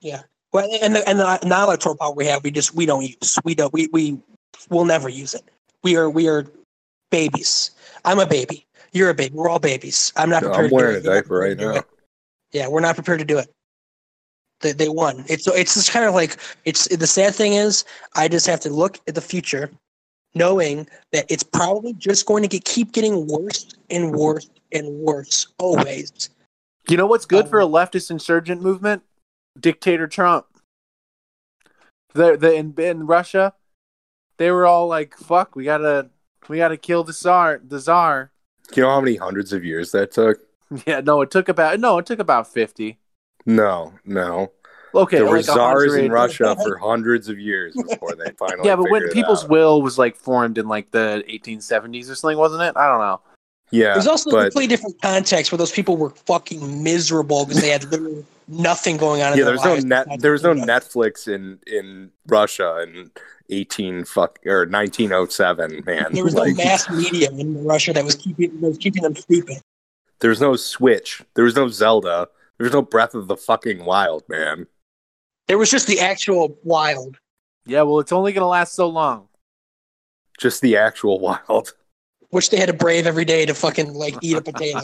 yeah, 0.01 0.23
well, 0.51 0.67
and 0.81 0.95
the, 0.95 1.07
and 1.07 1.19
the 1.19 1.39
non-electoral 1.45 1.95
power 1.95 2.11
we 2.13 2.25
have, 2.25 2.43
we 2.43 2.51
just 2.51 2.73
we 2.75 2.85
don't 2.85 3.03
use. 3.03 3.39
We 3.43 3.55
don't. 3.55 3.71
We 3.73 3.87
we 3.93 4.19
will 4.69 4.85
never 4.85 5.09
use 5.09 5.33
it. 5.33 5.43
We 5.83 5.95
are 5.95 6.09
we 6.09 6.27
are 6.27 6.45
babies. 7.11 7.71
I'm 8.03 8.19
a 8.19 8.25
baby. 8.25 8.65
You're 8.91 9.09
a 9.09 9.13
baby. 9.13 9.33
We're 9.35 9.49
all 9.49 9.59
babies. 9.59 10.11
I'm 10.15 10.29
not 10.29 10.41
prepared. 10.43 10.57
I'm 10.57 10.63
to 10.65 10.69
do 10.69 10.75
wearing 10.75 10.95
a 10.95 10.99
it. 10.99 11.03
Diaper 11.03 11.37
right 11.37 11.57
prepared 11.57 11.59
to 11.59 11.63
do 11.65 11.71
now. 11.71 11.77
it. 11.79 11.85
Yeah, 12.51 12.67
we're 12.67 12.81
not 12.81 12.95
prepared 12.95 13.19
to 13.19 13.25
do 13.25 13.37
it. 13.37 13.49
They, 14.61 14.71
they 14.71 14.89
won. 14.89 15.25
It's 15.27 15.47
it's 15.47 15.73
just 15.73 15.91
kind 15.91 16.05
of 16.05 16.13
like 16.13 16.37
it's 16.63 16.87
the 16.87 17.07
sad 17.07 17.35
thing 17.35 17.53
is 17.53 17.83
I 18.15 18.27
just 18.27 18.47
have 18.47 18.59
to 18.61 18.69
look 18.69 18.99
at 19.07 19.15
the 19.15 19.21
future, 19.21 19.69
knowing 20.33 20.87
that 21.11 21.25
it's 21.29 21.43
probably 21.43 21.93
just 21.93 22.25
going 22.25 22.41
to 22.43 22.47
get 22.49 22.63
keep 22.65 22.91
getting 22.93 23.27
worse 23.27 23.67
and 23.89 24.11
worse 24.13 24.49
and 24.71 24.87
worse 24.99 25.47
always. 25.59 26.29
You 26.87 26.97
know 26.97 27.07
what's 27.07 27.25
good 27.25 27.45
Um, 27.45 27.49
for 27.49 27.59
a 27.59 27.65
leftist 27.65 28.11
insurgent 28.11 28.61
movement? 28.61 29.03
Dictator 29.59 30.07
Trump. 30.07 30.45
The 32.13 32.37
the 32.37 32.53
in, 32.53 32.73
in 32.77 33.05
Russia, 33.05 33.53
they 34.37 34.51
were 34.51 34.65
all 34.65 34.87
like, 34.87 35.17
"Fuck, 35.17 35.55
we 35.55 35.65
gotta 35.65 36.09
we 36.47 36.57
gotta 36.57 36.77
kill 36.77 37.03
the 37.03 37.13
czar." 37.13 37.61
The 37.65 37.79
czar. 37.79 38.31
You 38.75 38.83
know 38.83 38.89
how 38.89 39.01
many 39.01 39.17
hundreds 39.17 39.51
of 39.53 39.65
years 39.65 39.91
that 39.91 40.11
took? 40.11 40.39
Yeah, 40.87 40.99
no, 41.01 41.21
it 41.21 41.29
took 41.29 41.47
about 41.47 41.79
no, 41.79 41.99
it 41.99 42.07
took 42.07 42.19
about 42.19 42.51
fifty. 42.51 42.97
No, 43.45 43.93
no. 44.05 44.51
Okay, 44.93 45.17
there 45.17 45.25
were 45.27 45.37
like 45.37 45.45
czars 45.45 45.93
in 45.95 46.09
Russia 46.11 46.55
for 46.63 46.77
hundreds 46.77 47.27
of 47.27 47.37
years 47.37 47.75
before 47.75 48.15
they 48.15 48.31
finally. 48.39 48.65
Yeah, 48.67 48.77
but 48.77 48.89
when 48.89 49.09
people's 49.09 49.43
out. 49.43 49.49
will 49.49 49.81
was 49.81 49.97
like 49.97 50.15
formed 50.15 50.57
in 50.57 50.67
like 50.69 50.91
the 50.91 51.21
1870s 51.29 52.09
or 52.09 52.15
something, 52.15 52.37
wasn't 52.37 52.61
it? 52.63 52.77
I 52.77 52.87
don't 52.87 52.99
know. 52.99 53.19
yeah, 53.71 53.93
There's 53.93 54.07
also 54.07 54.29
a 54.29 54.43
completely 54.43 54.67
different 54.67 55.01
context 55.01 55.51
where 55.51 55.57
those 55.57 55.71
people 55.73 55.97
were 55.97 56.11
fucking 56.11 56.81
miserable 56.81 57.45
because 57.45 57.61
they 57.61 57.69
had 57.69 57.83
literally 57.91 58.25
nothing 58.47 58.95
going 58.95 59.21
on. 59.21 59.33
in 59.33 59.39
yeah, 59.39 59.43
their 59.45 59.53
there's 59.55 59.65
no 59.65 59.71
lives 59.73 59.85
net. 59.85 60.05
besides 60.05 60.21
There 60.21 60.31
was 60.31 60.43
no. 60.43 60.53
Netflix 60.53 61.27
in 61.27 61.59
in 61.67 62.09
Russia 62.27 62.81
in 62.87 63.11
eighteen 63.49 64.05
fuck 64.05 64.39
or 64.45 64.65
nineteen 64.65 65.11
oh 65.11 65.25
seven. 65.25 65.83
Man, 65.85 66.13
There 66.13 66.23
was 66.23 66.35
like 66.35 66.55
no 66.55 66.63
mass 66.63 66.89
media 66.89 67.29
in 67.31 67.65
Russia 67.65 67.91
that 67.91 68.05
was 68.05 68.15
keeping 68.15 68.61
that 68.61 68.67
was 68.69 68.77
keeping 68.77 69.03
them 69.03 69.15
stupid. 69.17 69.57
there 70.21 70.29
was 70.29 70.39
no 70.39 70.55
Switch. 70.55 71.21
There 71.33 71.43
was 71.43 71.55
no 71.57 71.67
Zelda. 71.67 72.29
There 72.57 72.65
was 72.65 72.73
no 72.73 72.81
Breath 72.81 73.13
of 73.13 73.27
the 73.27 73.37
fucking 73.37 73.83
Wild, 73.85 74.23
man. 74.29 74.67
There 75.47 75.57
was 75.57 75.69
just 75.69 75.87
the 75.87 75.99
actual 75.99 76.57
wild. 76.63 77.17
Yeah, 77.65 77.83
well, 77.83 77.99
it's 77.99 78.11
only 78.11 78.33
gonna 78.33 78.47
last 78.47 78.73
so 78.73 78.87
long. 78.87 79.27
Just 80.39 80.61
the 80.61 80.77
actual 80.77 81.19
wild. 81.19 81.73
which 82.35 82.49
they 82.49 82.57
had 82.57 82.67
to 82.67 82.73
brave 82.73 83.07
every 83.07 83.25
day 83.25 83.45
to 83.45 83.53
fucking 83.53 83.93
like 83.93 84.15
eat 84.21 84.35
a 84.35 84.41
potato. 84.41 84.81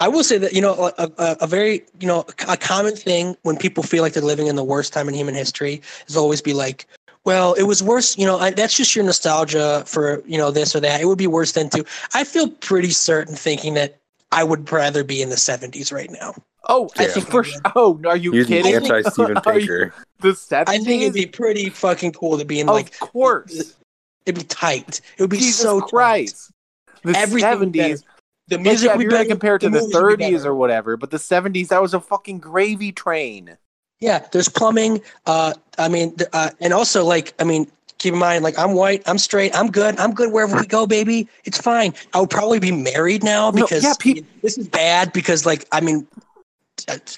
I 0.00 0.08
will 0.08 0.24
say 0.24 0.38
that 0.38 0.52
you 0.52 0.60
know 0.60 0.90
a, 0.98 1.10
a, 1.16 1.36
a 1.42 1.46
very 1.46 1.84
you 2.00 2.08
know 2.08 2.24
a 2.48 2.56
common 2.56 2.96
thing 2.96 3.36
when 3.42 3.56
people 3.56 3.82
feel 3.82 4.02
like 4.02 4.14
they're 4.14 4.22
living 4.22 4.48
in 4.48 4.56
the 4.56 4.64
worst 4.64 4.92
time 4.92 5.08
in 5.08 5.14
human 5.14 5.34
history 5.34 5.80
is 6.08 6.16
always 6.16 6.42
be 6.42 6.52
like, 6.52 6.86
well, 7.24 7.54
it 7.54 7.62
was 7.64 7.82
worse. 7.82 8.18
You 8.18 8.26
know, 8.26 8.38
I, 8.38 8.50
that's 8.50 8.76
just 8.76 8.96
your 8.96 9.04
nostalgia 9.04 9.84
for 9.86 10.22
you 10.26 10.38
know 10.38 10.50
this 10.50 10.74
or 10.74 10.80
that. 10.80 11.00
It 11.00 11.06
would 11.06 11.18
be 11.18 11.26
worse 11.26 11.52
than 11.52 11.70
too. 11.70 11.84
I 12.14 12.24
feel 12.24 12.48
pretty 12.48 12.90
certain 12.90 13.36
thinking 13.36 13.74
that 13.74 14.00
I 14.34 14.44
would 14.44 14.70
rather 14.70 15.04
be 15.04 15.22
in 15.22 15.28
the 15.30 15.36
'70s 15.36 15.92
right 15.92 16.10
now. 16.10 16.34
oh, 16.68 16.90
I 16.98 17.04
I 17.04 17.06
think 17.08 17.28
for 17.28 17.44
I 17.44 17.48
would. 17.48 17.72
Oh, 17.76 18.00
are 18.08 18.16
you 18.16 18.32
You're 18.34 18.44
the 18.44 18.62
kidding? 18.62 18.74
anti 18.90 19.02
Steven 19.02 19.36
Are 19.38 19.52
you- 19.58 19.60
Pinker. 19.60 19.94
The 20.20 20.64
I 20.66 20.78
think 20.78 21.02
it'd 21.02 21.12
be 21.14 21.26
pretty 21.26 21.68
fucking 21.70 22.12
cool 22.12 22.38
to 22.38 22.44
be 22.44 22.60
in 22.60 22.68
Of 22.68 22.74
like 22.74 22.98
course. 22.98 23.74
it'd 24.24 24.40
be 24.40 24.46
tight. 24.46 25.00
It 25.18 25.22
would 25.22 25.30
be 25.30 25.36
Jesus 25.38 25.60
so 25.60 25.80
tight. 25.80 25.88
Christ. 25.90 26.50
The 27.02 27.16
Everything 27.18 27.58
would 27.58 27.72
be 27.72 27.78
better. 27.80 27.94
70s. 27.96 28.02
The 28.48 28.58
music 28.58 28.86
yeah, 28.88 28.92
would 28.92 28.94
if 28.94 28.98
be 28.98 29.02
you're 29.04 29.10
gonna 29.10 29.22
better. 29.24 29.28
compare 29.30 29.58
to 29.58 29.68
the, 29.68 29.80
movies 29.80 29.94
would 29.94 30.18
be 30.18 30.24
30s 30.24 30.44
or 30.46 30.54
whatever, 30.54 30.96
but 30.96 31.10
the 31.10 31.16
70s, 31.18 31.68
that 31.68 31.80
was 31.82 31.92
a 31.94 32.00
fucking 32.00 32.38
gravy 32.40 32.92
train. 32.92 33.56
Yeah, 34.00 34.26
there's 34.32 34.48
plumbing. 34.50 35.00
Uh, 35.26 35.54
I 35.78 35.88
mean, 35.88 36.14
uh, 36.32 36.50
and 36.60 36.72
also 36.72 37.04
like, 37.04 37.32
I 37.38 37.44
mean, 37.44 37.70
keep 38.04 38.12
in 38.12 38.20
mind, 38.20 38.44
like, 38.44 38.58
I'm 38.58 38.74
white, 38.74 39.02
I'm 39.06 39.16
straight, 39.18 39.56
I'm 39.56 39.70
good, 39.70 39.98
I'm 39.98 40.12
good 40.12 40.30
wherever 40.30 40.56
we 40.56 40.66
go, 40.66 40.86
baby. 40.86 41.26
It's 41.44 41.58
fine. 41.58 41.94
I 42.12 42.20
would 42.20 42.30
probably 42.30 42.60
be 42.60 42.70
married 42.70 43.24
now 43.24 43.50
No, 43.50 43.62
because 43.62 43.82
yeah, 43.82 43.94
pe- 43.98 44.20
this 44.42 44.58
is 44.58 44.68
bad. 44.68 45.12
Because 45.12 45.46
like, 45.46 45.66
I 45.72 45.80
mean, 45.80 46.06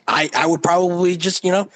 I 0.06 0.30
I 0.32 0.46
would 0.46 0.62
probably 0.62 1.16
just 1.16 1.44
you 1.44 1.50
know, 1.50 1.68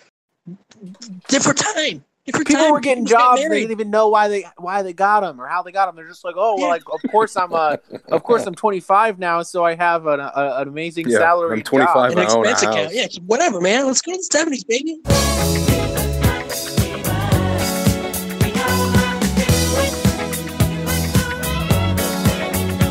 different 1.28 1.58
time, 1.58 1.74
different 1.74 2.04
different 2.24 2.46
People 2.46 2.62
time. 2.64 2.72
were 2.72 2.80
getting 2.80 3.04
just 3.04 3.16
got 3.16 3.36
jobs. 3.36 3.48
They 3.48 3.48
didn't 3.48 3.72
even 3.72 3.90
know 3.90 4.08
why 4.08 4.28
they 4.28 4.44
why 4.58 4.82
they 4.82 4.92
got 4.92 5.20
them 5.22 5.40
or 5.40 5.48
how 5.48 5.62
they 5.62 5.72
got 5.72 5.86
them. 5.86 5.96
They're 5.96 6.08
just 6.08 6.24
like, 6.24 6.36
oh, 6.38 6.56
well, 6.56 6.68
like 6.68 6.82
of 6.92 7.02
course 7.10 7.36
I'm 7.36 7.52
uh, 7.52 7.78
of 8.12 8.22
course 8.22 8.46
I'm 8.46 8.54
25 8.54 9.18
now, 9.18 9.42
so 9.42 9.64
I 9.64 9.74
have 9.74 10.06
an, 10.06 10.20
a, 10.20 10.32
an 10.34 10.68
amazing 10.68 11.10
Yeah, 11.10 11.18
salary. 11.18 11.58
I'm 11.58 11.62
25 11.64 11.94
job. 11.94 12.12
An 12.12 12.18
I 12.18 12.22
expense 12.22 12.62
account. 12.62 12.76
house. 12.78 12.94
Yeah, 12.94 13.06
whatever, 13.26 13.60
man. 13.60 13.86
Let's 13.86 14.02
go 14.02 14.12
to 14.12 14.18
the 14.18 14.22
seventies, 14.22 14.62
baby. 14.62 15.00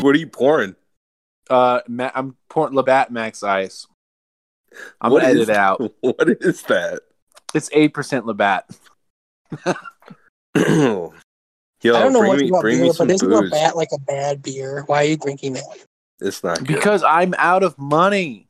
What 0.00 0.14
are 0.14 0.18
you 0.18 0.26
pouring? 0.28 0.76
Uh, 1.48 1.80
Ma- 1.88 2.10
I'm 2.14 2.36
pouring 2.48 2.74
Labatt 2.74 3.10
Max 3.10 3.42
Ice. 3.42 3.86
I'm 5.00 5.12
What 5.12 5.20
gonna 5.20 5.30
edit 5.32 5.48
it 5.48 5.56
out. 5.56 5.80
What 6.00 6.28
is 6.40 6.62
that? 6.64 7.00
It's 7.54 7.68
eight 7.72 7.92
percent 7.92 8.26
Labatt. 8.26 8.70
Yo, 10.56 11.12
I 11.96 12.00
don't 12.00 12.12
know 12.12 12.20
bring 12.20 12.32
much 12.32 12.40
me, 12.40 12.48
about 12.48 12.60
bring 12.60 12.76
beer, 12.76 12.84
me 12.86 12.92
some 12.92 13.06
but 13.08 13.14
isn't 13.14 13.28
booze. 13.28 13.50
Labatt 13.50 13.76
like 13.76 13.88
a 13.92 13.98
bad 14.00 14.42
beer? 14.42 14.84
Why 14.86 15.02
are 15.02 15.06
you 15.06 15.16
drinking 15.16 15.54
that? 15.54 15.64
It's 16.20 16.44
not 16.44 16.58
good. 16.58 16.66
Because 16.76 17.02
I'm 17.02 17.34
out 17.38 17.62
of 17.62 17.78
money. 17.78 18.48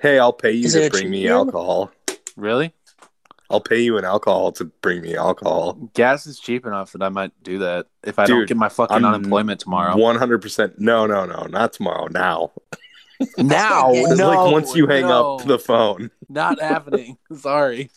hey, 0.00 0.18
I'll 0.18 0.32
pay 0.32 0.52
you 0.52 0.64
Is 0.66 0.72
to 0.72 0.90
bring 0.90 1.10
me 1.10 1.22
beer? 1.24 1.34
alcohol. 1.34 1.90
Really? 2.36 2.72
I'll 3.50 3.60
pay 3.60 3.80
you 3.80 3.96
in 3.98 4.04
alcohol 4.04 4.52
to 4.52 4.64
bring 4.64 5.02
me 5.02 5.16
alcohol. 5.16 5.74
Gas 5.94 6.26
is 6.26 6.38
cheap 6.40 6.66
enough 6.66 6.92
that 6.92 7.02
I 7.02 7.08
might 7.08 7.32
do 7.42 7.58
that 7.58 7.86
if 8.04 8.18
I 8.18 8.26
don't 8.26 8.46
get 8.46 8.56
my 8.56 8.68
fucking 8.68 8.96
I'm 8.96 9.04
unemployment 9.04 9.60
tomorrow. 9.60 9.96
One 9.96 10.16
hundred 10.16 10.42
percent. 10.42 10.78
No, 10.78 11.06
no, 11.06 11.24
no, 11.26 11.46
not 11.46 11.72
tomorrow. 11.72 12.08
Now, 12.08 12.52
Now, 13.38 13.90
no, 13.92 14.28
like 14.28 14.52
once 14.52 14.74
you 14.74 14.86
hang 14.86 15.02
no, 15.02 15.36
up 15.36 15.46
the 15.46 15.58
phone. 15.58 16.10
not 16.28 16.60
happening. 16.60 17.16
Sorry. 17.36 17.90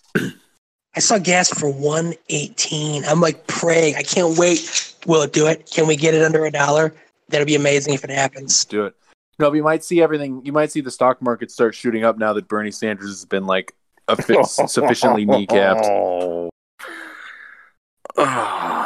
I 0.96 1.00
saw 1.00 1.18
gas 1.18 1.50
for 1.50 1.72
one 1.72 2.14
eighteen. 2.30 3.04
I'm 3.06 3.22
like 3.22 3.48
praying. 3.48 3.96
I 3.96 4.04
can't 4.04 4.38
wait. 4.38 4.96
Will 5.06 5.22
it 5.22 5.34
do 5.34 5.48
it? 5.48 5.70
Can 5.72 5.88
we 5.88 5.96
get 5.96 6.14
it 6.14 6.24
under 6.24 6.46
a 6.46 6.52
dollar? 6.52 6.94
That'd 7.30 7.48
be 7.48 7.56
amazing 7.56 7.94
if 7.94 8.04
it 8.04 8.10
happens. 8.10 8.44
Let's 8.52 8.66
do 8.66 8.86
it. 8.86 8.96
No, 9.38 9.50
but 9.50 9.56
you 9.56 9.64
might 9.64 9.84
see 9.84 10.02
everything. 10.02 10.42
You 10.44 10.52
might 10.52 10.72
see 10.72 10.82
the 10.82 10.92
stock 10.92 11.22
market 11.22 11.52
start 11.52 11.74
shooting 11.74 12.04
up 12.04 12.18
now 12.18 12.34
that 12.34 12.48
Bernie 12.48 12.72
Sanders 12.72 13.08
has 13.08 13.26
been 13.26 13.46
like 13.46 13.72
a 13.72 13.74
fi- 13.74 13.78
sufficiently 14.68 15.26
kneecapped. 15.26 16.50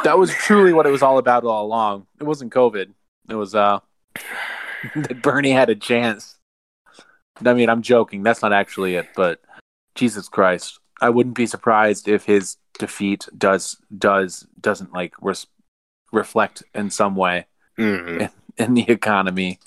That 0.04 0.18
was 0.18 0.30
truly 0.34 0.72
what 0.72 0.86
it 0.86 0.90
was 0.90 1.02
all 1.02 1.18
about 1.18 1.44
all 1.44 1.64
along. 1.64 2.06
It 2.20 2.24
wasn't 2.24 2.52
COVID. 2.52 2.92
It 3.30 3.34
was 3.34 3.54
uh 3.54 3.80
that 4.94 5.22
Bernie 5.22 5.50
had 5.50 5.70
a 5.70 5.74
chance. 5.74 6.36
I 7.44 7.54
mean, 7.54 7.68
I'm 7.68 7.82
joking. 7.82 8.22
That's 8.22 8.42
not 8.42 8.52
actually 8.52 8.94
it, 8.96 9.08
but 9.16 9.40
Jesus 9.94 10.28
Christ, 10.28 10.78
I 11.00 11.08
wouldn't 11.10 11.34
be 11.34 11.46
surprised 11.46 12.06
if 12.06 12.24
his 12.26 12.58
defeat 12.78 13.26
does 13.36 13.76
does 13.96 14.46
doesn't 14.60 14.92
like 14.92 15.14
res- 15.20 15.46
reflect 16.12 16.62
in 16.74 16.90
some 16.90 17.16
way 17.16 17.46
Mm. 17.78 18.30
in 18.56 18.74
the 18.74 18.88
economy. 18.88 19.58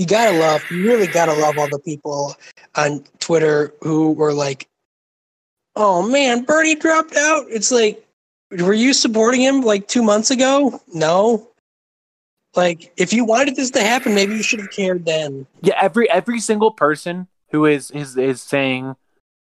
You 0.00 0.06
gotta 0.06 0.38
love. 0.38 0.64
You 0.70 0.82
really 0.86 1.06
gotta 1.08 1.34
love 1.34 1.58
all 1.58 1.68
the 1.68 1.78
people 1.78 2.34
on 2.74 3.04
Twitter 3.18 3.74
who 3.82 4.12
were 4.12 4.32
like, 4.32 4.66
"Oh 5.76 6.00
man, 6.00 6.44
Bernie 6.44 6.74
dropped 6.74 7.14
out." 7.16 7.44
It's 7.50 7.70
like, 7.70 8.02
were 8.50 8.72
you 8.72 8.94
supporting 8.94 9.42
him 9.42 9.60
like 9.60 9.88
two 9.88 10.02
months 10.02 10.30
ago? 10.30 10.80
No. 10.94 11.50
Like, 12.56 12.94
if 12.96 13.12
you 13.12 13.26
wanted 13.26 13.56
this 13.56 13.70
to 13.72 13.82
happen, 13.82 14.14
maybe 14.14 14.34
you 14.34 14.42
should 14.42 14.60
have 14.60 14.70
cared 14.70 15.04
then. 15.04 15.46
Yeah, 15.60 15.74
every 15.78 16.08
every 16.08 16.40
single 16.40 16.70
person 16.70 17.28
who 17.50 17.66
is 17.66 17.90
is 17.90 18.16
is 18.16 18.40
saying 18.40 18.96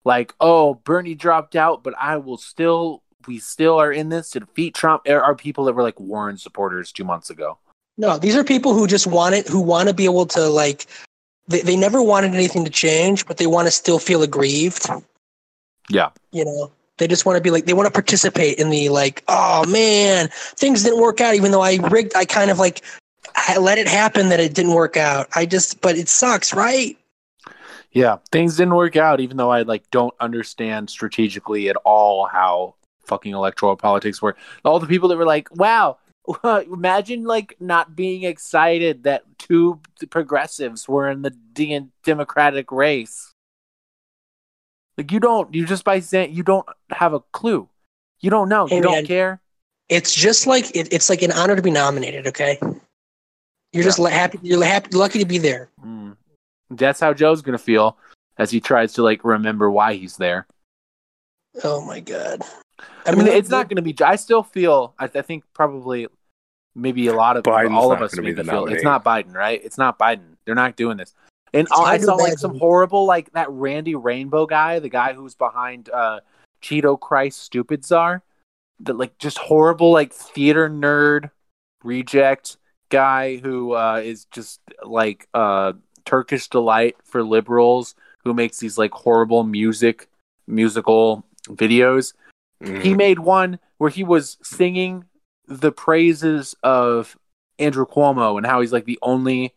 like, 0.07 0.33
"Oh, 0.41 0.77
Bernie 0.77 1.15
dropped 1.15 1.55
out, 1.55 1.83
but 1.83 1.93
I 2.01 2.17
will 2.17 2.39
still 2.39 3.03
we 3.27 3.41
still 3.41 3.79
are 3.79 3.93
in 3.93 4.09
this 4.09 4.31
to 4.31 4.41
defeat 4.41 4.75
Trump." 4.75 5.03
Are, 5.07 5.21
are 5.21 5.35
people 5.35 5.67
that 5.67 5.75
were 5.75 5.83
like 5.83 6.01
Warren 6.01 6.39
supporters 6.39 6.93
2 6.93 7.05
months 7.05 7.29
ago. 7.29 7.59
No, 7.99 8.19
these 8.19 8.37
are 8.37 8.45
people 8.45 8.75
who 8.75 8.87
just 8.87 9.07
want 9.07 9.35
it, 9.35 9.49
who 9.49 9.61
want 9.61 9.89
to 9.89 9.95
be 9.95 10.05
able 10.05 10.27
to 10.27 10.49
like. 10.49 10.87
They, 11.49 11.61
they 11.61 11.77
never 11.77 12.03
wanted 12.03 12.35
anything 12.35 12.65
to 12.65 12.71
change, 12.71 13.27
but 13.27 13.37
they 13.37 13.47
want 13.47 13.69
to 13.69 13.71
still 13.71 13.99
feel 13.99 14.23
aggrieved. 14.23 14.87
Yeah. 15.89 16.11
You 16.33 16.45
know, 16.45 16.73
they 16.99 17.07
just 17.07 17.25
want 17.25 17.37
to 17.37 17.43
be 17.43 17.51
like 17.51 17.67
they 17.67 17.73
want 17.73 17.87
to 17.87 17.93
participate 17.93 18.59
in 18.59 18.71
the 18.71 18.89
like. 18.89 19.23
Oh 19.29 19.67
man, 19.67 20.29
things 20.33 20.83
didn't 20.83 21.01
work 21.01 21.21
out, 21.21 21.35
even 21.35 21.53
though 21.53 21.63
I 21.63 21.77
rigged. 21.89 22.15
I 22.17 22.25
kind 22.25 22.51
of 22.51 22.59
like 22.59 22.83
I 23.35 23.59
let 23.59 23.79
it 23.79 23.89
happen 23.89 24.29
that 24.31 24.41
it 24.41 24.55
didn't 24.55 24.73
work 24.75 24.97
out. 24.97 25.29
I 25.35 25.47
just, 25.47 25.81
but 25.81 25.97
it 25.97 26.09
sucks, 26.09 26.55
right? 26.55 26.97
Yeah, 27.93 28.19
things 28.31 28.57
didn't 28.57 28.75
work 28.75 28.97
out 28.97 29.21
even 29.21 29.37
though 29.37 29.51
I 29.51 29.63
like 29.63 29.91
don't 29.91 30.15
understand 30.21 30.91
strategically 30.91 31.69
at 31.69 31.77
all 31.77 32.27
how 32.27 32.75
fucking 33.07 33.33
electoral 33.33 33.77
politics 33.77 34.21
work. 34.21 34.37
All 34.65 34.81
the 34.81 34.87
people 34.87 35.09
that 35.09 35.17
were 35.17 35.25
like, 35.25 35.49
"Wow, 35.57 35.99
imagine 36.45 37.25
like 37.25 37.57
not 37.61 37.95
being 37.97 38.25
excited 38.25 39.05
that 39.05 39.25
two 39.39 39.81
progressives 40.11 40.89
were 40.89 41.09
in 41.11 41.23
the 41.23 41.31
de- 41.31 41.89
Democratic 42.05 42.73
race." 42.73 43.33
Like 44.99 45.13
you 45.13 45.21
don't 45.21 45.55
you 45.55 45.67
just 45.67 45.85
by 45.85 46.01
saying 46.01 46.35
you 46.35 46.43
don't 46.43 46.67
have 46.91 47.13
a 47.13 47.21
clue. 47.21 47.69
You 48.21 48.31
don't 48.31 48.49
know. 48.49 48.67
Hey, 48.67 48.77
you 48.77 48.83
don't 48.83 49.07
care. 49.07 49.41
It's 49.89 50.15
just 50.15 50.47
like 50.47 50.75
it, 50.75 50.93
it's 50.93 51.11
like 51.11 51.23
an 51.23 51.33
honor 51.33 51.55
to 51.55 51.63
be 51.63 51.71
nominated. 51.71 52.27
Okay, 52.27 52.59
you're 53.73 53.85
just 53.85 53.99
happy. 53.99 54.39
You're 54.43 54.65
happy, 54.65 54.97
lucky 54.97 55.19
to 55.19 55.27
be 55.27 55.39
there. 55.39 55.69
Mm. 55.85 56.17
That's 56.71 56.99
how 56.99 57.13
Joe's 57.13 57.43
going 57.43 57.57
to 57.57 57.63
feel 57.63 57.97
as 58.39 58.51
he 58.51 58.61
tries 58.61 58.95
to 58.95 59.03
like 59.03 59.23
remember 59.25 59.71
why 59.71 59.95
he's 59.95 60.17
there. 60.17 60.47
Oh 61.63 61.85
my 61.85 62.01
god. 62.01 62.43
I 63.07 63.15
mean, 63.15 63.27
it's 63.29 63.49
not 63.49 63.69
going 63.69 63.77
to 63.77 63.83
be. 63.83 63.95
I 64.05 64.17
still 64.17 64.43
feel. 64.43 64.95
I, 64.99 65.05
I 65.05 65.23
think 65.23 65.45
probably, 65.55 66.09
maybe 66.77 67.07
a 67.09 67.15
lot 67.15 67.37
of 67.37 67.43
Biden's 67.45 67.73
all 67.73 67.91
of 67.91 68.03
us 68.03 68.13
gonna 68.15 68.23
be 68.23 68.29
maybe 68.29 68.43
the 68.43 68.45
feel 68.45 68.61
nominee. 68.61 68.75
it's 68.77 68.85
not 68.85 69.03
Biden, 69.05 69.33
right? 69.35 69.61
It's 69.65 69.79
not 69.79 69.99
Biden. 69.99 70.37
They're 70.45 70.55
not 70.55 70.77
doing 70.77 70.97
this. 70.99 71.15
And 71.55 71.63
It's 71.63 71.73
I 71.73 71.93
Hunter 71.93 72.05
saw 72.05 72.15
like 72.17 72.39
some 72.39 72.59
horrible, 72.59 73.07
like 73.07 73.33
that 73.33 73.51
Randy 73.51 73.95
Rainbow 73.95 74.47
guy, 74.47 74.79
the 74.79 74.89
guy 74.91 75.15
who's 75.15 75.35
behind 75.35 75.89
uh 75.91 76.21
Cheeto 76.63 76.99
Christ 77.01 77.41
Stupid 77.43 77.85
Czar, 77.85 78.23
that 78.81 78.97
like 78.97 79.17
just 79.19 79.39
horrible, 79.39 79.91
like 79.91 80.13
theater 80.13 80.69
nerd 80.69 81.31
reject 81.83 82.57
guy 82.91 83.37
who 83.39 83.73
uh 83.73 84.01
is 84.05 84.27
just 84.27 84.61
like 84.85 85.29
uh 85.35 85.73
Turkish 86.05 86.49
delight 86.49 86.97
for 87.05 87.23
liberals 87.25 87.95
who 88.25 88.35
makes 88.35 88.59
these 88.59 88.77
like 88.79 88.93
horrible 88.93 89.43
music 89.45 90.09
musical 90.47 91.25
videos 91.49 92.13
Mm. 92.63 92.83
he 92.83 92.95
made 92.95 93.19
one 93.19 93.59
where 93.77 93.91
he 93.91 94.03
was 94.03 94.39
singing 94.43 95.05
the 95.47 95.73
praises 95.73 96.55
of 96.63 97.17
Andrew 97.59 97.87
Cuomo 97.87 98.37
and 98.37 98.47
how 98.47 98.61
he's 98.61 98.73
like 98.73 98.85
the 98.85 98.99
only 99.03 99.55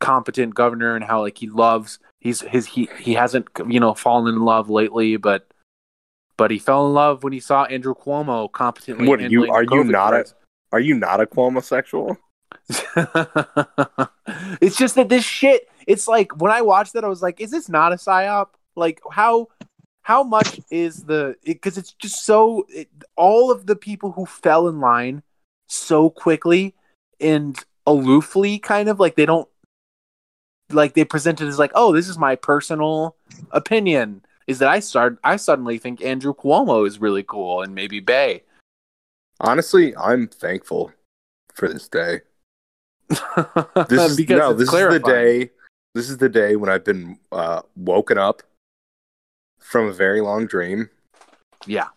competent 0.00 0.54
governor 0.54 0.94
and 0.94 1.04
how 1.04 1.22
like 1.22 1.38
he 1.38 1.48
loves 1.48 1.98
he's 2.20 2.40
his 2.42 2.66
he 2.66 2.88
he 3.00 3.14
hasn't 3.14 3.48
you 3.66 3.80
know 3.80 3.94
fallen 3.94 4.32
in 4.32 4.42
love 4.42 4.70
lately 4.70 5.16
but 5.16 5.48
but 6.36 6.52
he 6.52 6.58
fell 6.58 6.86
in 6.86 6.94
love 6.94 7.24
when 7.24 7.32
he 7.32 7.40
saw 7.40 7.64
Andrew 7.64 7.94
Cuomo 7.94 8.50
competently 8.50 9.08
What 9.08 9.20
are 9.20 9.28
you? 9.28 9.50
Are 9.50 9.64
you 9.64 9.84
not 9.84 10.14
a? 10.14 10.24
Are 10.70 10.80
you 10.80 10.94
not 10.94 11.20
a 11.20 11.26
Cuomo 11.26 11.62
sexual? 11.62 12.16
it's 14.60 14.76
just 14.76 14.94
that 14.94 15.08
this 15.08 15.24
shit 15.24 15.68
it's 15.86 16.08
like 16.08 16.34
when 16.40 16.50
i 16.50 16.62
watched 16.62 16.94
that 16.94 17.04
i 17.04 17.08
was 17.08 17.20
like 17.20 17.40
is 17.42 17.50
this 17.50 17.68
not 17.68 17.92
a 17.92 17.96
psyop 17.96 18.48
like 18.74 19.00
how 19.10 19.46
how 20.00 20.22
much 20.22 20.58
is 20.70 21.04
the 21.04 21.36
because 21.44 21.76
it's 21.76 21.92
just 21.92 22.24
so 22.24 22.66
it, 22.70 22.88
all 23.16 23.50
of 23.50 23.66
the 23.66 23.76
people 23.76 24.12
who 24.12 24.24
fell 24.24 24.68
in 24.68 24.80
line 24.80 25.22
so 25.68 26.10
quickly 26.10 26.74
and 27.20 27.56
aloofly 27.86 28.60
kind 28.60 28.88
of 28.88 28.98
like 28.98 29.14
they 29.14 29.26
don't 29.26 29.48
like 30.70 30.94
they 30.94 31.04
present 31.04 31.40
it 31.40 31.46
as 31.46 31.58
like 31.58 31.72
oh 31.74 31.92
this 31.92 32.08
is 32.08 32.18
my 32.18 32.34
personal 32.34 33.16
opinion 33.52 34.22
is 34.46 34.58
that 34.58 34.68
i 34.68 34.80
start 34.80 35.18
i 35.24 35.36
suddenly 35.36 35.78
think 35.78 36.02
andrew 36.02 36.34
cuomo 36.34 36.86
is 36.86 37.00
really 37.00 37.22
cool 37.22 37.62
and 37.62 37.74
maybe 37.74 38.00
bay 38.00 38.42
Honestly, 39.40 39.96
I'm 39.96 40.26
thankful 40.26 40.92
for 41.54 41.68
this 41.68 41.88
day. 41.88 42.20
This 43.88 44.10
is, 44.10 44.16
because 44.16 44.38
no, 44.38 44.52
this 44.52 44.72
is 44.72 44.74
the 44.74 44.98
day. 44.98 45.50
This 45.94 46.10
is 46.10 46.18
the 46.18 46.28
day 46.28 46.56
when 46.56 46.68
I've 46.68 46.84
been 46.84 47.18
uh, 47.32 47.62
woken 47.76 48.18
up 48.18 48.42
from 49.58 49.86
a 49.86 49.92
very 49.92 50.20
long 50.20 50.46
dream 50.46 50.88
yeah 51.66 51.88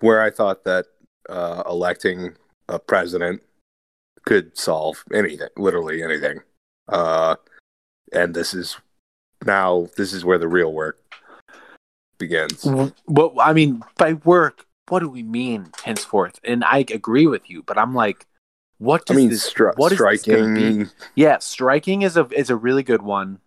where 0.00 0.22
I 0.22 0.30
thought 0.30 0.64
that 0.64 0.86
uh, 1.28 1.62
electing 1.68 2.36
a 2.68 2.78
president 2.78 3.42
could 4.24 4.56
solve 4.56 5.04
anything, 5.12 5.48
literally 5.56 6.02
anything. 6.02 6.40
Uh, 6.88 7.36
and 8.12 8.34
this 8.34 8.54
is 8.54 8.76
now 9.44 9.88
this 9.96 10.12
is 10.12 10.24
where 10.24 10.38
the 10.38 10.48
real 10.48 10.72
work 10.72 10.98
begins. 12.18 12.64
Well, 12.64 13.34
I 13.40 13.52
mean 13.52 13.82
by 13.96 14.14
work, 14.14 14.66
what 14.88 15.00
do 15.00 15.08
we 15.08 15.22
mean 15.22 15.70
henceforth? 15.82 16.40
And 16.44 16.64
I 16.64 16.84
agree 16.92 17.26
with 17.26 17.48
you, 17.48 17.62
but 17.62 17.78
I'm 17.78 17.94
like, 17.94 18.26
what 18.78 19.02
I 19.02 19.12
does 19.12 19.16
mean, 19.16 19.30
this? 19.30 19.52
stri- 19.52 19.76
what 19.76 19.92
is 19.92 19.98
this 19.98 20.22
gonna 20.24 20.54
be? 20.54 20.90
Yeah, 21.14 21.38
striking 21.38 22.02
is 22.02 22.16
a 22.16 22.28
is 22.32 22.50
a 22.50 22.56
really 22.56 22.82
good 22.82 23.02
one. 23.02 23.40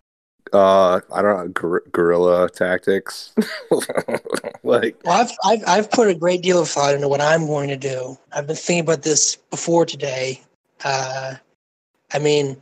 Uh, 0.52 1.00
I 1.12 1.22
don't 1.22 1.36
know, 1.36 1.48
guer- 1.48 1.82
guerrilla 1.92 2.50
tactics. 2.50 3.34
like, 4.62 5.00
Well, 5.04 5.20
I've, 5.20 5.30
I've 5.44 5.64
I've 5.66 5.90
put 5.90 6.08
a 6.08 6.14
great 6.14 6.42
deal 6.42 6.60
of 6.60 6.68
thought 6.68 6.94
into 6.94 7.08
what 7.08 7.20
I'm 7.20 7.46
going 7.46 7.68
to 7.68 7.76
do. 7.76 8.18
I've 8.32 8.46
been 8.46 8.56
thinking 8.56 8.84
about 8.84 9.02
this 9.02 9.36
before 9.36 9.86
today. 9.86 10.42
Uh, 10.84 11.36
I 12.12 12.18
mean, 12.18 12.60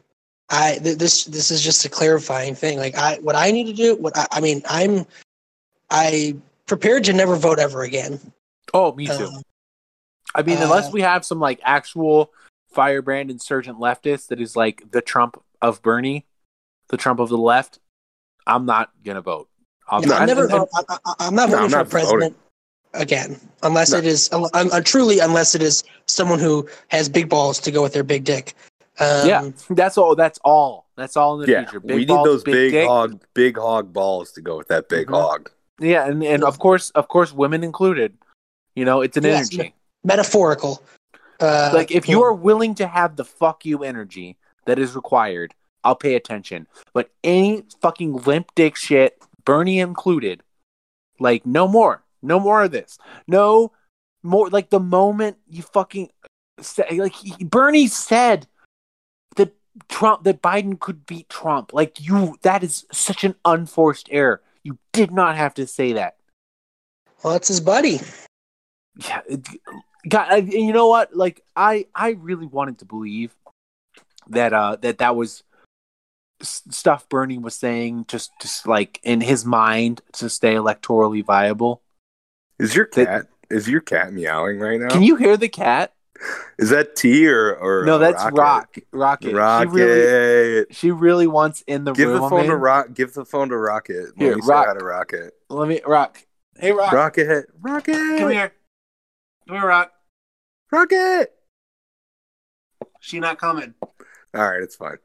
I 0.51 0.79
th- 0.83 0.99
this 0.99 1.25
this 1.25 1.51
is 1.51 1.63
just 1.63 1.85
a 1.85 1.89
clarifying 1.89 2.55
thing. 2.55 2.79
Like 2.79 2.97
I, 2.97 3.17
what 3.19 3.35
I 3.35 3.51
need 3.51 3.67
to 3.67 3.73
do. 3.73 3.97
What 3.97 4.17
I, 4.17 4.27
I 4.33 4.41
mean, 4.41 4.63
I'm 4.69 5.05
I 5.91 6.37
prepared 6.67 7.05
to 7.05 7.13
never 7.13 7.35
vote 7.35 7.59
ever 7.59 7.83
again. 7.83 8.21
Oh, 8.73 8.95
me 8.95 9.07
too. 9.07 9.27
Um, 9.27 9.43
I 10.35 10.43
mean, 10.43 10.59
uh, 10.59 10.63
unless 10.63 10.93
we 10.93 11.01
have 11.01 11.25
some 11.25 11.41
like 11.41 11.61
actual 11.65 12.33
firebrand 12.73 13.31
insurgent 13.31 13.79
leftist 13.79 14.29
that 14.29 14.41
is 14.41 14.55
like 14.55 14.85
the 14.93 15.01
Trump 15.01 15.43
of 15.61 15.83
Bernie, 15.83 16.27
the 16.91 16.97
Trump 16.97 17.21
of 17.21 17.29
the 17.29 17.39
left, 17.39 17.79
I'm 18.47 18.67
not 18.67 18.91
gonna 19.05 19.21
vote. 19.23 19.49
I'll 19.89 20.05
yeah, 20.07 20.15
I'm 20.19 20.27
never. 20.27 20.43
and- 20.45 20.53
and- 20.53 20.61
vote- 20.61 20.85
I, 20.89 20.99
I, 21.07 21.15
I'm 21.21 21.35
not 21.35 21.49
No, 21.49 21.57
voting 21.57 21.65
I'm 21.65 21.71
for 21.71 21.77
not 21.77 21.91
president 21.91 22.37
again, 22.95 23.41
unless 23.63 23.93
No. 23.93 23.99
it 23.99 24.07
is. 24.07 24.29
I'm, 24.33 24.73
I'm 24.73 24.85
truly 24.85 25.19
unless 25.21 25.55
it 25.55 25.63
is 25.63 25.83
someone 26.07 26.39
who 26.39 26.69
has 26.89 27.09
big 27.09 27.29
balls 27.29 27.59
to 27.61 27.71
go 27.71 27.83
with 27.83 27.93
their 27.93 28.03
big 28.05 28.25
dick. 28.25 28.55
Um, 28.99 29.27
yeah, 29.29 29.51
that's 29.71 29.97
all. 29.97 30.15
That's 30.15 30.39
all. 30.45 30.87
That's 30.97 31.17
all 31.17 31.41
in 31.41 31.47
the 31.47 31.53
yeah, 31.53 31.65
future. 31.65 31.81
we 31.81 31.97
need 31.97 32.09
balls, 32.09 32.27
those 32.27 32.45
big, 32.45 32.73
dick. 32.73 32.87
hog, 32.87 33.23
big 33.35 33.57
hog 33.57 33.93
balls 33.93 34.33
to 34.33 34.43
go 34.43 34.59
with 34.59 34.69
that 34.69 34.89
big 34.89 35.07
Mhm. 35.07 35.13
hog. 35.15 35.51
Yeah, 35.79 36.07
and, 36.07 36.23
and 36.23 36.45
of 36.45 36.59
course, 36.59 36.91
of 36.91 37.09
course, 37.09 37.33
women 37.33 37.65
included. 37.65 38.19
You 38.75 38.85
know, 38.85 39.01
it's 39.01 39.17
an 39.17 39.25
Yes, 39.25 39.51
energy. 39.55 39.75
metaphorical. 40.05 40.83
Uh, 41.41 41.71
like 41.73 41.91
if 41.91 42.07
you 42.09 42.23
are 42.23 42.35
willing 42.35 42.75
to 42.75 42.87
have 42.87 43.17
the 43.17 43.25
fuck 43.25 43.65
you 43.65 43.83
energy 43.83 44.37
that 44.67 44.79
is 44.79 44.95
required, 44.95 45.55
I'll 45.85 45.97
pay 45.97 46.15
attention. 46.15 46.67
But 46.93 47.11
any 47.25 47.65
fucking 47.81 48.15
limp 48.25 48.53
dick 48.55 48.77
shit, 48.77 49.19
Bernie 49.45 49.81
included, 49.81 50.43
like 51.19 51.47
no 51.47 51.67
more, 51.67 52.03
no 52.23 52.39
more 52.39 52.63
of 52.65 52.71
this. 52.71 52.99
No 53.27 53.73
more. 54.23 54.49
Like 54.49 54.71
the 54.71 54.81
moment 54.81 55.39
you 55.49 55.63
fucking 55.63 56.11
say, 56.61 56.85
like 56.91 57.15
he, 57.15 57.45
Bernie 57.45 57.87
said 57.87 58.47
that 59.37 59.55
Trump, 59.89 60.25
that 60.25 60.43
Biden 60.43 60.79
could 60.79 61.07
beat 61.07 61.29
Trump. 61.29 61.73
Like 61.73 62.01
you, 62.01 62.37
that 62.43 62.63
is 62.63 62.87
such 62.93 63.25
an 63.25 63.35
unforced 63.45 64.09
error. 64.11 64.43
You 64.63 64.79
did 64.93 65.11
not 65.11 65.37
have 65.37 65.55
to 65.55 65.67
say 65.67 65.95
that. 65.95 66.17
well, 67.23 67.33
that's 67.33 67.49
his 67.49 67.61
buddy. 67.61 68.01
yeah 68.97 69.21
God, 70.09 70.53
you 70.53 70.73
know 70.73 70.89
what 70.89 71.15
like 71.15 71.43
i 71.57 71.87
i 71.95 72.11
really 72.11 72.47
wanted 72.47 72.79
to 72.79 72.85
believe 72.85 73.35
that 74.29 74.53
uh 74.53 74.77
that 74.81 74.99
that 74.99 75.15
was 75.15 75.43
stuff 76.43 77.09
bernie 77.09 77.39
was 77.39 77.55
saying 77.55 78.05
just 78.09 78.31
just 78.41 78.67
like 78.67 78.99
in 79.03 79.21
his 79.21 79.45
mind 79.45 80.01
to 80.13 80.29
stay 80.29 80.55
electorally 80.55 81.25
viable 81.25 81.83
Is 82.59 82.75
your 82.75 82.87
cat? 82.87 83.27
Is 83.51 83.69
your 83.69 83.81
cat 83.81 84.13
meowing 84.13 84.59
right 84.59 84.81
now? 84.81 84.89
can 84.89 85.03
you 85.03 85.17
hear 85.17 85.37
the 85.37 85.49
cat 85.49 85.93
Is 86.59 86.71
that 86.71 86.97
T 86.97 87.27
or 87.29 87.55
or 87.57 87.85
no 87.85 87.99
that's 87.99 88.23
Rocket? 88.25 88.37
rock 88.39 88.79
rocket 88.93 89.35
Rocket. 89.35 89.71
she 89.71 89.75
really 89.77 90.67
she 90.71 90.91
really 90.91 91.27
wants 91.27 91.63
in 91.67 91.85
the 91.85 91.93
give 91.93 92.09
room 92.11 92.23
the 92.23 92.29
phone 92.29 92.47
to. 92.47 92.57
Rock. 92.57 92.93
Give 92.95 93.13
the 93.13 93.25
phone 93.25 93.49
to 93.49 93.57
Rocket. 93.57 94.09
Let 94.17 94.19
Here, 94.19 94.37
Rock. 94.39 94.79
to 94.79 94.85
Rocket. 94.85 95.35
let 95.49 95.69
me 95.69 95.81
rock 95.87 96.25
hey 96.59 96.73
rock 96.73 96.93
Rocket. 96.93 97.47
Rocket. 97.61 98.19
come 98.19 98.31
here 98.31 98.53
come 99.49 99.57
here 99.57 99.67
rock 99.67 99.93
Rocket. 100.71 101.33
she 103.01 103.19
not 103.19 103.39
coming 103.39 103.75
All 104.35 104.49
right, 104.49 104.63
it's 104.63 104.77
fine. 104.77 104.99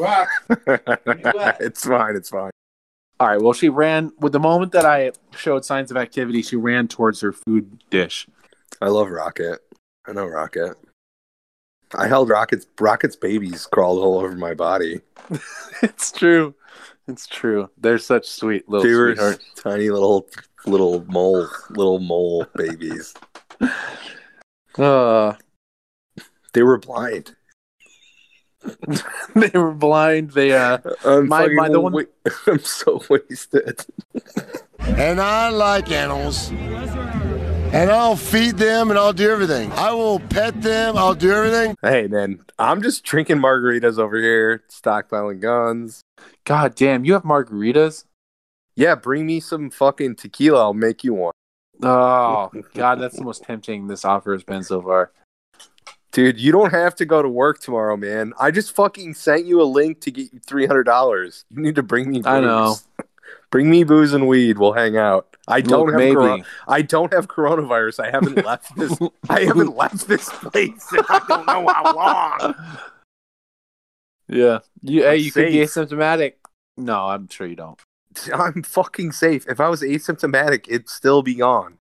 Rock 0.00 0.28
it's 1.60 1.84
fine. 1.86 2.16
It's 2.16 2.30
fine. 2.30 2.50
All 3.20 3.28
right. 3.28 3.40
Well, 3.40 3.52
she 3.52 3.68
ran 3.68 4.12
with 4.18 4.32
the 4.32 4.40
moment 4.40 4.72
that 4.72 4.86
I 4.86 5.12
showed 5.36 5.64
signs 5.64 5.90
of 5.90 5.96
activity. 5.96 6.42
She 6.42 6.56
ran 6.56 6.88
towards 6.88 7.20
her 7.20 7.32
food 7.32 7.82
dish. 7.90 8.26
I 8.80 8.88
love 8.88 9.10
Rocket. 9.10 9.58
I 10.06 10.12
know 10.12 10.24
Rocket. 10.24 10.74
I 11.94 12.06
held 12.06 12.28
Rocket's 12.30 12.66
Rocket's 12.78 13.16
babies 13.16 13.66
crawled 13.66 13.98
all 13.98 14.18
over 14.18 14.34
my 14.36 14.54
body. 14.54 15.00
it's 15.82 16.12
true. 16.12 16.54
It's 17.08 17.26
true. 17.26 17.68
They're 17.76 17.98
such 17.98 18.26
sweet 18.28 18.68
little 18.68 18.86
they 18.88 18.94
were 18.94 19.36
tiny 19.56 19.90
little 19.90 20.28
little 20.66 21.04
mole 21.08 21.48
little 21.70 21.98
mole 21.98 22.46
babies. 22.56 23.14
Uh, 24.78 25.34
They 26.52 26.62
were 26.62 26.78
blind. 26.78 27.34
they 29.34 29.50
were 29.58 29.72
blind. 29.72 30.30
They 30.32 30.52
uh, 30.52 30.78
I'm 31.04 31.28
My- 31.28 31.48
my- 31.48 31.68
the 31.68 31.80
one- 31.80 31.92
wa- 31.92 32.02
I'm 32.46 32.58
so 32.60 33.02
wasted. 33.08 33.84
And 34.80 35.20
I 35.20 35.48
like 35.50 35.90
animals. 35.90 36.50
And 37.72 37.88
I'll 37.90 38.16
feed 38.16 38.56
them 38.56 38.90
and 38.90 38.98
I'll 38.98 39.12
do 39.12 39.30
everything. 39.30 39.70
I 39.72 39.92
will 39.92 40.18
pet 40.18 40.60
them. 40.60 40.96
I'll 40.96 41.14
do 41.14 41.30
everything. 41.32 41.76
Hey 41.82 42.08
man, 42.08 42.40
I'm 42.58 42.82
just 42.82 43.04
drinking 43.04 43.36
margaritas 43.38 43.98
over 43.98 44.16
here, 44.20 44.64
stockpiling 44.68 45.40
guns. 45.40 46.02
God 46.44 46.74
damn, 46.74 47.04
you 47.04 47.12
have 47.12 47.22
margaritas. 47.22 48.04
Yeah, 48.74 48.96
bring 48.96 49.24
me 49.26 49.38
some 49.40 49.70
fucking 49.70 50.16
tequila. 50.16 50.58
I'll 50.60 50.74
make 50.74 51.04
you 51.04 51.14
one. 51.14 51.32
Oh 51.82 52.50
God, 52.74 52.96
that's 53.00 53.16
the 53.16 53.24
most 53.24 53.44
tempting 53.44 53.86
this 53.86 54.04
offer 54.04 54.32
has 54.32 54.42
been 54.42 54.64
so 54.64 54.82
far. 54.82 55.12
Dude, 56.12 56.40
you 56.40 56.50
don't 56.50 56.72
have 56.72 56.94
to 56.96 57.04
go 57.06 57.22
to 57.22 57.28
work 57.28 57.60
tomorrow, 57.60 57.96
man. 57.96 58.32
I 58.38 58.50
just 58.50 58.74
fucking 58.74 59.14
sent 59.14 59.46
you 59.46 59.62
a 59.62 59.64
link 59.64 60.00
to 60.02 60.10
get 60.10 60.32
you 60.32 60.40
three 60.40 60.66
hundred 60.66 60.84
dollars. 60.84 61.44
You 61.54 61.62
need 61.62 61.76
to 61.76 61.82
bring 61.82 62.10
me. 62.10 62.18
Booze. 62.18 62.26
I 62.26 62.40
know. 62.40 62.76
Bring 63.50 63.68
me 63.68 63.82
booze 63.82 64.12
and 64.12 64.28
weed. 64.28 64.58
We'll 64.58 64.74
hang 64.74 64.96
out. 64.96 65.36
I 65.48 65.60
don't 65.60 65.86
Look, 65.86 65.94
have 65.94 65.98
maybe. 65.98 66.14
coro- 66.14 66.42
I 66.68 66.82
don't 66.82 67.12
have 67.12 67.26
coronavirus. 67.26 67.98
I 68.04 68.10
haven't 68.12 68.36
left 68.46 68.76
this. 68.76 68.96
I 69.28 69.40
haven't 69.40 69.76
left 69.76 70.06
this 70.06 70.28
place. 70.28 70.92
In 70.92 71.00
I 71.08 71.20
don't 71.26 71.46
know 71.46 71.66
how 71.66 71.94
long. 71.94 72.54
Yeah, 74.28 74.60
you. 74.82 75.02
Hey, 75.02 75.14
I'm 75.14 75.20
you 75.20 75.32
could 75.32 75.46
be 75.48 75.54
asymptomatic. 75.54 76.34
No, 76.76 77.06
I'm 77.08 77.26
sure 77.28 77.48
you 77.48 77.56
don't. 77.56 77.80
I'm 78.32 78.62
fucking 78.62 79.10
safe. 79.10 79.44
If 79.48 79.58
I 79.58 79.68
was 79.68 79.82
asymptomatic, 79.82 80.66
it'd 80.68 80.88
still 80.88 81.22
be 81.22 81.34
gone. 81.34 81.78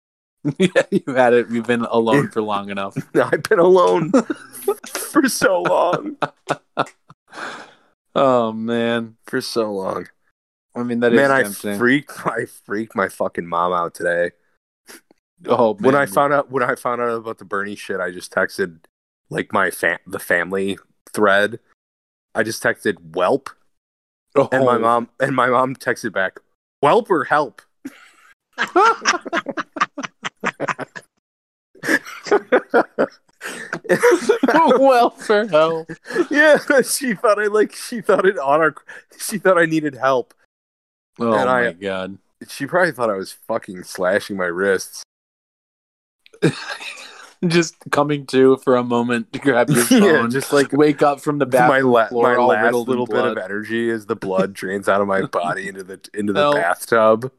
yeah, 0.58 0.82
you've 0.90 1.16
had 1.16 1.32
it. 1.32 1.50
You've 1.50 1.66
been 1.66 1.82
alone 1.82 2.28
for 2.28 2.42
long 2.42 2.70
enough. 2.70 2.96
I've 3.14 3.42
been 3.42 3.58
alone 3.58 4.12
for 4.86 5.28
so 5.28 5.62
long. 5.62 6.16
Oh 8.14 8.52
man, 8.52 9.16
For 9.26 9.40
so 9.40 9.72
long. 9.72 10.08
I 10.74 10.82
mean 10.82 11.00
that 11.00 11.12
man, 11.12 11.30
I 11.30 11.44
freaked. 11.44 12.26
I 12.26 12.44
freaked 12.44 12.94
my 12.94 13.08
fucking 13.08 13.46
mom 13.46 13.72
out 13.72 13.94
today. 13.94 14.32
oh 15.46 15.74
man. 15.74 15.82
when 15.82 15.94
I 15.94 16.06
found 16.06 16.32
out 16.32 16.50
when 16.50 16.62
I 16.62 16.74
found 16.74 17.00
out 17.00 17.08
about 17.10 17.38
the 17.38 17.44
Bernie 17.44 17.76
shit, 17.76 18.00
I 18.00 18.10
just 18.10 18.32
texted 18.32 18.80
like 19.30 19.52
my 19.52 19.70
fam- 19.70 19.98
the 20.06 20.18
family 20.18 20.78
thread. 21.12 21.60
I 22.34 22.42
just 22.42 22.62
texted 22.62 23.14
whelp, 23.14 23.48
oh, 24.34 24.48
and 24.52 24.66
my 24.66 24.76
oh. 24.76 24.80
mom 24.80 25.08
and 25.18 25.34
my 25.34 25.48
mom 25.48 25.74
texted 25.74 26.12
back, 26.12 26.40
whelp 26.82 27.10
or 27.10 27.24
help. 27.24 27.62
well 34.78 35.10
for 35.10 35.46
help. 35.46 35.90
yeah, 36.30 36.58
she 36.82 37.14
thought 37.14 37.38
I 37.38 37.46
like 37.46 37.74
she 37.74 38.00
thought 38.00 38.26
it 38.26 38.38
on 38.38 38.60
our 38.60 38.74
she 39.18 39.38
thought 39.38 39.58
I 39.58 39.66
needed 39.66 39.94
help. 39.94 40.34
Oh 41.18 41.32
And 41.32 41.46
my 41.46 41.68
I- 41.68 41.72
god. 41.72 42.18
She 42.48 42.66
probably 42.66 42.92
thought 42.92 43.08
I 43.08 43.16
was 43.16 43.32
fucking 43.32 43.84
slashing 43.84 44.36
my 44.36 44.44
wrists. 44.44 45.02
Just 47.46 47.76
coming 47.90 48.26
to 48.26 48.56
for 48.58 48.76
a 48.76 48.82
moment 48.84 49.32
to 49.32 49.38
grab 49.38 49.70
your 49.70 49.84
phone. 49.84 50.02
Yeah, 50.02 50.26
just 50.28 50.52
like 50.54 50.72
wake 50.72 51.02
up 51.02 51.20
from 51.20 51.38
the 51.38 51.44
my 51.46 51.50
bathroom 51.50 51.92
la- 51.92 52.08
floor 52.08 52.36
my 52.36 52.44
last 52.44 52.74
little 52.74 53.06
bit 53.06 53.24
of 53.24 53.36
energy 53.38 53.90
as 53.90 54.06
the 54.06 54.16
blood 54.16 54.52
drains 54.54 54.88
out 54.88 55.00
of 55.02 55.06
my 55.06 55.22
body 55.26 55.68
into 55.68 55.84
the 55.84 56.00
into 56.14 56.32
the 56.32 56.50
bathtub, 56.52 57.30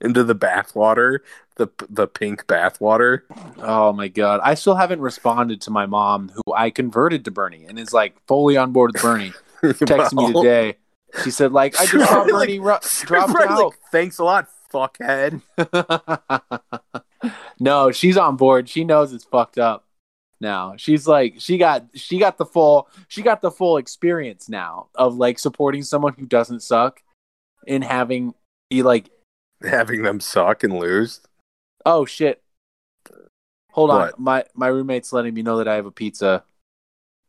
into 0.00 0.22
the 0.22 0.36
bath 0.36 0.74
water, 0.76 1.22
the 1.58 1.68
the 1.90 2.06
pink 2.06 2.46
bathwater. 2.46 3.22
Oh 3.58 3.92
my 3.92 4.08
god. 4.08 4.40
I 4.42 4.54
still 4.54 4.76
haven't 4.76 5.00
responded 5.00 5.60
to 5.62 5.70
my 5.70 5.86
mom 5.86 6.30
who 6.30 6.54
I 6.54 6.70
converted 6.70 7.24
to 7.26 7.30
Bernie 7.30 7.66
and 7.68 7.78
is 7.78 7.92
like 7.92 8.16
fully 8.26 8.56
on 8.56 8.72
board 8.72 8.92
with 8.94 9.02
Bernie. 9.02 9.32
Texted 9.62 10.14
me 10.14 10.32
today. 10.32 10.78
She 11.22 11.30
said 11.30 11.52
like 11.52 11.78
I 11.78 11.84
just 11.86 11.92
saw 12.08 12.24
probably, 12.24 12.32
like, 12.32 12.48
Bernie 12.48 12.58
ru- 12.60 12.78
dropped 13.04 13.36
out. 13.36 13.58
like, 13.64 13.74
Thanks 13.92 14.18
a 14.18 14.24
lot, 14.24 14.48
fuckhead. 14.72 15.42
no, 17.60 17.90
she's 17.92 18.16
on 18.16 18.36
board. 18.36 18.68
She 18.68 18.84
knows 18.84 19.12
it's 19.12 19.24
fucked 19.24 19.58
up 19.58 19.84
now. 20.40 20.74
She's 20.76 21.06
like 21.08 21.34
she 21.38 21.58
got 21.58 21.86
she 21.94 22.18
got 22.18 22.38
the 22.38 22.46
full 22.46 22.88
she 23.08 23.22
got 23.22 23.40
the 23.40 23.50
full 23.50 23.76
experience 23.78 24.48
now 24.48 24.88
of 24.94 25.16
like 25.16 25.38
supporting 25.38 25.82
someone 25.82 26.14
who 26.18 26.26
doesn't 26.26 26.62
suck 26.62 27.02
and 27.66 27.82
having 27.82 28.34
like 28.72 29.10
Having 29.62 30.02
them 30.02 30.20
suck 30.20 30.62
and 30.62 30.78
lose. 30.78 31.20
Oh 31.88 32.04
shit. 32.04 32.42
Hold 33.72 33.90
on. 33.90 34.10
My 34.18 34.44
my 34.54 34.68
roommate's 34.68 35.12
letting 35.12 35.34
me 35.34 35.42
know 35.42 35.58
that 35.58 35.68
I 35.68 35.74
have 35.74 35.86
a 35.86 35.90
pizza. 35.90 36.44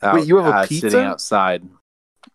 Wait, 0.02 0.28
you 0.28 0.38
have 0.38 0.46
a 0.48 0.58
uh, 0.58 0.68
pizza? 0.68 0.90
sitting 0.90 1.06
outside. 1.06 1.64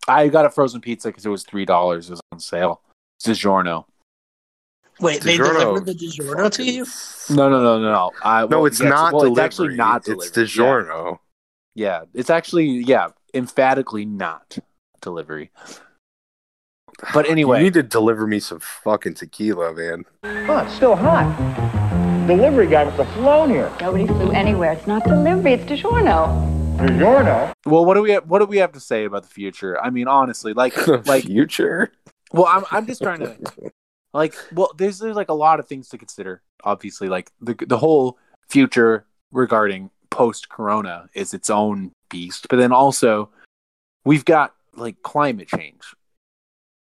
I 0.07 0.27
got 0.27 0.45
a 0.45 0.49
frozen 0.49 0.81
pizza 0.81 1.09
because 1.09 1.25
it 1.25 1.29
was 1.29 1.43
three 1.43 1.65
dollars. 1.65 2.09
It 2.09 2.13
was 2.13 2.21
on 2.31 2.39
sale. 2.39 2.81
It's 3.17 3.27
DiGiorno. 3.27 3.85
Wait, 4.99 5.21
they 5.21 5.37
delivered 5.37 5.85
the 5.85 5.93
DiGiorno 5.93 6.51
to 6.51 6.63
you? 6.63 6.85
No, 7.35 7.49
no, 7.49 7.61
no, 7.61 7.79
no, 7.79 7.91
no. 7.91 8.11
I, 8.23 8.41
No, 8.41 8.59
well, 8.59 8.65
it's 8.65 8.79
yeah, 8.79 8.89
not 8.89 9.13
well, 9.13 9.23
delivery. 9.23 9.45
It's 9.45 9.53
actually 9.53 9.75
not 9.75 10.07
It's. 10.07 10.31
DiGiorno. 10.31 11.19
Yeah. 11.73 11.99
yeah, 11.99 12.05
it's 12.13 12.29
actually 12.29 12.67
yeah, 12.67 13.09
emphatically 13.33 14.05
not 14.05 14.57
delivery. 15.01 15.51
But 17.13 17.29
anyway, 17.29 17.57
you 17.57 17.63
need 17.65 17.73
to 17.73 17.83
deliver 17.83 18.25
me 18.25 18.39
some 18.39 18.59
fucking 18.59 19.15
tequila, 19.15 19.73
man. 19.73 20.05
Oh, 20.23 20.59
it's 20.59 20.73
still 20.73 20.95
hot. 20.95 21.94
Delivery 22.27 22.65
guy 22.65 22.85
must 22.85 22.97
have 22.97 23.07
flown 23.13 23.51
here. 23.51 23.71
Nobody 23.79 24.07
flew 24.07 24.31
anywhere. 24.31 24.71
It's 24.71 24.87
not 24.87 25.03
delivery, 25.03 25.53
it's 25.53 25.63
DiGiorno. 25.65 26.77
DiGiorno? 26.77 27.53
well, 27.67 27.85
what 27.85 27.93
do 27.93 28.01
we 28.01 28.15
what 28.15 28.39
do 28.39 28.45
we 28.45 28.57
have 28.57 28.71
to 28.71 28.79
say 28.79 29.05
about 29.05 29.21
the 29.21 29.29
future? 29.29 29.79
I 29.79 29.91
mean, 29.91 30.07
honestly, 30.07 30.51
like 30.53 30.87
like 31.05 31.25
future. 31.25 31.91
Well, 32.31 32.47
I'm 32.47 32.65
I'm 32.71 32.87
just 32.87 33.03
trying 33.03 33.19
to 33.19 33.37
like 34.11 34.35
well, 34.51 34.71
there's 34.75 34.97
there's 34.97 35.15
like 35.15 35.29
a 35.29 35.35
lot 35.35 35.59
of 35.59 35.67
things 35.67 35.87
to 35.89 35.99
consider. 35.99 36.41
Obviously, 36.63 37.09
like 37.09 37.31
the 37.41 37.53
the 37.67 37.77
whole 37.77 38.17
future 38.49 39.05
regarding 39.31 39.91
post 40.09 40.49
Corona 40.49 41.09
is 41.13 41.31
its 41.35 41.51
own 41.51 41.91
beast, 42.09 42.47
but 42.49 42.57
then 42.57 42.71
also 42.71 43.29
we've 44.03 44.25
got 44.25 44.55
like 44.75 44.99
climate 45.03 45.47
change. 45.47 45.93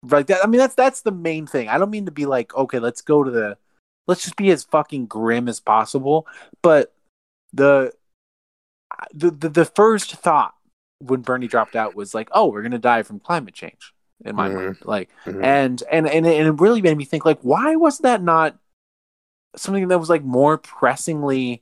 Right. 0.02 0.26
That 0.26 0.44
I 0.44 0.48
mean, 0.48 0.60
that's 0.60 0.74
that's 0.74 1.02
the 1.02 1.12
main 1.12 1.46
thing. 1.46 1.70
I 1.70 1.78
don't 1.78 1.92
mean 1.92 2.06
to 2.06 2.12
be 2.12 2.26
like, 2.26 2.56
okay, 2.56 2.80
let's 2.80 3.02
go 3.02 3.24
to 3.24 3.30
the, 3.30 3.58
let's 4.08 4.24
just 4.24 4.36
be 4.38 4.50
as 4.52 4.64
fucking 4.64 5.06
grim 5.06 5.48
as 5.48 5.60
possible. 5.60 6.26
But 6.62 6.94
the 7.54 7.94
the 9.14 9.32
the, 9.32 9.50
the 9.50 9.66
first 9.66 10.16
thought 10.16 10.56
when 11.00 11.22
Bernie 11.22 11.48
dropped 11.48 11.76
out 11.76 11.96
was 11.96 12.14
like, 12.16 12.30
oh, 12.32 12.48
we're 12.48 12.64
gonna 12.64 12.80
die 12.80 13.04
from 13.04 13.20
climate 13.20 13.54
change. 13.54 13.94
In 14.26 14.36
my 14.36 14.50
Mhm. 14.50 14.56
mind, 14.56 14.78
like, 14.84 15.10
Mhm. 15.26 15.44
and 15.44 15.84
and 15.92 16.08
and 16.08 16.26
it, 16.26 16.40
and 16.40 16.48
it 16.48 16.60
really 16.62 16.82
made 16.82 16.98
me 16.98 17.06
think, 17.06 17.24
like, 17.24 17.40
why 17.42 17.76
was 17.76 18.00
that 18.00 18.24
not 18.24 18.58
something 19.56 19.88
that 19.90 20.00
was 20.00 20.10
like 20.10 20.24
more 20.24 20.58
pressingly 20.58 21.62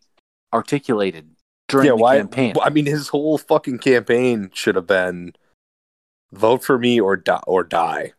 articulated 0.53 1.35
during 1.67 1.87
yeah, 1.87 1.91
the 1.91 1.97
why? 1.97 2.17
campaign? 2.17 2.53
I 2.61 2.69
mean, 2.69 2.85
his 2.85 3.09
whole 3.09 3.37
fucking 3.37 3.79
campaign 3.79 4.51
should 4.53 4.75
have 4.75 4.87
been 4.87 5.33
vote 6.31 6.63
for 6.63 6.77
me 6.77 6.99
or 6.99 7.17
die 7.17 7.41
or 7.45 7.63
die. 7.63 8.13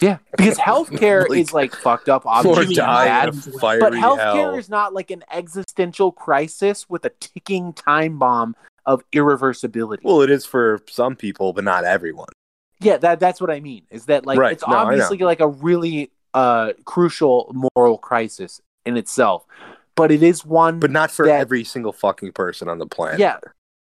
Yeah, 0.00 0.18
because 0.36 0.56
healthcare 0.58 1.28
Like- 1.28 1.38
is 1.38 1.52
like 1.52 1.74
fucked 1.74 2.08
up, 2.08 2.24
obviously 2.26 2.74
bad. 2.76 3.28
in 3.30 3.38
a 3.38 3.58
fiery 3.58 3.80
But 3.80 3.92
healthcare 3.92 4.34
hell. 4.34 4.54
is 4.54 4.68
not 4.68 4.94
like 4.94 5.10
an 5.10 5.24
existential 5.30 6.12
crisis 6.12 6.88
with 6.88 7.04
a 7.04 7.10
ticking 7.20 7.72
time 7.72 8.18
bomb 8.18 8.56
of 8.86 9.02
irreversibility. 9.12 9.98
Well, 10.02 10.22
it 10.22 10.30
is 10.30 10.46
for 10.46 10.80
some 10.88 11.14
people, 11.16 11.52
but 11.52 11.64
not 11.64 11.84
everyone. 11.84 12.28
Yeah, 12.80 12.96
that 12.98 13.20
that's 13.20 13.40
what 13.40 13.50
I 13.50 13.60
mean. 13.60 13.82
Is 13.90 14.06
that 14.06 14.24
like 14.24 14.38
Right, 14.38 14.52
it's 14.52 14.66
no, 14.66 14.74
obviously 14.74 15.18
like 15.18 15.40
a 15.40 15.48
really 15.48 16.10
uh 16.32 16.72
crucial 16.84 17.54
moral 17.76 17.98
crisis 17.98 18.60
in 18.86 18.96
itself, 18.96 19.44
but 19.96 20.10
it 20.10 20.22
is 20.22 20.46
one. 20.46 20.80
But 20.80 20.90
not 20.90 21.10
for 21.10 21.26
that- 21.26 21.40
every 21.40 21.64
single 21.64 21.92
fucking 21.92 22.32
person 22.32 22.68
on 22.68 22.78
the 22.78 22.86
planet. 22.86 23.20
Yeah, 23.20 23.36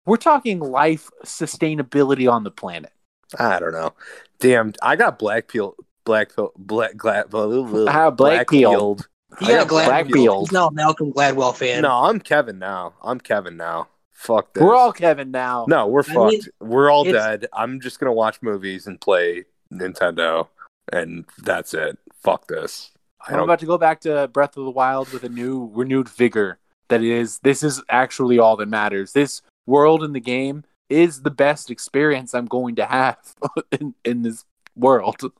we're 0.05 0.17
talking 0.17 0.59
life 0.59 1.09
sustainability 1.23 2.29
on 2.29 2.43
the 2.43 2.51
planet. 2.51 2.91
I 3.39 3.59
don't 3.59 3.71
know. 3.73 3.93
Damn, 4.39 4.73
I 4.81 4.95
got 4.95 5.19
black 5.19 5.47
peel, 5.47 5.75
black 6.05 6.35
peel, 6.35 6.51
black 6.57 6.95
glad, 6.97 7.29
blah, 7.29 7.47
blah, 7.47 7.63
blah, 7.63 7.91
Ah, 7.91 8.09
black 8.11 8.49
peel. 8.49 8.71
peeled. 8.71 9.07
He 9.39 9.45
I 9.45 9.49
got 9.49 9.57
got 9.59 9.67
Glad 9.69 9.85
black 9.85 10.05
He's 10.07 10.13
peeled. 10.15 10.51
now 10.51 10.67
a 10.67 10.71
Malcolm 10.71 11.13
Gladwell 11.13 11.55
fan. 11.55 11.83
No, 11.83 11.91
I'm 12.05 12.19
Kevin 12.19 12.57
now. 12.57 12.93
I'm 13.03 13.19
Kevin 13.19 13.57
now. 13.57 13.87
Fuck 14.11 14.53
this. 14.53 14.63
We're 14.63 14.75
all 14.75 14.91
Kevin 14.91 15.29
now. 15.31 15.65
no, 15.69 15.87
we're 15.87 16.03
I 16.09 16.13
mean, 16.29 16.41
fucked. 16.41 16.49
we're 16.59 16.89
all 16.91 17.03
dead. 17.03 17.45
I'm 17.53 17.79
just 17.79 17.99
gonna 17.99 18.11
watch 18.11 18.41
movies 18.41 18.87
and 18.87 18.99
play 18.99 19.45
Nintendo, 19.71 20.47
and 20.91 21.25
that's 21.37 21.73
it. 21.73 21.97
Fuck 22.23 22.47
this. 22.47 22.91
I 23.27 23.33
I'm 23.33 23.41
about 23.41 23.59
to 23.59 23.65
go 23.65 23.77
back 23.77 24.01
to 24.01 24.27
Breath 24.29 24.57
of 24.57 24.65
the 24.65 24.71
Wild 24.71 25.11
with 25.13 25.23
a 25.23 25.29
new 25.29 25.69
renewed 25.73 26.09
vigor. 26.09 26.57
That 26.87 27.03
is, 27.03 27.37
this 27.39 27.61
is 27.61 27.83
actually 27.89 28.39
all 28.39 28.55
that 28.57 28.67
matters. 28.67 29.13
This 29.13 29.41
world 29.67 30.03
in 30.03 30.13
the 30.13 30.19
game 30.19 30.63
is 30.89 31.21
the 31.21 31.31
best 31.31 31.69
experience 31.69 32.33
I'm 32.33 32.45
going 32.45 32.75
to 32.75 32.85
have 32.85 33.17
in, 33.71 33.93
in 34.03 34.23
this 34.23 34.45
world. 34.75 35.31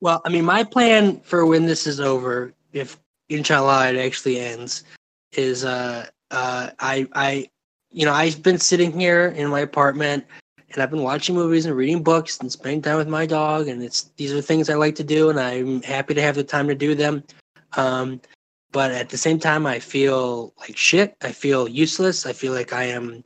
Well, 0.00 0.22
I 0.24 0.30
mean, 0.30 0.44
my 0.44 0.64
plan 0.64 1.20
for 1.20 1.44
when 1.46 1.66
this 1.66 1.86
is 1.86 2.00
over, 2.00 2.54
if 2.72 2.98
inshallah 3.28 3.92
it 3.92 3.98
actually 3.98 4.40
ends, 4.40 4.84
is 5.32 5.64
uh, 5.64 6.06
uh, 6.30 6.70
I, 6.78 7.06
I, 7.12 7.48
you 7.90 8.06
know, 8.06 8.12
I've 8.12 8.42
been 8.42 8.58
sitting 8.58 8.98
here 8.98 9.28
in 9.28 9.48
my 9.48 9.60
apartment 9.60 10.24
and 10.72 10.82
I've 10.82 10.90
been 10.90 11.02
watching 11.02 11.34
movies 11.34 11.66
and 11.66 11.76
reading 11.76 12.02
books 12.02 12.38
and 12.38 12.50
spending 12.50 12.82
time 12.82 12.96
with 12.96 13.08
my 13.08 13.26
dog, 13.26 13.68
and 13.68 13.82
it's 13.82 14.04
these 14.16 14.32
are 14.32 14.40
things 14.40 14.70
I 14.70 14.74
like 14.74 14.94
to 14.96 15.04
do, 15.04 15.28
and 15.30 15.38
I'm 15.38 15.82
happy 15.82 16.14
to 16.14 16.22
have 16.22 16.36
the 16.36 16.44
time 16.44 16.68
to 16.68 16.74
do 16.74 16.94
them. 16.94 17.24
Um, 17.76 18.20
but 18.72 18.92
at 18.92 19.08
the 19.08 19.16
same 19.16 19.40
time, 19.40 19.66
I 19.66 19.80
feel 19.80 20.54
like 20.60 20.76
shit. 20.76 21.16
I 21.22 21.32
feel 21.32 21.68
useless. 21.68 22.24
I 22.24 22.32
feel 22.32 22.52
like 22.52 22.72
I 22.72 22.84
am. 22.84 23.24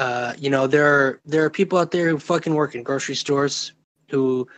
Uh, 0.00 0.32
you 0.38 0.48
know, 0.48 0.66
there 0.66 0.86
are 0.86 1.20
there 1.26 1.44
are 1.44 1.50
people 1.50 1.78
out 1.78 1.90
there 1.90 2.08
who 2.08 2.18
fucking 2.18 2.54
work 2.54 2.74
in 2.74 2.82
grocery 2.82 3.14
stores 3.14 3.74
who 4.08 4.48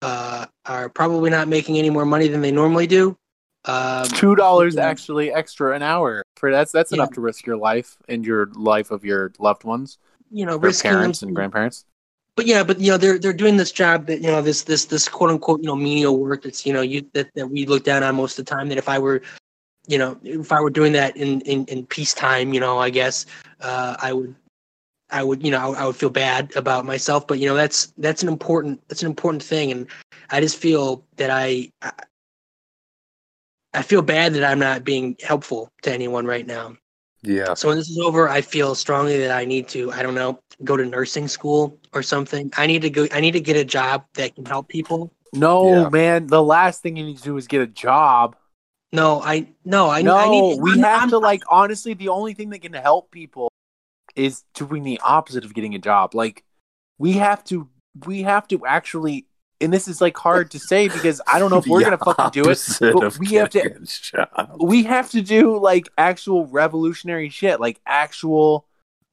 uh, 0.00 0.46
are 0.64 0.88
probably 0.88 1.28
not 1.28 1.48
making 1.48 1.76
any 1.76 1.90
more 1.90 2.06
money 2.06 2.28
than 2.28 2.40
they 2.40 2.52
normally 2.52 2.86
do. 2.86 3.16
Um, 3.64 4.06
Two 4.08 4.36
dollars 4.36 4.76
actually 4.76 5.32
extra 5.32 5.74
an 5.74 5.82
hour 5.82 6.22
for 6.36 6.52
that's 6.52 6.70
that's 6.70 6.92
enough 6.92 7.10
to 7.14 7.20
risk 7.20 7.46
your 7.46 7.56
life 7.56 7.96
and 8.08 8.24
your 8.24 8.46
life 8.54 8.92
of 8.92 9.04
your 9.04 9.32
loved 9.40 9.64
ones, 9.64 9.98
you 10.30 10.46
know, 10.46 10.60
your 10.62 10.72
parents 10.72 11.22
and 11.22 11.34
grandparents. 11.34 11.84
but 12.36 12.46
yeah, 12.46 12.62
but 12.62 12.80
you 12.80 12.92
know, 12.92 12.96
they're 12.96 13.18
they're 13.18 13.32
doing 13.32 13.56
this 13.56 13.72
job 13.72 14.06
that 14.06 14.20
you 14.20 14.28
know 14.28 14.40
this 14.40 14.62
this 14.62 14.84
this 14.84 15.08
quote 15.08 15.30
unquote 15.30 15.60
you 15.62 15.66
know 15.66 15.76
menial 15.76 16.16
work 16.16 16.42
that's 16.42 16.64
you 16.64 16.72
know 16.72 16.80
you 16.80 17.04
that, 17.12 17.28
that 17.34 17.48
we 17.48 17.66
look 17.66 17.82
down 17.82 18.04
on 18.04 18.14
most 18.14 18.38
of 18.38 18.44
the 18.44 18.50
time. 18.50 18.68
That 18.68 18.78
if 18.78 18.88
I 18.88 19.00
were, 19.00 19.20
you 19.88 19.98
know, 19.98 20.16
if 20.22 20.52
I 20.52 20.60
were 20.60 20.70
doing 20.70 20.92
that 20.92 21.16
in 21.16 21.40
in 21.40 21.64
in 21.66 21.86
peacetime, 21.86 22.54
you 22.54 22.60
know, 22.60 22.78
I 22.78 22.90
guess 22.90 23.26
uh, 23.60 23.96
I 24.00 24.12
would. 24.12 24.34
I 25.12 25.22
would, 25.22 25.44
you 25.44 25.50
know, 25.50 25.74
I 25.74 25.86
would 25.86 25.96
feel 25.96 26.10
bad 26.10 26.54
about 26.56 26.84
myself, 26.84 27.26
but 27.26 27.38
you 27.38 27.46
know, 27.46 27.54
that's 27.54 27.92
that's 27.98 28.22
an 28.22 28.28
important 28.28 28.80
that's 28.88 29.02
an 29.02 29.08
important 29.08 29.42
thing, 29.42 29.70
and 29.70 29.86
I 30.30 30.40
just 30.40 30.56
feel 30.56 31.04
that 31.16 31.30
I, 31.30 31.70
I, 31.82 31.92
I 33.74 33.82
feel 33.82 34.02
bad 34.02 34.34
that 34.34 34.44
I'm 34.44 34.58
not 34.58 34.84
being 34.84 35.16
helpful 35.22 35.70
to 35.82 35.92
anyone 35.92 36.26
right 36.26 36.46
now. 36.46 36.76
yeah. 37.22 37.54
So 37.54 37.68
when 37.68 37.76
this 37.78 37.88
is 37.90 37.98
over, 37.98 38.28
I 38.28 38.40
feel 38.40 38.74
strongly 38.74 39.18
that 39.18 39.30
I 39.30 39.44
need 39.44 39.68
to, 39.68 39.92
I 39.92 40.02
don't 40.02 40.14
know, 40.14 40.40
go 40.64 40.76
to 40.76 40.84
nursing 40.84 41.28
school 41.28 41.78
or 41.92 42.02
something. 42.02 42.50
I 42.56 42.66
need 42.66 42.82
to 42.82 42.90
go. 42.90 43.06
I 43.12 43.20
need 43.20 43.32
to 43.32 43.40
get 43.40 43.56
a 43.56 43.64
job 43.64 44.04
that 44.14 44.34
can 44.34 44.44
help 44.46 44.68
people. 44.68 45.12
No, 45.34 45.66
Yeah. 45.84 45.88
man, 45.88 46.26
the 46.26 46.42
last 46.42 46.82
thing 46.82 46.96
you 46.96 47.04
need 47.04 47.18
to 47.18 47.22
do 47.24 47.36
is 47.36 47.46
get 47.46 47.60
a 47.62 47.66
job. 47.66 48.36
No, 48.94 49.22
I 49.22 49.48
no, 49.64 49.88
I, 49.88 50.02
no, 50.02 50.16
I 50.16 50.28
need. 50.28 50.60
we 50.60 50.70
I'm- 50.72 50.80
have 50.80 51.00
I'm- 51.00 51.10
to 51.10 51.18
like 51.18 51.42
honestly. 51.48 51.94
The 51.94 52.08
only 52.08 52.34
thing 52.34 52.50
that 52.50 52.60
can 52.60 52.74
help 52.74 53.10
people 53.10 53.48
is 54.16 54.42
doing 54.54 54.82
the 54.82 55.00
opposite 55.04 55.44
of 55.44 55.54
getting 55.54 55.74
a 55.74 55.78
job. 55.78 56.14
Like 56.14 56.44
we 56.98 57.12
have 57.14 57.42
to, 57.44 57.68
we 58.06 58.22
have 58.22 58.46
to 58.48 58.64
actually. 58.66 59.26
And 59.60 59.72
this 59.72 59.86
is 59.86 60.00
like 60.00 60.16
hard 60.16 60.50
to 60.50 60.58
say 60.58 60.88
because 60.88 61.20
I 61.32 61.38
don't 61.38 61.50
know 61.50 61.58
if 61.58 61.66
we're 61.68 61.82
gonna 61.82 61.96
fucking 61.96 62.42
do 62.42 62.50
it. 62.50 62.66
But 62.80 63.16
we 63.18 63.28
have 63.34 63.50
to. 63.50 63.60
getting 63.62 63.82
a 63.82 63.86
job. 63.86 64.56
We 64.60 64.82
have 64.84 65.10
to 65.12 65.22
do 65.22 65.56
like 65.58 65.88
actual 65.96 66.46
revolutionary 66.46 67.28
shit, 67.28 67.60
like 67.60 67.80
actual. 67.86 68.66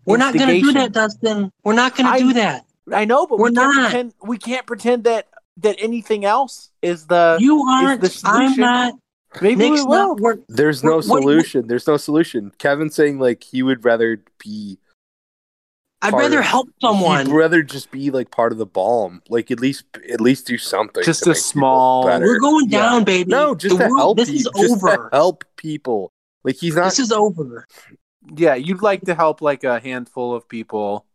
We're 0.05 0.17
not 0.17 0.33
gonna 0.33 0.59
do 0.59 0.73
that, 0.73 0.91
Dustin. 0.91 1.51
We're 1.63 1.73
not 1.73 1.95
gonna 1.95 2.09
I- 2.09 2.19
do 2.19 2.33
that. 2.33 2.65
I 2.91 3.05
know, 3.05 3.27
but 3.27 3.37
We're 3.37 3.49
we 3.49 3.55
can't 3.55 3.75
not. 3.75 3.83
pretend. 3.91 4.13
We 4.23 4.37
can't 4.39 4.65
pretend 4.65 5.03
that 5.03 5.27
that 5.57 5.75
anything 5.77 6.25
else 6.25 6.71
is 6.81 7.05
the. 7.05 7.37
You 7.39 7.61
aren't. 7.69 8.01
the 8.01 8.21
I'm 8.25 8.55
not. 8.55 8.93
Maybe 9.43 9.69
Nick's 9.69 9.81
we 9.81 9.85
will. 9.85 10.07
not. 10.15 10.19
We're, 10.19 10.37
There's 10.47 10.83
no 10.83 10.95
What- 10.95 11.05
what- 11.07 11.21
solution. 11.21 11.67
There's 11.67 11.85
no 11.85 11.97
solution. 11.97 12.51
Kevin's 12.57 12.95
saying 12.95 13.19
like 13.19 13.43
he 13.43 13.61
would 13.61 13.85
rather 13.85 14.23
be. 14.43 14.79
I'd 16.01 16.11
part 16.11 16.23
rather 16.23 16.39
of- 16.39 16.45
help 16.45 16.69
someone. 16.81 17.17
I'd 17.17 17.27
rather 17.27 17.61
just 17.61 17.91
be 17.91 18.09
like 18.11 18.31
part 18.31 18.51
of 18.51 18.57
the 18.57 18.65
balm. 18.65 19.21
Like 19.29 19.51
at 19.51 19.59
least 19.59 19.83
at 20.11 20.21
least 20.21 20.47
do 20.47 20.57
something. 20.57 21.03
Just 21.03 21.27
a 21.27 21.35
small- 21.35 22.05
We're 22.05 22.39
going 22.39 22.69
Yeah. 22.69 22.79
down, 22.79 23.03
baby. 23.03 23.29
No, 23.29 23.53
just 23.55 23.77
The 23.77 23.83
to 23.85 23.89
world- 23.89 23.99
help. 23.99 24.17
This 24.17 24.29
people. 24.31 24.51
is 24.61 24.69
Just 24.69 24.79
to 24.81 24.87
over. 24.91 25.09
help 25.11 25.43
people. 25.57 26.11
Like 26.43 26.55
he's 26.55 26.75
not. 26.75 26.85
This 26.85 26.99
is 26.99 27.11
over. 27.11 27.67
Yeah, 28.35 28.55
you'd 28.55 28.81
like 28.81 29.01
to 29.01 29.15
help 29.15 29.41
like 29.41 29.63
a 29.63 29.79
handful 29.79 30.33
of 30.33 30.47
people. 30.47 31.05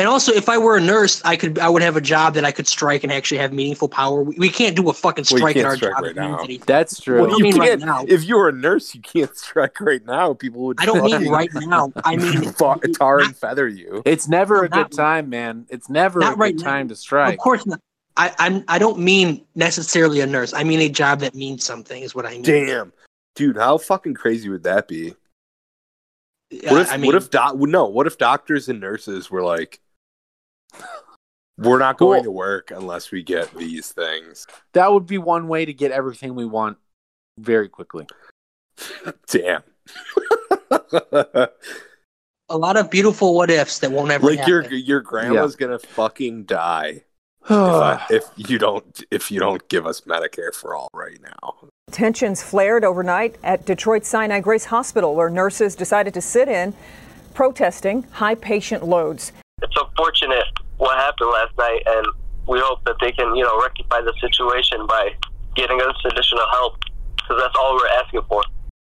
And 0.00 0.08
also, 0.08 0.32
if 0.32 0.48
I 0.48 0.56
were 0.56 0.78
a 0.78 0.80
nurse, 0.80 1.20
I 1.26 1.36
could 1.36 1.58
I 1.58 1.68
would 1.68 1.82
have 1.82 1.94
a 1.94 2.00
job 2.00 2.32
that 2.34 2.44
I 2.46 2.52
could 2.52 2.66
strike 2.66 3.04
and 3.04 3.12
actually 3.12 3.36
have 3.36 3.52
meaningful 3.52 3.86
power. 3.86 4.22
We, 4.22 4.34
we 4.38 4.48
can't 4.48 4.74
do 4.74 4.88
a 4.88 4.94
fucking 4.94 5.26
Well, 5.30 5.38
you 5.38 5.42
strike 5.42 5.56
in 5.56 5.62
can't 5.62 5.66
our 5.70 5.76
strike 5.76 5.92
job. 5.94 6.02
right 6.04 6.16
now. 6.16 6.64
That's 6.64 6.98
true. 6.98 7.20
Well, 7.20 7.34
I 7.34 7.36
you 7.36 7.42
mean 7.44 7.58
right 7.58 7.78
now. 7.78 8.06
If 8.08 8.24
you're 8.24 8.48
a 8.48 8.52
nurse, 8.52 8.94
you 8.94 9.02
can't 9.02 9.36
strike 9.36 9.78
right 9.78 10.02
now. 10.06 10.32
People 10.32 10.62
would. 10.62 10.80
I 10.80 10.86
don't 10.86 11.02
mean 11.02 11.12
fucking 11.12 11.30
right 11.30 11.50
now. 11.54 11.92
I 12.02 12.16
mean 12.16 12.42
fa- 12.52 12.80
tar 12.96 13.20
and 13.20 13.36
feather 13.36 13.68
you. 13.68 14.00
It's 14.06 14.26
never 14.26 14.56
No, 14.56 14.62
a 14.62 14.68
good 14.70 14.90
time, 14.92 15.28
man. 15.28 15.66
It's 15.68 15.90
never 15.90 16.20
Not 16.20 16.28
a 16.28 16.34
good 16.36 16.40
right 16.40 16.56
now. 16.56 16.64
time 16.64 16.88
to 16.88 16.96
strike. 16.96 17.34
Of 17.34 17.40
course 17.40 17.66
not. 17.66 17.80
I 18.16 18.34
I'm, 18.38 18.64
I 18.68 18.78
don't 18.78 18.98
mean 19.00 19.44
necessarily 19.54 20.20
a 20.20 20.26
nurse. 20.26 20.54
I 20.54 20.64
mean 20.64 20.80
a 20.80 20.88
job 20.88 21.20
that 21.20 21.34
means 21.34 21.62
something 21.62 22.02
is 22.02 22.14
what 22.14 22.24
I 22.24 22.30
mean. 22.30 22.42
Damn, 22.42 22.92
dude, 23.36 23.56
how 23.58 23.76
fucking 23.76 24.14
crazy 24.14 24.48
would 24.48 24.62
that 24.62 24.88
be? 24.88 25.14
What 26.64 26.80
if? 26.82 26.90
I 26.92 26.96
mean, 26.96 27.06
what 27.06 27.14
if? 27.14 27.30
Doc- 27.30 27.56
no. 27.56 27.84
What 27.86 28.06
if 28.08 28.18
doctors 28.18 28.68
and 28.68 28.80
nurses 28.80 29.30
were 29.30 29.42
like, 29.42 29.78
We're 31.58 31.78
not 31.78 31.98
going 31.98 32.18
Well- 32.18 32.24
to 32.24 32.30
work 32.30 32.70
unless 32.70 33.10
we 33.10 33.22
get 33.22 33.52
these 33.54 33.92
things. 33.92 34.46
That 34.72 34.92
would 34.92 35.06
be 35.06 35.18
one 35.18 35.46
way 35.48 35.64
to 35.64 35.72
get 35.74 35.92
everything 35.92 36.34
we 36.34 36.46
want 36.46 36.78
very 37.38 37.68
quickly. 37.68 38.06
Damn. 39.28 39.62
A 42.52 42.56
lot 42.56 42.76
of 42.76 42.90
beautiful 42.90 43.34
what 43.34 43.50
ifs 43.50 43.78
that 43.78 43.92
won't 43.92 44.10
ever 44.10 44.26
like 44.34 44.46
your 44.46 44.62
happen. 44.62 44.82
your 44.84 45.00
grandma's 45.00 45.54
gonna 45.54 45.78
fucking 45.78 46.44
die 46.44 47.04
if, 47.44 47.50
I, 47.50 48.04
if 48.10 48.24
you 48.36 48.58
don't 48.58 49.04
if 49.10 49.30
you 49.30 49.38
don't 49.38 49.66
give 49.68 49.86
us 49.86 50.00
Medicare 50.02 50.52
for 50.52 50.74
all 50.74 50.88
right 50.92 51.18
now. 51.22 51.68
Tensions 51.92 52.42
flared 52.42 52.84
overnight 52.84 53.36
at 53.44 53.66
Detroit 53.66 54.04
Sinai 54.04 54.40
Grace 54.40 54.64
Hospital, 54.66 55.14
where 55.14 55.30
nurses 55.30 55.76
decided 55.76 56.12
to 56.14 56.20
sit 56.20 56.48
in, 56.48 56.74
protesting 57.34 58.02
high 58.12 58.34
patient 58.34 58.84
loads. 58.84 59.32
It's 59.62 59.76
unfortunate 59.76 60.44
what 60.78 60.96
happened 60.96 61.30
last 61.30 61.56
night, 61.58 61.82
and 61.86 62.06
we 62.48 62.58
hope 62.60 62.84
that 62.84 62.96
they 63.00 63.12
can, 63.12 63.34
you 63.34 63.44
know, 63.44 63.60
rectify 63.60 64.00
the 64.00 64.14
situation 64.20 64.86
by 64.86 65.10
getting 65.54 65.80
us 65.80 65.94
additional 66.04 66.46
help, 66.50 66.78
because 67.16 67.40
that's 67.42 67.54
all 67.58 67.76
we're 67.76 67.88
asking 67.88 68.22
for. 68.28 68.42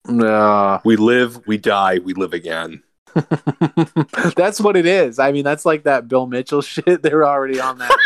Nah. 0.09 0.81
We 0.85 0.97
live, 0.97 1.47
we 1.47 1.59
die, 1.59 1.99
we 1.99 2.15
live 2.15 2.33
again. 2.33 2.83
that's 4.37 4.61
what 4.61 4.77
it 4.77 4.87
is. 4.87 5.19
I 5.19 5.33
mean, 5.33 5.45
that's 5.45 5.67
like 5.67 5.85
that 5.85 6.09
Bill 6.09 6.27
Mitchell 6.27 6.63
shit. 6.63 7.03
They're 7.03 7.27
already 7.27 7.61
on 7.61 7.79
that. 7.79 7.97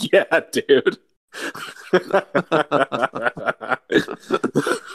yeah, 0.12 0.40
dude. 0.50 0.98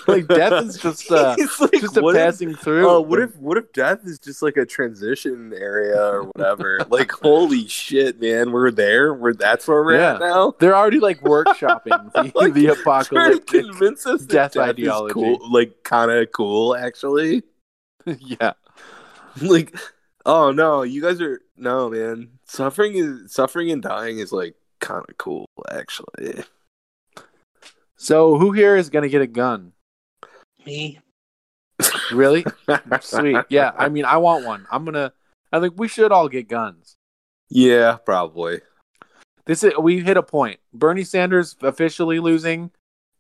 like 0.08 0.28
death 0.28 0.64
is 0.66 0.78
just 0.78 1.12
uh, 1.12 1.36
like, 1.60 1.72
just 1.74 1.98
a 1.98 2.02
what 2.02 2.16
if- 2.16 2.22
passing 2.22 2.54
through. 2.56 2.88
Oh, 2.90 3.02
what 3.02 3.20
if 3.20 3.36
what 3.38 3.58
if 3.58 3.72
death 3.74 4.00
is 4.06 4.20
just 4.20 4.42
like 4.42 4.58
a 4.58 4.66
transition 4.66 5.54
area 5.56 5.96
or 6.02 6.24
whatever? 6.24 6.80
like, 6.90 7.12
holy 7.12 7.68
shit, 7.68 8.20
man, 8.22 8.52
we're 8.52 8.72
there. 8.72 9.14
We're 9.14 9.34
that's 9.34 9.68
where 9.68 9.84
we're 9.84 9.96
Yeah. 10.00 10.14
at 10.16 10.20
now. 10.20 10.54
They're 10.60 10.76
already 10.76 11.00
like 11.00 11.22
workshopping 11.22 12.12
the, 12.14 12.32
Like, 12.36 12.54
the 12.54 12.68
apocalyptic 12.68 13.48
convince 13.66 14.06
us 14.06 14.22
death 14.26 14.54
death 14.54 14.70
ideology. 14.70 15.12
is 15.12 15.14
cool, 15.14 15.52
like 15.52 15.84
kind 15.84 16.12
of 16.12 16.32
cool, 16.32 16.76
actually. 16.76 17.44
yeah. 18.06 18.54
like, 19.42 19.76
oh 20.26 20.52
no, 20.52 20.84
you 20.84 21.02
guys 21.02 21.22
are 21.22 21.42
no 21.58 21.90
man. 21.90 22.30
Suffering 22.46 22.96
is 22.96 23.34
suffering 23.34 23.72
and 23.72 23.82
dying 23.82 24.20
is 24.20 24.32
like 24.32 24.56
kind 24.84 25.06
of 25.08 25.18
cool, 25.18 25.48
actually. 25.72 26.44
So 27.96 28.38
who 28.38 28.52
here 28.52 28.76
is 28.76 28.90
gonna 28.90 29.10
get 29.10 29.22
a 29.22 29.28
gun? 29.28 29.72
Me. 30.66 31.00
Really? 32.12 32.46
Sweet. 33.02 33.38
Yeah. 33.50 33.72
I 33.78 33.90
mean, 33.90 34.06
I 34.06 34.18
want 34.18 34.46
one. 34.46 34.68
I'm 34.70 34.86
gonna. 34.86 35.14
I 35.52 35.60
think 35.60 35.76
we 35.78 35.88
should 35.88 36.12
all 36.12 36.28
get 36.28 36.50
guns. 36.50 36.96
Yeah, 37.50 37.98
probably. 38.06 38.62
This 39.46 39.64
is 39.64 39.74
we 39.80 40.02
hit 40.02 40.18
a 40.18 40.24
point. 40.24 40.60
Bernie 40.74 41.04
Sanders 41.04 41.56
officially 41.62 42.20
losing, 42.20 42.72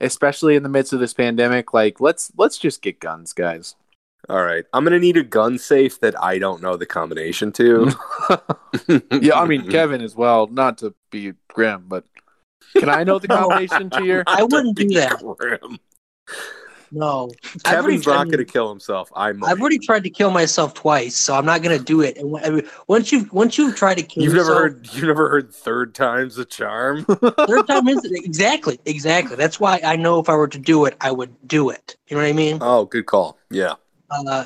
especially 0.01 0.55
in 0.55 0.64
the 0.64 0.70
midst 0.70 0.93
of 0.93 0.99
this 0.99 1.14
pandemic. 1.14 1.74
Like, 1.74 1.99
let's 1.99 2.32
let's 2.38 2.57
just 2.57 2.82
get 2.82 2.99
guns, 2.99 3.34
guys. 3.34 3.76
All 4.30 4.41
right, 4.43 4.63
I'm 4.74 4.84
gonna 4.86 4.99
need 4.99 5.17
a 5.17 5.24
gun 5.24 5.57
safe 5.57 5.99
that 5.99 6.21
I 6.21 6.39
don't 6.39 6.61
know 6.61 6.78
the 6.78 6.86
combination 6.86 7.51
to. 7.53 7.91
Yeah, 9.21 9.39
I 9.39 9.45
mean 9.45 9.67
Kevin 9.69 10.01
as 10.01 10.15
well. 10.15 10.47
Not 10.47 10.78
to 10.80 10.93
be 11.11 11.34
grim, 11.49 11.86
but 11.88 12.05
can 12.78 12.89
I 12.89 13.03
know 13.03 13.19
the 13.19 13.28
combination 13.39 13.89
to 13.91 14.03
your? 14.03 14.24
I 14.28 14.43
wouldn't 14.43 14.76
do 14.78 14.88
that. 14.89 15.19
Grim. 15.38 15.78
No. 16.91 17.32
I've 17.65 17.76
already 17.84 17.97
Kevin's 17.97 18.05
not 18.07 18.30
gonna 18.30 18.45
kill 18.45 18.69
himself. 18.69 19.11
I 19.15 19.32
might. 19.32 19.49
I've 19.49 19.59
already 19.59 19.80
tried 19.80 20.03
to 20.03 20.09
kill 20.09 20.32
myself 20.32 20.74
twice, 20.74 21.15
so 21.15 21.36
I'm 21.36 21.45
not 21.45 21.61
gonna 21.63 21.80
do 21.80 22.01
it. 22.01 22.17
And 22.17 22.32
when- 22.32 22.43
I 22.45 22.49
mean, 22.49 22.69
once 22.88 23.11
you 23.11 23.28
once 23.32 23.57
you 23.57 23.71
try 23.74 23.93
to 23.95 24.03
kill 24.03 24.24
You've 24.24 24.34
never 24.34 24.45
yourself, 24.49 24.61
heard. 24.61 24.93
You've 24.93 25.03
never 25.07 25.30
heard 25.30 25.53
third 25.53 25.95
time's 25.95 26.38
a 26.38 26.45
charm. 26.45 27.03
third 27.05 27.67
time 27.67 27.88
is 27.88 28.03
exactly 28.05 28.80
exactly. 28.86 29.36
That's 29.36 29.59
why 29.59 29.82
I 29.84 29.95
know 29.95 30.19
if 30.19 30.30
I 30.30 30.36
were 30.36 30.47
to 30.47 30.59
do 30.59 30.86
it, 30.86 30.95
I 31.01 31.11
would 31.11 31.36
do 31.47 31.69
it. 31.71 31.97
You 32.07 32.15
know 32.17 32.24
what 32.24 32.30
I 32.30 32.34
mean? 32.34 32.57
oh, 32.61 32.86
good 32.86 33.05
call. 33.07 33.38
Yeah, 33.49 33.74
Uh, 34.14 34.45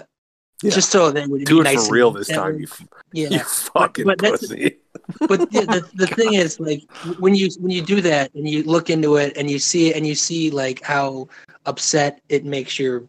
Yeah. 0.63 0.71
Just 0.71 0.89
so 0.89 1.11
that 1.11 1.23
it 1.25 1.29
would 1.29 1.45
do 1.45 1.55
be 1.55 1.59
it 1.61 1.63
nice 1.75 1.87
for 1.87 1.93
real 1.93 2.07
and- 2.09 2.17
this 2.17 2.29
time. 2.29 2.59
You, 2.59 2.67
Yeah. 3.13 3.29
you 3.29 3.39
fucking 3.39 4.05
but 4.05 4.17
that's- 4.17 4.39
pussy. 4.41 4.77
but 5.29 5.39
the, 5.51 5.61
the, 5.73 5.89
the 5.95 6.07
thing 6.17 6.33
is 6.33 6.59
like 6.59 6.81
when 7.19 7.35
you 7.35 7.47
when 7.59 7.69
you 7.71 7.81
do 7.83 8.01
that 8.01 8.33
and 8.33 8.49
you 8.49 8.63
look 8.63 8.89
into 8.89 9.17
it 9.17 9.37
and 9.37 9.51
you 9.51 9.59
see 9.59 9.89
it 9.89 9.95
and 9.95 10.05
you 10.07 10.15
see 10.15 10.49
like 10.49 10.81
how 10.81 11.27
upset 11.67 12.21
it 12.29 12.43
makes 12.43 12.79
your 12.79 13.03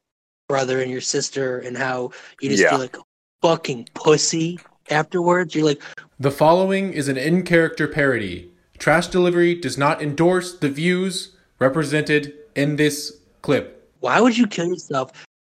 brother 0.48 0.82
and 0.82 0.90
your 0.90 1.00
sister 1.00 1.58
and 1.60 1.76
how 1.76 2.10
you 2.40 2.50
just 2.50 2.62
Yeah. 2.62 2.70
feel 2.70 2.78
like 2.80 2.96
fucking 3.42 3.88
pussy 3.94 4.58
afterwards 4.90 5.54
you're 5.54 5.64
like 5.64 5.80
The 6.20 6.30
following 6.30 6.92
is 6.92 7.08
an 7.08 7.16
in 7.16 7.42
character 7.44 7.88
parody. 7.88 8.50
Trash 8.78 9.08
Delivery 9.08 9.54
does 9.54 9.76
not 9.78 10.02
endorse 10.02 10.52
the 10.56 10.68
views 10.68 11.34
represented 11.58 12.34
in 12.54 12.76
this 12.76 13.18
clip. 13.42 13.90
why 14.00 14.20
would 14.20 14.36
you 14.36 14.46
kill 14.46 14.66
yourself 14.66 15.12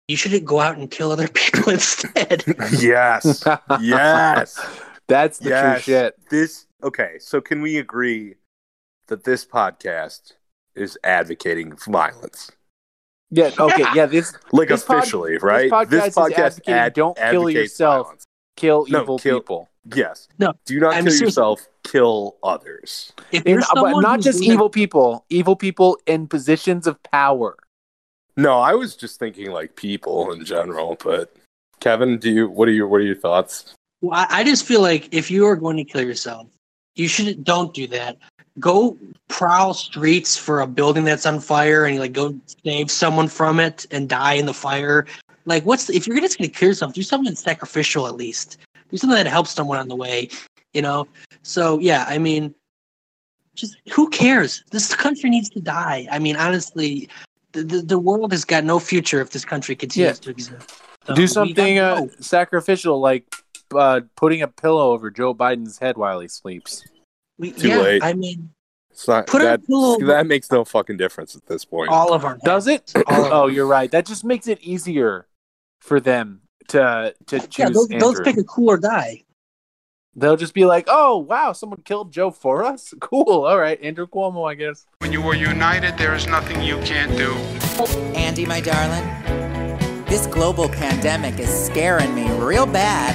you 0.09 0.17
shouldn't 0.17 0.45
go 0.45 0.61
out 0.61 0.77
and 0.77 0.91
kill 0.91 1.13
other 1.13 1.29
people 1.35 1.73
instead 1.73 2.45
yes, 2.79 3.45
yes, 3.81 4.61
that's 5.09 5.39
the 5.39 5.49
yes. 5.51 5.85
true 5.85 5.95
shit. 5.95 6.15
This 6.31 6.67
okay. 6.83 7.17
So 7.21 7.41
can 7.41 7.61
we 7.63 7.79
agree 7.79 8.35
that 9.09 9.25
this 9.25 9.45
podcast 9.45 10.33
is 10.75 10.99
advocating 11.05 11.75
violence? 11.89 12.51
Yeah. 13.31 13.51
Okay. 13.59 13.85
Yeah. 13.95 14.07
This 14.07 14.33
Like 14.53 14.69
this 14.69 14.85
pod- 14.85 14.99
officially, 14.99 15.39
right? 15.39 15.71
This 15.89 16.15
podcast, 16.15 16.29
is 16.29 16.39
advocating 16.39 16.75
ad- 16.75 16.93
don't 16.95 17.17
kill 17.17 17.51
yourself. 17.51 18.07
violence. 18.07 18.25
Kill 18.57 18.87
No, 18.89 19.03
evil 19.03 19.19
kill- 19.19 19.41
people. 19.41 19.69
Yes. 19.95 20.29
No. 20.39 20.55
Do 20.65 20.81
not 20.81 20.93
I 20.95 20.97
mean, 20.97 21.05
kill 21.07 21.13
seriously- 21.13 21.27
yourself. 21.27 21.69
Kill 21.83 22.37
others. 22.43 23.13
if 23.33 23.43
In- 23.45 23.53
you're 23.55 23.61
uh, 23.63 23.67
but 23.75 23.81
someone 23.83 24.03
not 24.03 24.21
just 24.21 24.43
evil 24.43 24.71
people. 24.71 25.25
Evil 25.29 25.57
people 25.57 25.99
in 26.07 26.27
positions 26.29 26.87
of 26.87 27.03
power. 27.03 27.57
No, 28.37 28.59
I 28.59 28.75
was 28.75 28.97
just 28.97 29.19
thinking 29.19 29.51
like 29.51 29.77
people 29.77 30.33
in 30.33 30.45
general. 30.45 30.97
But 31.03 31.35
Kevin, 31.81 32.19
do 32.19 32.31
you? 32.31 32.49
What 32.49 32.69
are 32.69 32.73
your 32.73 32.89
What 32.89 33.01
are 33.01 33.05
your 33.05 33.17
thoughts? 33.17 33.75
Well, 34.01 34.19
I, 34.19 34.41
I 34.41 34.45
just 34.45 34.65
feel 34.65 34.81
like 34.81 35.13
if 35.13 35.31
you 35.31 35.47
are 35.47 35.57
going 35.57 35.77
to 35.77 35.85
kill 35.85 36.03
yourself, 36.03 36.49
you 36.97 37.09
should 37.09 37.45
don't 37.45 37.73
do 37.73 37.87
that. 37.89 38.19
Go 38.61 38.97
prowl 39.29 39.75
streets 39.75 40.37
for 40.37 40.61
a 40.61 40.67
building 40.67 41.05
that's 41.05 41.27
on 41.27 41.41
fire 41.41 41.87
and 41.87 41.99
like 41.99 42.13
go 42.13 42.39
save 42.65 42.91
someone 42.91 43.29
from 43.29 43.59
it 43.61 43.87
and 43.91 44.09
die 44.09 44.35
in 44.35 44.47
the 44.47 44.55
fire. 44.55 45.07
Like, 45.47 45.65
what's 45.65 45.87
the, 45.87 45.95
if 45.95 46.07
you're 46.07 46.21
just 46.21 46.39
going 46.39 46.51
to 46.51 46.57
kill 46.57 46.69
yourself? 46.69 46.95
Do 46.95 47.03
something 47.03 47.35
sacrificial 47.35 48.07
at 48.07 48.15
least. 48.17 48.59
Do 48.91 48.97
something 48.97 49.17
that 49.17 49.27
helps 49.27 49.51
someone 49.51 49.79
on 49.79 49.89
the 49.89 49.97
way. 49.97 50.29
You 50.73 50.83
know. 50.83 51.07
So 51.43 51.79
yeah, 51.79 52.05
I 52.09 52.19
mean, 52.19 52.55
just 53.55 53.77
who 53.93 54.09
cares? 54.11 54.65
This 54.71 54.95
country 54.95 55.31
needs 55.31 55.51
to 55.51 55.61
die. 55.61 56.09
I 56.11 56.19
mean, 56.19 56.37
honestly, 56.37 57.09
the 57.55 57.63
the, 57.63 57.83
the 57.83 57.99
world 57.99 58.33
has 58.33 58.45
got 58.45 58.65
no 58.65 58.79
future 58.79 59.21
if 59.21 59.31
this 59.31 59.45
country 59.45 59.75
continues 59.75 60.19
to 60.21 60.31
exist. 60.31 60.71
So 61.07 61.15
Do 61.15 61.27
something 61.27 61.79
uh, 61.79 62.07
sacrificial, 62.21 63.01
like 63.01 63.25
uh, 63.75 64.03
putting 64.17 64.43
a 64.43 64.49
pillow 64.49 64.93
over 64.93 65.11
Joe 65.11 65.35
Biden's 65.35 65.79
head 65.79 65.97
while 65.97 66.21
he 66.21 66.29
sleeps. 66.29 66.85
We, 67.39 67.53
Too 67.53 67.69
yeah, 67.69 67.79
late. 67.79 68.03
I 68.05 68.13
mean, 68.15 68.51
It's 68.91 69.07
not 69.09 69.27
Put 69.27 69.43
a 69.43 69.45
that. 69.45 69.67
pillow- 69.67 69.99
That 70.07 70.27
makes 70.27 70.51
no 70.51 70.65
fucking 70.65 70.97
difference 70.97 71.35
at 71.37 71.47
this 71.47 71.65
point. 71.65 71.91
all 71.91 72.13
of 72.13 72.25
our 72.25 72.39
Does 72.45 72.69
it? 72.69 72.93
All 73.07 73.33
oh, 73.33 73.47
you're 73.49 73.67
right. 73.67 73.91
That 73.91 74.07
just 74.07 74.25
makes 74.25 74.47
it 74.49 74.61
easier 74.61 75.27
for 75.81 76.01
them 76.01 76.41
to 76.69 77.15
to 77.27 77.41
choose 77.41 77.59
yeah, 77.59 77.69
those, 77.69 77.89
those 77.89 78.03
Andrew. 78.19 78.25
pick 78.25 78.37
a 78.39 78.45
cool 78.45 78.71
or 78.71 78.79
die. 78.79 79.25
They'll 80.17 80.37
just 80.37 80.55
be 80.55 80.65
like, 80.65 80.87
"Oh, 80.89 81.19
wow, 81.19 81.53
someone 81.53 81.83
killed 81.83 82.13
Joe 82.13 82.31
for 82.31 82.65
us. 82.65 82.95
Cool. 83.01 83.45
All 83.45 83.59
right, 83.59 83.81
Andrew 83.83 84.07
Cuomo, 84.07 84.51
I 84.51 84.55
guess." 84.55 84.87
When 84.99 85.13
you 85.13 85.23
are 85.23 85.35
united, 85.35 85.99
there 85.99 86.15
is 86.15 86.27
nothing 86.27 86.63
you 86.63 86.79
can't 86.79 87.17
do. 87.17 87.33
Andy, 88.17 88.47
my 88.47 88.61
darling, 88.61 89.05
this 90.07 90.27
global 90.27 90.69
pandemic 90.69 91.39
is 91.39 91.49
scaring 91.49 92.15
me 92.15 92.31
real 92.39 92.67
bad. 92.67 93.15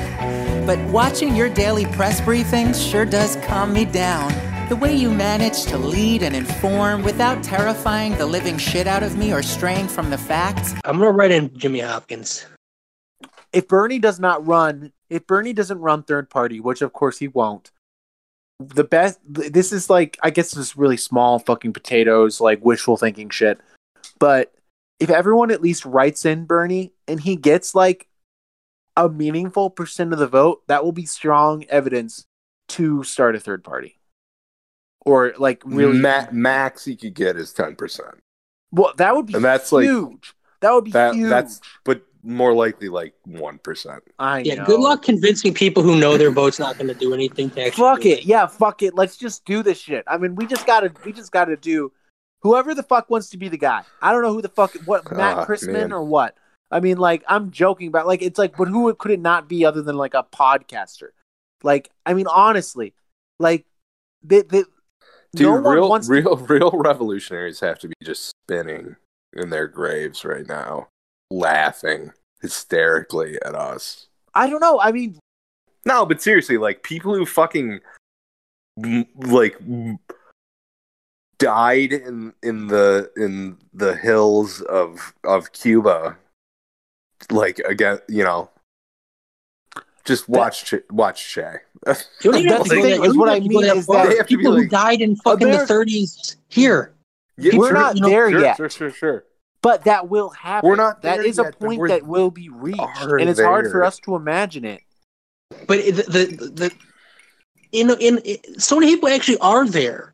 But 0.67 0.79
watching 0.91 1.35
your 1.35 1.49
daily 1.49 1.85
press 1.87 2.21
briefings 2.21 2.75
sure 2.91 3.05
does 3.05 3.37
calm 3.47 3.73
me 3.73 3.85
down. 3.85 4.31
The 4.69 4.75
way 4.75 4.93
you 4.93 5.09
manage 5.09 5.63
to 5.63 5.77
lead 5.79 6.21
and 6.21 6.35
inform 6.35 7.01
without 7.03 7.41
terrifying 7.41 8.15
the 8.17 8.25
living 8.27 8.57
shit 8.59 8.85
out 8.85 9.01
of 9.01 9.17
me 9.17 9.33
or 9.33 9.41
straying 9.41 9.87
from 9.87 10.11
the 10.11 10.17
facts. 10.17 10.75
I'm 10.85 10.99
gonna 10.99 11.11
write 11.11 11.31
in 11.31 11.57
Jimmy 11.57 11.79
Hopkins. 11.79 12.45
If 13.51 13.67
Bernie 13.67 13.99
does 13.99 14.19
not 14.19 14.45
run, 14.45 14.91
if 15.09 15.25
Bernie 15.25 15.53
doesn't 15.53 15.79
run 15.79 16.03
third 16.03 16.29
party, 16.29 16.59
which 16.59 16.81
of 16.81 16.93
course 16.93 17.17
he 17.17 17.27
won't, 17.27 17.71
the 18.59 18.83
best. 18.83 19.19
This 19.25 19.71
is 19.71 19.89
like, 19.89 20.17
I 20.21 20.29
guess, 20.29 20.51
this 20.51 20.67
is 20.67 20.77
really 20.77 20.97
small 20.97 21.39
fucking 21.39 21.73
potatoes, 21.73 22.41
like 22.41 22.63
wishful 22.63 22.97
thinking 22.97 23.29
shit. 23.29 23.59
But 24.19 24.53
if 24.99 25.09
everyone 25.09 25.49
at 25.51 25.61
least 25.61 25.85
writes 25.85 26.25
in 26.25 26.45
Bernie 26.45 26.93
and 27.07 27.21
he 27.21 27.35
gets 27.35 27.73
like 27.73 28.07
a 28.97 29.07
meaningful 29.07 29.69
percent 29.69 30.11
of 30.13 30.19
the 30.19 30.27
vote, 30.27 30.61
that 30.67 30.83
will 30.83 30.91
be 30.91 31.05
strong 31.05 31.63
evidence 31.69 32.25
to 32.69 33.03
start 33.03 33.35
a 33.35 33.39
third 33.39 33.63
party. 33.63 33.97
Or 35.05 35.33
like 35.37 35.63
really 35.65 35.97
Ma- 35.97 36.27
max 36.31 36.83
he 36.83 36.97
could 36.97 37.13
get 37.13 37.37
is 37.37 37.53
ten 37.53 37.75
percent, 37.77 38.19
well, 38.71 38.93
that 38.97 39.15
would 39.15 39.25
be 39.25 39.33
and 39.33 39.43
that's 39.43 39.71
like 39.71 39.85
huge. 39.85 40.33
that 40.59 40.73
would 40.73 40.83
be 40.83 40.91
that. 40.91 41.15
huge. 41.15 41.29
That's 41.29 41.61
but 41.85 42.03
more 42.23 42.53
likely 42.53 42.89
like 42.89 43.13
one 43.25 43.57
percent. 43.59 44.03
I 44.19 44.39
Yeah, 44.39 44.55
know. 44.55 44.65
good 44.65 44.79
luck 44.79 45.01
convincing 45.03 45.53
people 45.53 45.83
who 45.83 45.99
know 45.99 46.17
their 46.17 46.31
vote's 46.31 46.59
not 46.59 46.75
going 46.77 46.87
to 46.87 46.93
do 46.93 47.13
anything 47.13 47.49
to. 47.51 47.71
Fuck 47.71 48.01
do 48.01 48.09
it. 48.09 48.25
Yeah, 48.25 48.45
fuck 48.47 48.81
it. 48.83 48.95
Let's 48.95 49.15
just 49.17 49.45
do 49.45 49.63
this 49.63 49.79
shit. 49.79 50.03
I 50.07 50.17
mean, 50.17 50.35
we 50.35 50.45
just 50.45 50.65
gotta 50.67 50.91
we 51.05 51.13
just 51.13 51.31
gotta 51.31 51.55
do 51.55 51.91
whoever 52.41 52.73
the 52.75 52.83
fuck 52.83 53.09
wants 53.09 53.29
to 53.31 53.37
be 53.37 53.47
the 53.49 53.57
guy. 53.57 53.83
I 54.01 54.11
don't 54.11 54.21
know 54.21 54.33
who 54.33 54.41
the 54.41 54.49
fuck 54.49 54.73
what 54.85 55.09
Matt 55.11 55.37
Ah, 55.37 55.45
Christman 55.45 55.73
man. 55.73 55.91
or 55.93 56.03
what. 56.03 56.35
I 56.71 56.79
mean, 56.81 56.97
like 56.97 57.23
I'm 57.27 57.51
joking 57.51 57.87
about 57.87 58.05
like 58.07 58.21
it's 58.21 58.37
like, 58.37 58.55
but 58.57 58.67
who 58.67 58.93
could 58.95 59.11
it 59.11 59.19
not 59.21 59.47
be 59.49 59.65
other 59.65 59.81
than 59.81 59.95
like 59.97 60.13
a 60.13 60.23
podcaster? 60.23 61.09
Like, 61.63 61.89
I 62.05 62.13
mean, 62.13 62.27
honestly, 62.27 62.93
like 63.39 63.65
they, 64.23 64.41
they 64.43 64.63
Dude, 65.35 65.45
no 65.47 65.61
one 65.61 65.75
real, 65.75 65.89
wants 65.89 66.07
to- 66.07 66.13
real, 66.13 66.35
real 66.49 66.71
revolutionaries 66.71 67.59
have 67.61 67.79
to 67.79 67.87
be 67.87 67.93
just 68.03 68.29
spinning 68.45 68.95
in 69.33 69.49
their 69.49 69.67
graves 69.67 70.25
right 70.25 70.47
now, 70.47 70.87
laughing 71.31 72.11
hysterically 72.41 73.37
at 73.45 73.55
us. 73.55 74.07
I 74.33 74.49
don't 74.49 74.61
know. 74.61 74.79
I 74.79 74.91
mean, 74.91 75.19
No, 75.85 76.05
but 76.05 76.21
seriously, 76.21 76.57
like 76.57 76.83
people 76.83 77.13
who 77.15 77.25
fucking 77.25 77.79
like 79.17 79.57
died 81.37 81.93
in 81.93 82.33
in 82.43 82.67
the 82.67 83.11
in 83.15 83.57
the 83.73 83.95
hills 83.95 84.61
of 84.61 85.13
of 85.23 85.51
Cuba, 85.53 86.17
like 87.31 87.59
again, 87.59 87.99
you 88.07 88.23
know, 88.23 88.49
just 90.05 90.27
watch 90.29 90.65
Ch- 90.65 90.83
watch 90.91 91.27
Che. 91.33 91.41
You 92.23 92.31
don't 92.31 92.47
That's 92.47 92.63
to 92.69 92.75
the 92.75 92.81
thing, 92.81 92.99
that- 93.01 93.05
is 93.07 93.17
what 93.17 93.29
I 93.29 93.35
have 93.35 93.43
to 93.43 93.49
go 93.49 93.59
mean 93.59 93.67
that 93.67 93.77
is 93.77 93.85
far. 93.85 94.03
that- 94.03 94.09
They 94.11 94.17
have 94.17 94.27
people 94.27 94.51
who 94.51 94.59
like- 94.61 94.69
died 94.69 95.01
in 95.01 95.11
oh, 95.25 95.31
fucking 95.31 95.47
the 95.49 95.57
30s 95.65 96.35
here. 96.49 96.93
Yeah, 97.37 97.55
we're 97.55 97.67
sure, 97.69 97.73
not 97.77 97.95
you 97.95 98.01
know, 98.01 98.09
there 98.09 98.29
sure, 98.29 98.41
yet. 98.41 98.57
sure, 98.57 98.69
sure, 98.69 98.91
sure. 98.91 99.23
But 99.61 99.83
that 99.85 100.09
will 100.09 100.29
happen. 100.29 100.69
We're 100.69 100.75
not 100.75 101.01
That 101.01 101.17
there 101.17 101.25
is 101.25 101.37
a 101.37 101.51
point 101.51 101.87
that 101.89 102.03
will 102.05 102.31
be 102.31 102.49
reached, 102.49 102.79
and 103.01 103.29
it's 103.29 103.39
hard 103.41 103.69
for 103.71 103.83
us 103.83 103.99
to 103.99 104.15
imagine 104.15 104.65
it. 104.65 104.81
But 105.67 105.79
it- 105.79 105.95
the 105.95 106.03
the, 106.03 106.49
the 106.49 106.71
in 107.71 107.89
in 107.99 108.21
it, 108.23 108.61
so 108.61 108.79
many 108.79 108.93
people 108.93 109.09
actually 109.09 109.37
are 109.39 109.67
there, 109.67 110.13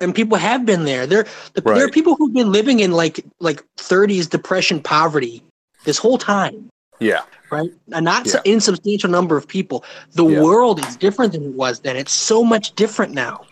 and 0.00 0.14
people 0.14 0.38
have 0.38 0.64
been 0.64 0.84
there. 0.84 1.06
There 1.06 1.26
the, 1.54 1.60
there 1.60 1.84
are 1.84 1.90
people 1.90 2.16
who've 2.16 2.32
been 2.32 2.50
living 2.50 2.80
in 2.80 2.92
like 2.92 3.24
like 3.40 3.62
30s 3.76 4.28
depression, 4.28 4.80
poverty 4.80 5.42
this 5.84 5.98
whole 5.98 6.18
time. 6.18 6.68
Yeah, 7.00 7.22
right? 7.50 7.70
A 7.92 8.00
not 8.00 8.26
Yeah. 8.26 8.40
insubstantial 8.44 9.10
number 9.10 9.36
of 9.36 9.46
people. 9.46 9.84
The 10.12 10.24
Yeah. 10.26 10.42
world 10.42 10.84
is 10.84 10.96
different 10.96 11.32
than 11.32 11.44
it 11.44 11.54
was 11.54 11.80
then. 11.80 11.96
It's 11.96 12.12
so 12.12 12.42
much 12.42 12.74
different 12.74 13.12
now. 13.12 13.42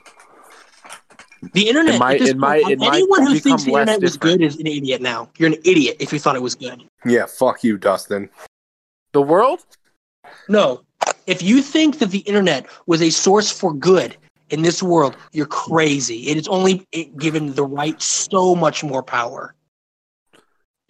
The 1.52 1.68
internet. 1.68 1.94
It 1.96 1.98
might- 1.98 2.14
at 2.14 2.18
this 2.20 2.28
it 2.30 2.40
point, 2.40 2.70
it 2.70 2.78
might 2.78 2.94
anyone 2.94 3.26
who 3.26 3.38
thinks 3.38 3.64
the 3.64 3.72
internet 3.72 4.00
was 4.00 4.14
different. 4.14 4.38
good 4.40 4.46
is 4.46 4.56
an 4.56 4.66
idiot 4.66 5.00
now. 5.02 5.28
You're 5.38 5.48
an 5.50 5.58
idiot 5.64 5.96
if 6.00 6.12
you 6.12 6.18
thought 6.18 6.36
it 6.36 6.42
was 6.42 6.54
good. 6.54 6.82
yeah. 7.04 7.26
Fuck 7.26 7.62
you, 7.62 7.76
Dustin. 7.76 8.30
The 9.12 9.22
world? 9.22 9.64
No, 10.48 10.82
if 11.26 11.42
you 11.42 11.62
think 11.62 11.98
that 11.98 12.10
the 12.10 12.18
internet 12.20 12.66
was 12.86 13.02
a 13.02 13.10
source 13.10 13.50
for 13.50 13.72
good 13.74 14.16
in 14.50 14.62
this 14.62 14.82
world, 14.82 15.16
you're 15.32 15.46
crazy. 15.46 16.28
It 16.28 16.36
is 16.36 16.48
only 16.48 16.86
it 16.92 17.16
given 17.18 17.54
the 17.54 17.64
right 17.64 18.00
so 18.00 18.54
much 18.54 18.82
more 18.84 19.02
power, 19.02 19.54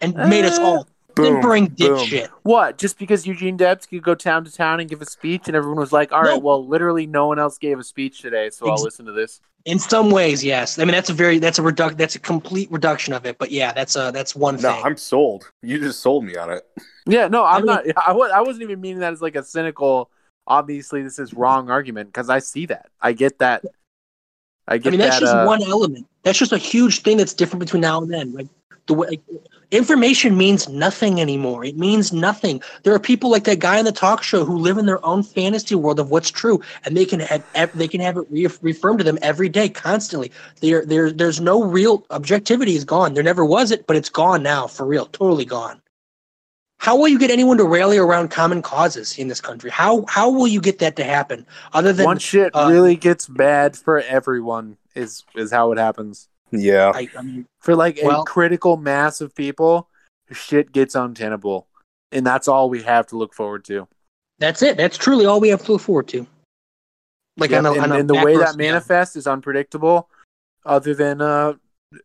and 0.01 0.15
made 0.15 0.45
us 0.45 0.57
all 0.59 0.87
eh, 1.17 1.23
simpering 1.23 1.67
dick 1.69 1.89
boom. 1.89 2.05
shit. 2.05 2.29
What? 2.43 2.77
Just 2.77 2.99
because 2.99 3.25
Eugene 3.25 3.57
Debs 3.57 3.85
could 3.85 4.03
go 4.03 4.13
town 4.15 4.45
to 4.45 4.51
town 4.51 4.79
and 4.79 4.89
give 4.89 5.01
a 5.01 5.05
speech, 5.05 5.43
and 5.47 5.55
everyone 5.55 5.79
was 5.79 5.91
like, 5.91 6.11
"All 6.11 6.21
right, 6.21 6.35
No. 6.35 6.39
well, 6.39 6.67
literally 6.67 7.07
no 7.07 7.27
one 7.27 7.39
else 7.39 7.57
gave 7.57 7.79
a 7.79 7.83
speech 7.83 8.21
today, 8.21 8.49
so 8.49 8.69
I'll 8.69 8.81
listen 8.83 9.05
to 9.05 9.11
this." 9.11 9.41
In 9.67 9.79
some 9.79 10.11
ways, 10.11 10.45
yes. 10.45 10.79
I 10.79 10.85
mean, 10.85 10.93
that's 10.93 11.09
a 11.09 11.13
very 11.13 11.39
that's 11.39 11.59
a 11.59 11.61
reduc 11.61 11.97
that's 11.97 12.15
a 12.15 12.19
complete 12.19 12.71
reduction 12.71 13.13
of 13.13 13.25
it. 13.25 13.37
But 13.37 13.51
yeah, 13.51 13.73
that's 13.73 13.97
a 13.97 14.11
that's 14.13 14.33
one 14.33 14.55
thing. 14.55 14.63
No, 14.63 14.75
thing. 14.75 14.85
I'm 14.85 14.95
sold. 14.95 15.51
You 15.61 15.77
just 15.77 15.99
sold 15.99 16.23
me 16.23 16.37
on 16.37 16.49
it. 16.51 16.65
Yeah, 17.05 17.27
no, 17.27 17.43
I'm 17.43 17.65
mean- 17.65 17.75
not. 17.75 17.83
I 18.07 18.13
wa- 18.13 18.31
I 18.33 18.39
wasn't 18.39 18.63
even 18.63 18.79
meaning 18.79 18.99
that 18.99 19.11
as 19.11 19.21
like 19.21 19.35
a 19.35 19.43
cynical. 19.43 20.09
Obviously, 20.47 21.03
this 21.03 21.19
is 21.19 21.33
wrong 21.33 21.69
argument 21.69 22.07
because 22.07 22.29
I 22.29 22.39
see 22.39 22.65
that. 22.67 22.87
I 23.01 23.11
get 23.11 23.39
that. 23.39 23.65
I 24.69 24.77
get 24.77 24.83
that. 24.83 24.87
I 24.87 24.91
mean, 24.91 24.99
that's 25.01 25.15
that. 25.17 25.21
just 25.21 25.35
uh, 25.35 25.43
one 25.45 25.61
element. 25.63 26.07
That's 26.23 26.39
just 26.39 26.53
a 26.53 26.57
huge 26.57 27.01
thing 27.01 27.17
that's 27.17 27.33
different 27.33 27.59
between 27.59 27.81
now 27.81 28.01
and 28.01 28.09
then. 28.09 28.33
Like 28.33 28.47
the 28.87 28.93
way 28.93 29.19
information 29.71 30.37
means 30.37 30.69
nothing 30.69 31.19
anymore. 31.19 31.65
It 31.65 31.77
means 31.77 32.13
nothing. 32.13 32.61
There 32.83 32.93
are 32.93 32.99
people 32.99 33.29
like 33.29 33.43
that 33.43 33.59
guy 33.59 33.79
on 33.79 33.85
the 33.85 33.91
talk 33.91 34.23
show 34.23 34.45
who 34.45 34.57
live 34.57 34.77
in 34.77 34.85
their 34.85 35.05
own 35.05 35.23
fantasy 35.23 35.75
world 35.75 35.99
of 35.99 36.09
what's 36.09 36.31
true, 36.31 36.61
and 36.85 36.95
they 36.95 37.05
can 37.05 37.19
have 37.19 37.77
they 37.77 37.87
can 37.87 38.01
have 38.01 38.17
it 38.17 38.25
re- 38.29 38.47
reaffirmed 38.61 38.99
to 38.99 39.03
them 39.03 39.19
every 39.21 39.49
day, 39.49 39.69
constantly. 39.69 40.31
There, 40.61 40.85
there, 40.85 41.11
there's 41.11 41.41
no 41.41 41.63
real 41.63 42.05
objectivity 42.09 42.75
is 42.75 42.85
gone. 42.85 43.13
There 43.13 43.23
never 43.23 43.45
was 43.45 43.71
it, 43.71 43.85
but 43.87 43.95
it's 43.95 44.09
gone 44.09 44.41
now 44.41 44.67
for 44.67 44.85
real, 44.85 45.05
totally 45.07 45.45
gone. 45.45 45.81
How 46.79 46.95
will 46.95 47.07
you 47.07 47.17
get 47.19 47.31
anyone 47.31 47.57
to 47.57 47.63
rally 47.63 47.97
around 47.97 48.29
common 48.29 48.61
causes 48.61 49.17
in 49.17 49.27
this 49.27 49.41
country? 49.41 49.69
How 49.69 50.05
how 50.07 50.29
will 50.29 50.47
you 50.47 50.61
get 50.61 50.79
that 50.79 50.95
to 50.97 51.03
happen? 51.03 51.45
Other 51.73 51.91
than 51.91 52.05
Once 52.05 52.23
shit 52.23 52.55
uh, 52.55 52.67
really 52.69 52.95
gets 52.95 53.25
bad 53.27 53.75
for 53.75 53.99
everyone, 53.99 54.77
is 54.95 55.23
is 55.35 55.51
how 55.51 55.71
it 55.71 55.77
happens. 55.77 56.29
Yeah. 56.51 56.91
I, 56.95 57.09
I 57.17 57.21
mean, 57.21 57.45
For 57.59 57.75
like 57.75 57.99
Well- 58.03 58.21
a 58.21 58.25
critical 58.25 58.77
mass 58.77 59.21
of 59.21 59.35
people, 59.35 59.89
shit 60.31 60.71
gets 60.71 60.95
untenable, 60.95 61.67
and 62.11 62.25
that's 62.25 62.47
all 62.47 62.69
we 62.69 62.83
have 62.83 63.07
to 63.07 63.17
look 63.17 63.33
forward 63.33 63.65
to. 63.65 63.87
That's 64.39 64.61
it. 64.61 64.77
That's 64.77 64.97
truly 64.97 65.25
all 65.25 65.39
we 65.39 65.49
have 65.49 65.63
to 65.65 65.71
look 65.73 65.81
forward 65.81 66.07
to. 66.09 66.27
Like 67.37 67.51
Yep, 67.51 67.59
on 67.59 67.65
a, 67.65 67.71
and, 67.73 67.81
on 67.83 67.91
a 67.91 67.95
and 67.99 68.09
the 68.09 68.13
way 68.15 68.19
macro 68.33 68.37
that 68.39 68.49
scale. 68.53 68.57
manifests 68.57 69.15
is 69.15 69.27
unpredictable. 69.27 70.09
Other 70.65 70.93
than 70.93 71.21
uh, 71.21 71.53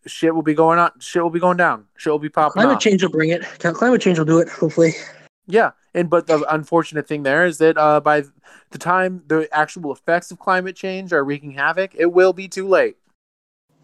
shit 0.07 0.35
will 0.35 0.43
be 0.43 0.55
going 0.55 0.79
on, 0.79 0.93
shit 1.01 1.23
will 1.23 1.31
be 1.31 1.41
going 1.41 1.57
down, 1.57 1.87
shit 1.97 2.11
will 2.13 2.19
be 2.19 2.29
popping 2.29 2.55
Climate 2.63 2.77
off. 2.77 2.83
change 2.83 3.03
will 3.03 3.11
bring 3.11 3.31
it. 3.31 3.43
Climate 3.59 4.01
change 4.01 4.19
will 4.19 4.25
do 4.27 4.39
it. 4.39 4.49
Hopefully. 4.49 4.93
Yeah, 5.47 5.73
and 5.95 6.09
but 6.09 6.27
the 6.27 6.45
unfortunate 6.55 7.09
thing 7.09 7.23
there 7.25 7.45
is 7.45 7.59
that 7.59 7.77
uh, 7.77 8.01
by 8.01 8.23
the 8.71 8.79
time 8.79 9.23
the 9.27 9.49
actual 9.53 9.93
effects 9.93 10.31
of 10.31 10.39
climate 10.39 10.77
change 10.77 11.13
are 11.13 11.25
wreaking 11.25 11.51
havoc, 11.53 11.91
it 11.95 12.13
will 12.13 12.33
be 12.33 12.47
too 12.49 12.69
late. 12.69 12.97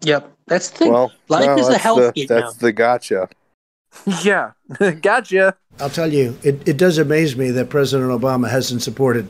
Yep. 0.01 0.31
That's 0.47 0.69
the 0.69 0.77
thing. 0.77 0.91
Well, 0.93 1.11
Life 1.27 1.45
no, 1.45 1.57
is 1.57 1.67
a 1.69 1.77
health 1.77 1.99
the, 1.99 2.11
gate 2.13 2.29
That's 2.29 2.55
now. 2.55 2.67
the 2.67 2.71
gotcha. 2.71 3.29
yeah, 4.23 4.51
gotcha. 5.01 5.55
I'll 5.79 5.89
tell 5.89 6.11
you, 6.11 6.37
it, 6.43 6.67
it 6.67 6.77
does 6.77 6.97
amaze 6.97 7.35
me 7.35 7.51
that 7.51 7.69
President 7.69 8.09
Obama 8.09 8.49
hasn't 8.49 8.81
supported 8.81 9.27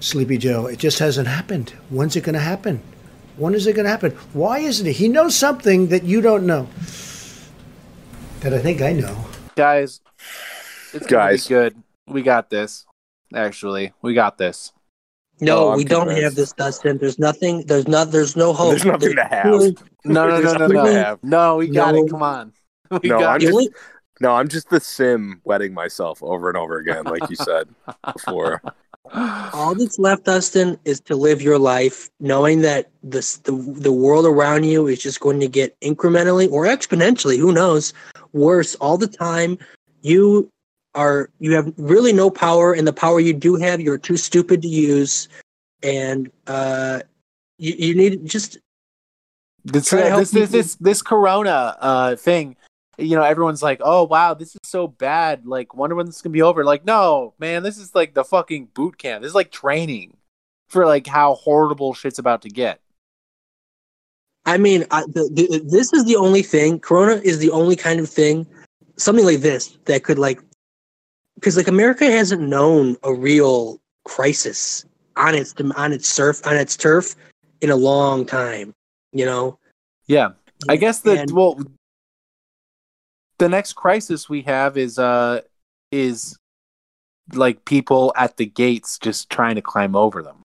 Sleepy 0.00 0.38
Joe. 0.38 0.66
It 0.66 0.78
just 0.78 0.98
hasn't 0.98 1.28
happened. 1.28 1.70
When's 1.90 2.16
it 2.16 2.22
going 2.22 2.34
to 2.34 2.40
happen? 2.40 2.82
When 3.36 3.54
is 3.54 3.66
it 3.66 3.74
going 3.74 3.84
to 3.84 3.90
happen? 3.90 4.12
Why 4.32 4.58
isn't 4.58 4.86
it? 4.86 4.94
He 4.94 5.08
knows 5.08 5.34
something 5.34 5.88
that 5.88 6.04
you 6.04 6.20
don't 6.20 6.46
know. 6.46 6.68
That 8.40 8.54
I 8.54 8.58
think 8.58 8.80
I 8.80 8.92
know. 8.92 9.26
Guys, 9.56 10.00
it's 10.92 11.06
Guys. 11.06 11.46
gonna 11.48 11.70
be 11.70 11.74
good. 11.74 11.82
We 12.06 12.22
got 12.22 12.50
this. 12.50 12.86
Actually, 13.34 13.92
we 14.02 14.14
got 14.14 14.38
this. 14.38 14.72
No, 15.40 15.68
Oh, 15.68 15.70
I'm 15.72 15.76
we 15.76 15.84
don't 15.84 16.08
have 16.10 16.34
this, 16.34 16.52
Dustin. 16.52 16.98
There's 16.98 17.18
nothing. 17.18 17.64
There's 17.66 17.86
not. 17.86 18.10
There's 18.10 18.36
no 18.36 18.52
hope. 18.54 18.70
There's 18.70 18.84
nothing 18.86 19.16
to 19.16 19.24
have. 19.24 19.42
truly- 19.44 19.76
No, 20.04 20.28
no, 20.28 20.40
no, 20.40 20.52
no, 20.52 20.58
There's 20.58 20.72
no. 20.72 20.84
have. 20.86 21.18
No, 21.22 21.56
we 21.56 21.68
got 21.68 21.94
No. 21.94 22.04
it. 22.04 22.10
Come 22.10 22.22
on. 22.22 22.52
We 23.02 23.08
No, 23.08 23.18
got 23.18 23.34
I'm 23.34 23.40
just 23.40 23.70
no, 24.20 24.32
I'm 24.34 24.48
just 24.48 24.70
the 24.70 24.80
sim 24.80 25.40
wetting 25.44 25.74
myself 25.74 26.22
over 26.22 26.48
and 26.48 26.56
over 26.56 26.78
again, 26.78 27.04
like 27.04 27.28
you 27.28 27.36
said 27.36 27.68
before. 28.14 28.62
all 29.12 29.74
that's 29.74 29.98
left, 29.98 30.24
Dustin, 30.24 30.78
is 30.84 31.00
to 31.02 31.16
live 31.16 31.42
your 31.42 31.58
life 31.58 32.08
knowing 32.20 32.62
that 32.62 32.90
this 33.02 33.36
the 33.38 33.52
the 33.52 33.92
world 33.92 34.24
around 34.24 34.64
you 34.64 34.86
is 34.86 35.00
just 35.02 35.20
going 35.20 35.40
to 35.40 35.48
get 35.48 35.78
incrementally 35.80 36.50
or 36.50 36.64
exponentially, 36.64 37.36
who 37.38 37.52
knows, 37.52 37.92
worse 38.32 38.74
all 38.76 38.96
the 38.96 39.06
time. 39.08 39.58
You 40.02 40.50
are 40.96 41.30
you 41.38 41.52
have 41.54 41.72
really 41.76 42.12
no 42.12 42.30
power, 42.30 42.72
and 42.72 42.86
the 42.86 42.92
power 42.92 43.20
you 43.20 43.32
do 43.32 43.54
have, 43.56 43.80
you're 43.80 43.98
too 43.98 44.16
stupid 44.16 44.62
to 44.62 44.68
use, 44.68 45.28
and 45.82 46.30
uh, 46.48 47.00
you 47.58 47.74
you 47.78 47.94
need 47.94 48.26
just 48.26 48.58
This, 49.64 49.92
uh, 49.92 50.16
this, 50.18 50.30
this, 50.30 50.50
this, 50.50 50.74
this 50.76 51.02
Corona 51.02 51.76
uh, 51.80 52.14
thing, 52.14 52.54
you 52.98 53.16
know, 53.16 53.22
everyone's 53.22 53.62
like, 53.62 53.80
"Oh 53.82 54.04
wow, 54.04 54.32
this 54.32 54.54
is 54.54 54.60
so 54.62 54.86
bad." 54.86 55.44
Like, 55.44 55.74
wonder 55.74 55.96
when 55.96 56.06
this 56.06 56.16
is 56.16 56.22
gonna 56.22 56.32
be 56.32 56.42
over. 56.42 56.64
Like, 56.64 56.84
no, 56.84 57.34
man, 57.38 57.62
this 57.62 57.76
is 57.76 57.92
like 57.92 58.14
the 58.14 58.24
fucking 58.24 58.68
boot 58.74 58.96
camp. 58.96 59.22
This 59.22 59.30
is 59.30 59.34
like 59.34 59.50
training 59.50 60.16
for 60.68 60.86
like 60.86 61.06
how 61.06 61.34
horrible 61.34 61.94
shit's 61.94 62.18
about 62.18 62.42
to 62.42 62.48
get. 62.48 62.80
I 64.46 64.56
mean, 64.58 64.86
I, 64.92 65.02
the, 65.02 65.28
the, 65.32 65.60
this 65.66 65.92
is 65.92 66.04
the 66.04 66.14
only 66.14 66.42
thing. 66.42 66.78
Corona 66.78 67.20
is 67.24 67.40
the 67.40 67.50
only 67.50 67.74
kind 67.74 67.98
of 67.98 68.08
thing, 68.08 68.46
something 68.96 69.24
like 69.24 69.40
this 69.40 69.76
that 69.86 70.04
could 70.04 70.20
like, 70.20 70.40
because 71.36 71.56
like 71.56 71.68
America 71.68 72.10
hasn't 72.10 72.42
known 72.42 72.96
a 73.04 73.14
real 73.14 73.80
crisis 74.04 74.84
on 75.16 75.34
its 75.34 75.54
on 75.76 75.92
its 75.92 76.08
surf 76.08 76.46
on 76.46 76.56
its 76.56 76.76
turf 76.76 77.14
in 77.60 77.70
a 77.70 77.76
long 77.76 78.26
time. 78.26 78.72
You 79.12 79.24
know, 79.24 79.58
Yeah, 80.08 80.30
I 80.68 80.76
guess 80.76 81.00
the 81.00 81.20
And- 81.20 81.30
well, 81.30 81.58
the 83.38 83.48
next 83.48 83.74
crisis 83.74 84.28
we 84.28 84.42
have 84.42 84.76
is 84.76 84.98
uh 84.98 85.40
is 85.92 86.36
like 87.32 87.64
people 87.64 88.12
at 88.16 88.36
the 88.36 88.46
gates 88.46 88.98
just 88.98 89.30
trying 89.30 89.54
to 89.56 89.62
climb 89.62 89.96
over 89.96 90.22
them. 90.22 90.42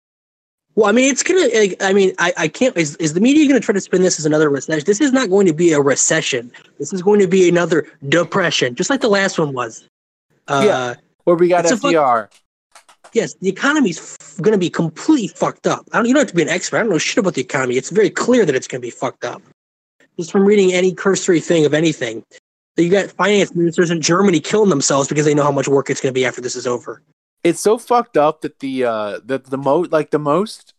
Well, 0.76 0.88
I 0.88 0.94
mean, 0.94 1.12
it's 1.12 1.22
gonna. 1.22 1.48
like, 1.54 1.76
I 1.82 1.92
mean, 1.92 2.14
I, 2.18 2.34
I 2.38 2.48
can't. 2.48 2.76
Is, 2.78 2.96
is 2.96 3.14
the 3.14 3.20
media 3.20 3.46
going 3.46 3.60
to 3.60 3.64
try 3.66 3.74
to 3.74 3.82
spin 3.82 4.02
this 4.04 4.18
as 4.20 4.26
another 4.26 4.50
recession? 4.50 4.86
This 4.86 5.02
is 5.02 5.12
not 5.12 5.30
going 5.30 5.46
to 5.48 5.54
be 5.54 5.74
a 5.74 5.82
recession. 5.82 6.50
This 6.80 6.94
is 6.94 7.02
going 7.02 7.20
to 7.20 7.28
be 7.28 7.50
another 7.50 7.86
depression, 8.08 8.74
just 8.74 8.90
like 8.90 9.02
the 9.02 9.10
last 9.10 9.38
one 9.38 9.52
was. 9.52 9.86
Uh, 10.48 10.64
Yeah. 10.66 10.94
Where 11.26 11.36
we 11.36 11.48
got 11.48 11.66
it's 11.66 11.72
a 11.74 11.78
fuck- 11.78 11.92
FDR. 11.94 12.30
yes, 13.14 13.36
the 13.36 13.50
economy's 13.50 14.00
f- 14.00 14.38
going 14.42 14.54
to 14.54 14.58
be 14.58 14.70
completely 14.70 15.28
fucked 15.28 15.68
up. 15.68 15.86
I 15.94 15.98
don't. 15.98 16.08
You 16.08 16.14
don't 16.14 16.22
have 16.22 16.30
to 16.30 16.36
be 16.36 16.42
an 16.42 16.50
expert. 16.50 16.78
I 16.78 16.80
don't 16.82 16.90
know 16.90 16.98
shit 16.98 17.20
about 17.20 17.36
the 17.36 17.42
economy. 17.42 17.78
It's 17.78 17.90
very 17.92 18.10
clear 18.10 18.46
that 18.46 18.56
it's 18.56 18.68
going 18.68 18.82
to 18.82 18.86
be 18.86 18.92
fucked 18.92 19.24
up. 19.24 19.42
Just 20.18 20.32
from 20.32 20.44
reading 20.44 20.74
any 20.74 20.94
cursory 20.94 21.40
thing 21.40 21.66
of 21.66 21.74
anything, 21.74 22.24
you 22.76 22.90
got 22.90 23.12
finance 23.12 23.54
ministers 23.56 23.92
in 23.92 24.02
Germany 24.02 24.40
killing 24.40 24.70
themselves 24.70 25.08
because 25.08 25.26
they 25.26 25.34
know 25.36 25.44
how 25.44 25.52
much 25.52 25.68
work 25.68 25.90
it's 25.90 26.02
going 26.02 26.12
to 26.14 26.18
be 26.20 26.26
after 26.26 26.42
this 26.42 26.56
is 26.56 26.66
over. 26.68 27.02
it's 27.44 27.60
so 27.60 27.78
fucked 27.78 28.18
up 28.18 28.42
that 28.42 28.60
the 28.60 28.84
uh 28.84 29.20
that 29.26 29.46
the 29.46 29.58
mo 29.58 29.86
like 29.92 30.10
the 30.12 30.20
most 30.20 30.74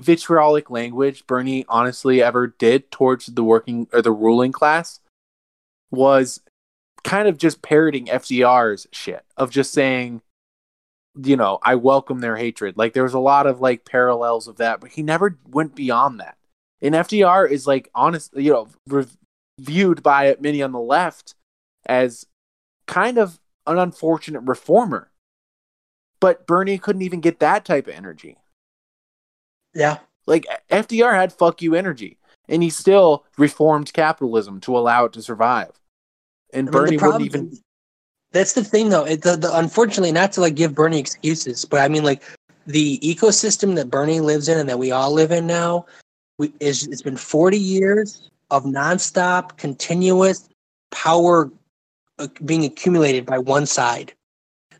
vitriolic 0.00 0.70
language 0.70 1.26
Bernie 1.26 1.64
honestly 1.68 2.22
ever 2.22 2.46
did 2.46 2.90
towards 2.90 3.26
the 3.26 3.42
working 3.44 3.86
or 3.92 4.00
the 4.02 4.12
ruling 4.12 4.52
class 4.52 5.00
was 5.90 6.40
kind 7.04 7.28
of 7.28 7.38
just 7.38 7.62
parroting 7.62 8.06
FDR's 8.06 8.86
shit 8.92 9.24
of 9.36 9.50
just 9.50 9.72
saying 9.72 10.22
you 11.22 11.36
know 11.36 11.58
I 11.62 11.74
welcome 11.74 12.20
their 12.20 12.36
hatred 12.36 12.76
like 12.76 12.92
there 12.92 13.02
was 13.02 13.14
a 13.14 13.18
lot 13.18 13.46
of 13.46 13.60
like 13.60 13.84
parallels 13.84 14.46
of 14.46 14.56
that 14.56 14.80
but 14.80 14.90
he 14.90 15.02
never 15.02 15.38
went 15.48 15.74
beyond 15.74 16.20
that 16.20 16.36
and 16.80 16.94
FDR 16.94 17.50
is 17.50 17.66
like 17.66 17.90
honest 17.94 18.32
you 18.36 18.52
know 18.52 18.68
rev- 18.86 19.16
viewed 19.58 20.02
by 20.02 20.36
many 20.40 20.62
on 20.62 20.72
the 20.72 20.80
left 20.80 21.34
as 21.86 22.26
kind 22.86 23.18
of 23.18 23.40
an 23.66 23.78
unfortunate 23.78 24.40
reformer 24.40 25.10
but 26.20 26.46
Bernie 26.46 26.78
couldn't 26.78 27.02
even 27.02 27.20
get 27.20 27.40
that 27.40 27.64
type 27.64 27.88
of 27.88 27.94
energy. 27.94 28.36
Yeah. 29.74 29.98
Like 30.26 30.46
FDR 30.70 31.14
had 31.14 31.32
fuck 31.32 31.62
you 31.62 31.74
energy, 31.74 32.18
and 32.48 32.62
he 32.62 32.70
still 32.70 33.24
reformed 33.38 33.92
capitalism 33.92 34.60
to 34.60 34.76
allow 34.76 35.06
it 35.06 35.14
to 35.14 35.22
survive. 35.22 35.79
And 36.52 36.68
I 36.68 36.70
mean, 36.70 36.72
Bernie 36.72 36.98
problem- 36.98 37.22
wouldn't 37.22 37.52
even. 37.52 37.58
That's 38.32 38.52
the 38.52 38.62
thing, 38.62 38.90
though. 38.90 39.04
It, 39.04 39.22
the, 39.22 39.36
the 39.36 39.56
unfortunately, 39.58 40.12
not 40.12 40.30
to 40.32 40.40
like 40.40 40.54
give 40.54 40.74
Bernie 40.74 41.00
excuses, 41.00 41.64
but 41.64 41.80
I 41.80 41.88
mean, 41.88 42.04
like 42.04 42.22
the 42.66 42.98
ecosystem 43.00 43.74
that 43.74 43.90
Bernie 43.90 44.20
lives 44.20 44.48
in 44.48 44.56
and 44.56 44.68
that 44.68 44.78
we 44.78 44.92
all 44.92 45.12
live 45.12 45.32
in 45.32 45.48
now, 45.48 45.86
we, 46.38 46.52
is 46.60 46.86
it's 46.86 47.02
been 47.02 47.16
forty 47.16 47.58
years 47.58 48.30
of 48.52 48.64
nonstop, 48.64 49.56
continuous 49.56 50.48
power 50.92 51.50
uh, 52.20 52.28
being 52.44 52.64
accumulated 52.64 53.26
by 53.26 53.38
one 53.38 53.66
side. 53.66 54.12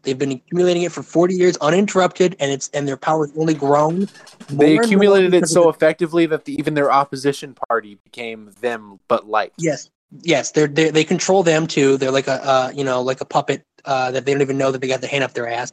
They've 0.02 0.18
been 0.18 0.32
accumulating 0.32 0.84
it 0.84 0.92
for 0.92 1.02
forty 1.02 1.34
years 1.34 1.56
uninterrupted, 1.56 2.36
and 2.38 2.52
it's 2.52 2.70
and 2.72 2.86
their 2.86 2.96
power 2.96 3.26
has 3.26 3.36
only 3.36 3.54
grown. 3.54 4.06
They 4.48 4.54
more 4.54 4.64
and 4.66 4.74
more 4.74 4.82
accumulated 4.84 5.34
it 5.34 5.48
so 5.48 5.64
the- 5.64 5.68
effectively 5.70 6.26
that 6.26 6.44
the, 6.44 6.54
even 6.54 6.74
their 6.74 6.92
opposition 6.92 7.56
party 7.68 7.96
became 8.04 8.52
them, 8.60 9.00
but 9.08 9.28
light. 9.28 9.52
Yes, 9.58 9.90
yes, 10.22 10.52
they're, 10.52 10.66
they 10.66 10.90
they 10.90 11.04
control 11.04 11.42
them 11.42 11.66
too. 11.66 11.96
They're 11.96 12.11
like 12.11 12.28
a 12.28 12.44
uh, 12.44 12.72
you 12.74 12.84
know 12.84 13.02
like 13.02 13.20
a 13.20 13.24
puppet 13.24 13.62
uh, 13.84 14.11
that 14.11 14.26
they 14.26 14.32
don't 14.32 14.42
even 14.42 14.58
know 14.58 14.72
that 14.72 14.80
they 14.80 14.88
got 14.88 15.00
the 15.00 15.06
hand 15.06 15.24
up 15.24 15.32
their 15.32 15.48
ass. 15.48 15.72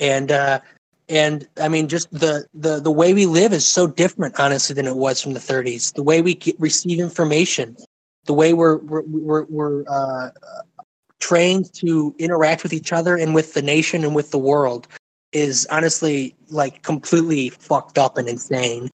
And 0.00 0.30
uh, 0.30 0.60
and 1.08 1.48
I 1.60 1.68
mean, 1.68 1.88
just 1.88 2.10
the 2.10 2.46
the 2.54 2.80
the 2.80 2.90
way 2.90 3.14
we 3.14 3.26
live 3.26 3.52
is 3.52 3.66
so 3.66 3.86
different, 3.86 4.38
honestly, 4.38 4.74
than 4.74 4.86
it 4.86 4.96
was 4.96 5.20
from 5.22 5.32
the 5.32 5.40
30s. 5.40 5.94
The 5.94 6.02
way 6.02 6.22
we 6.22 6.34
get, 6.34 6.58
receive 6.60 7.00
information, 7.00 7.76
the 8.26 8.34
way 8.34 8.52
we're 8.52 8.76
we're 8.78 9.02
we're, 9.06 9.44
we're 9.44 9.84
uh, 9.88 10.30
trained 11.20 11.72
to 11.74 12.14
interact 12.18 12.62
with 12.62 12.72
each 12.72 12.92
other 12.92 13.16
and 13.16 13.34
with 13.34 13.54
the 13.54 13.62
nation 13.62 14.04
and 14.04 14.14
with 14.14 14.30
the 14.30 14.38
world 14.38 14.86
is 15.32 15.66
honestly 15.70 16.34
like 16.48 16.82
completely 16.82 17.50
fucked 17.50 17.98
up 17.98 18.16
and 18.16 18.28
insane. 18.28 18.88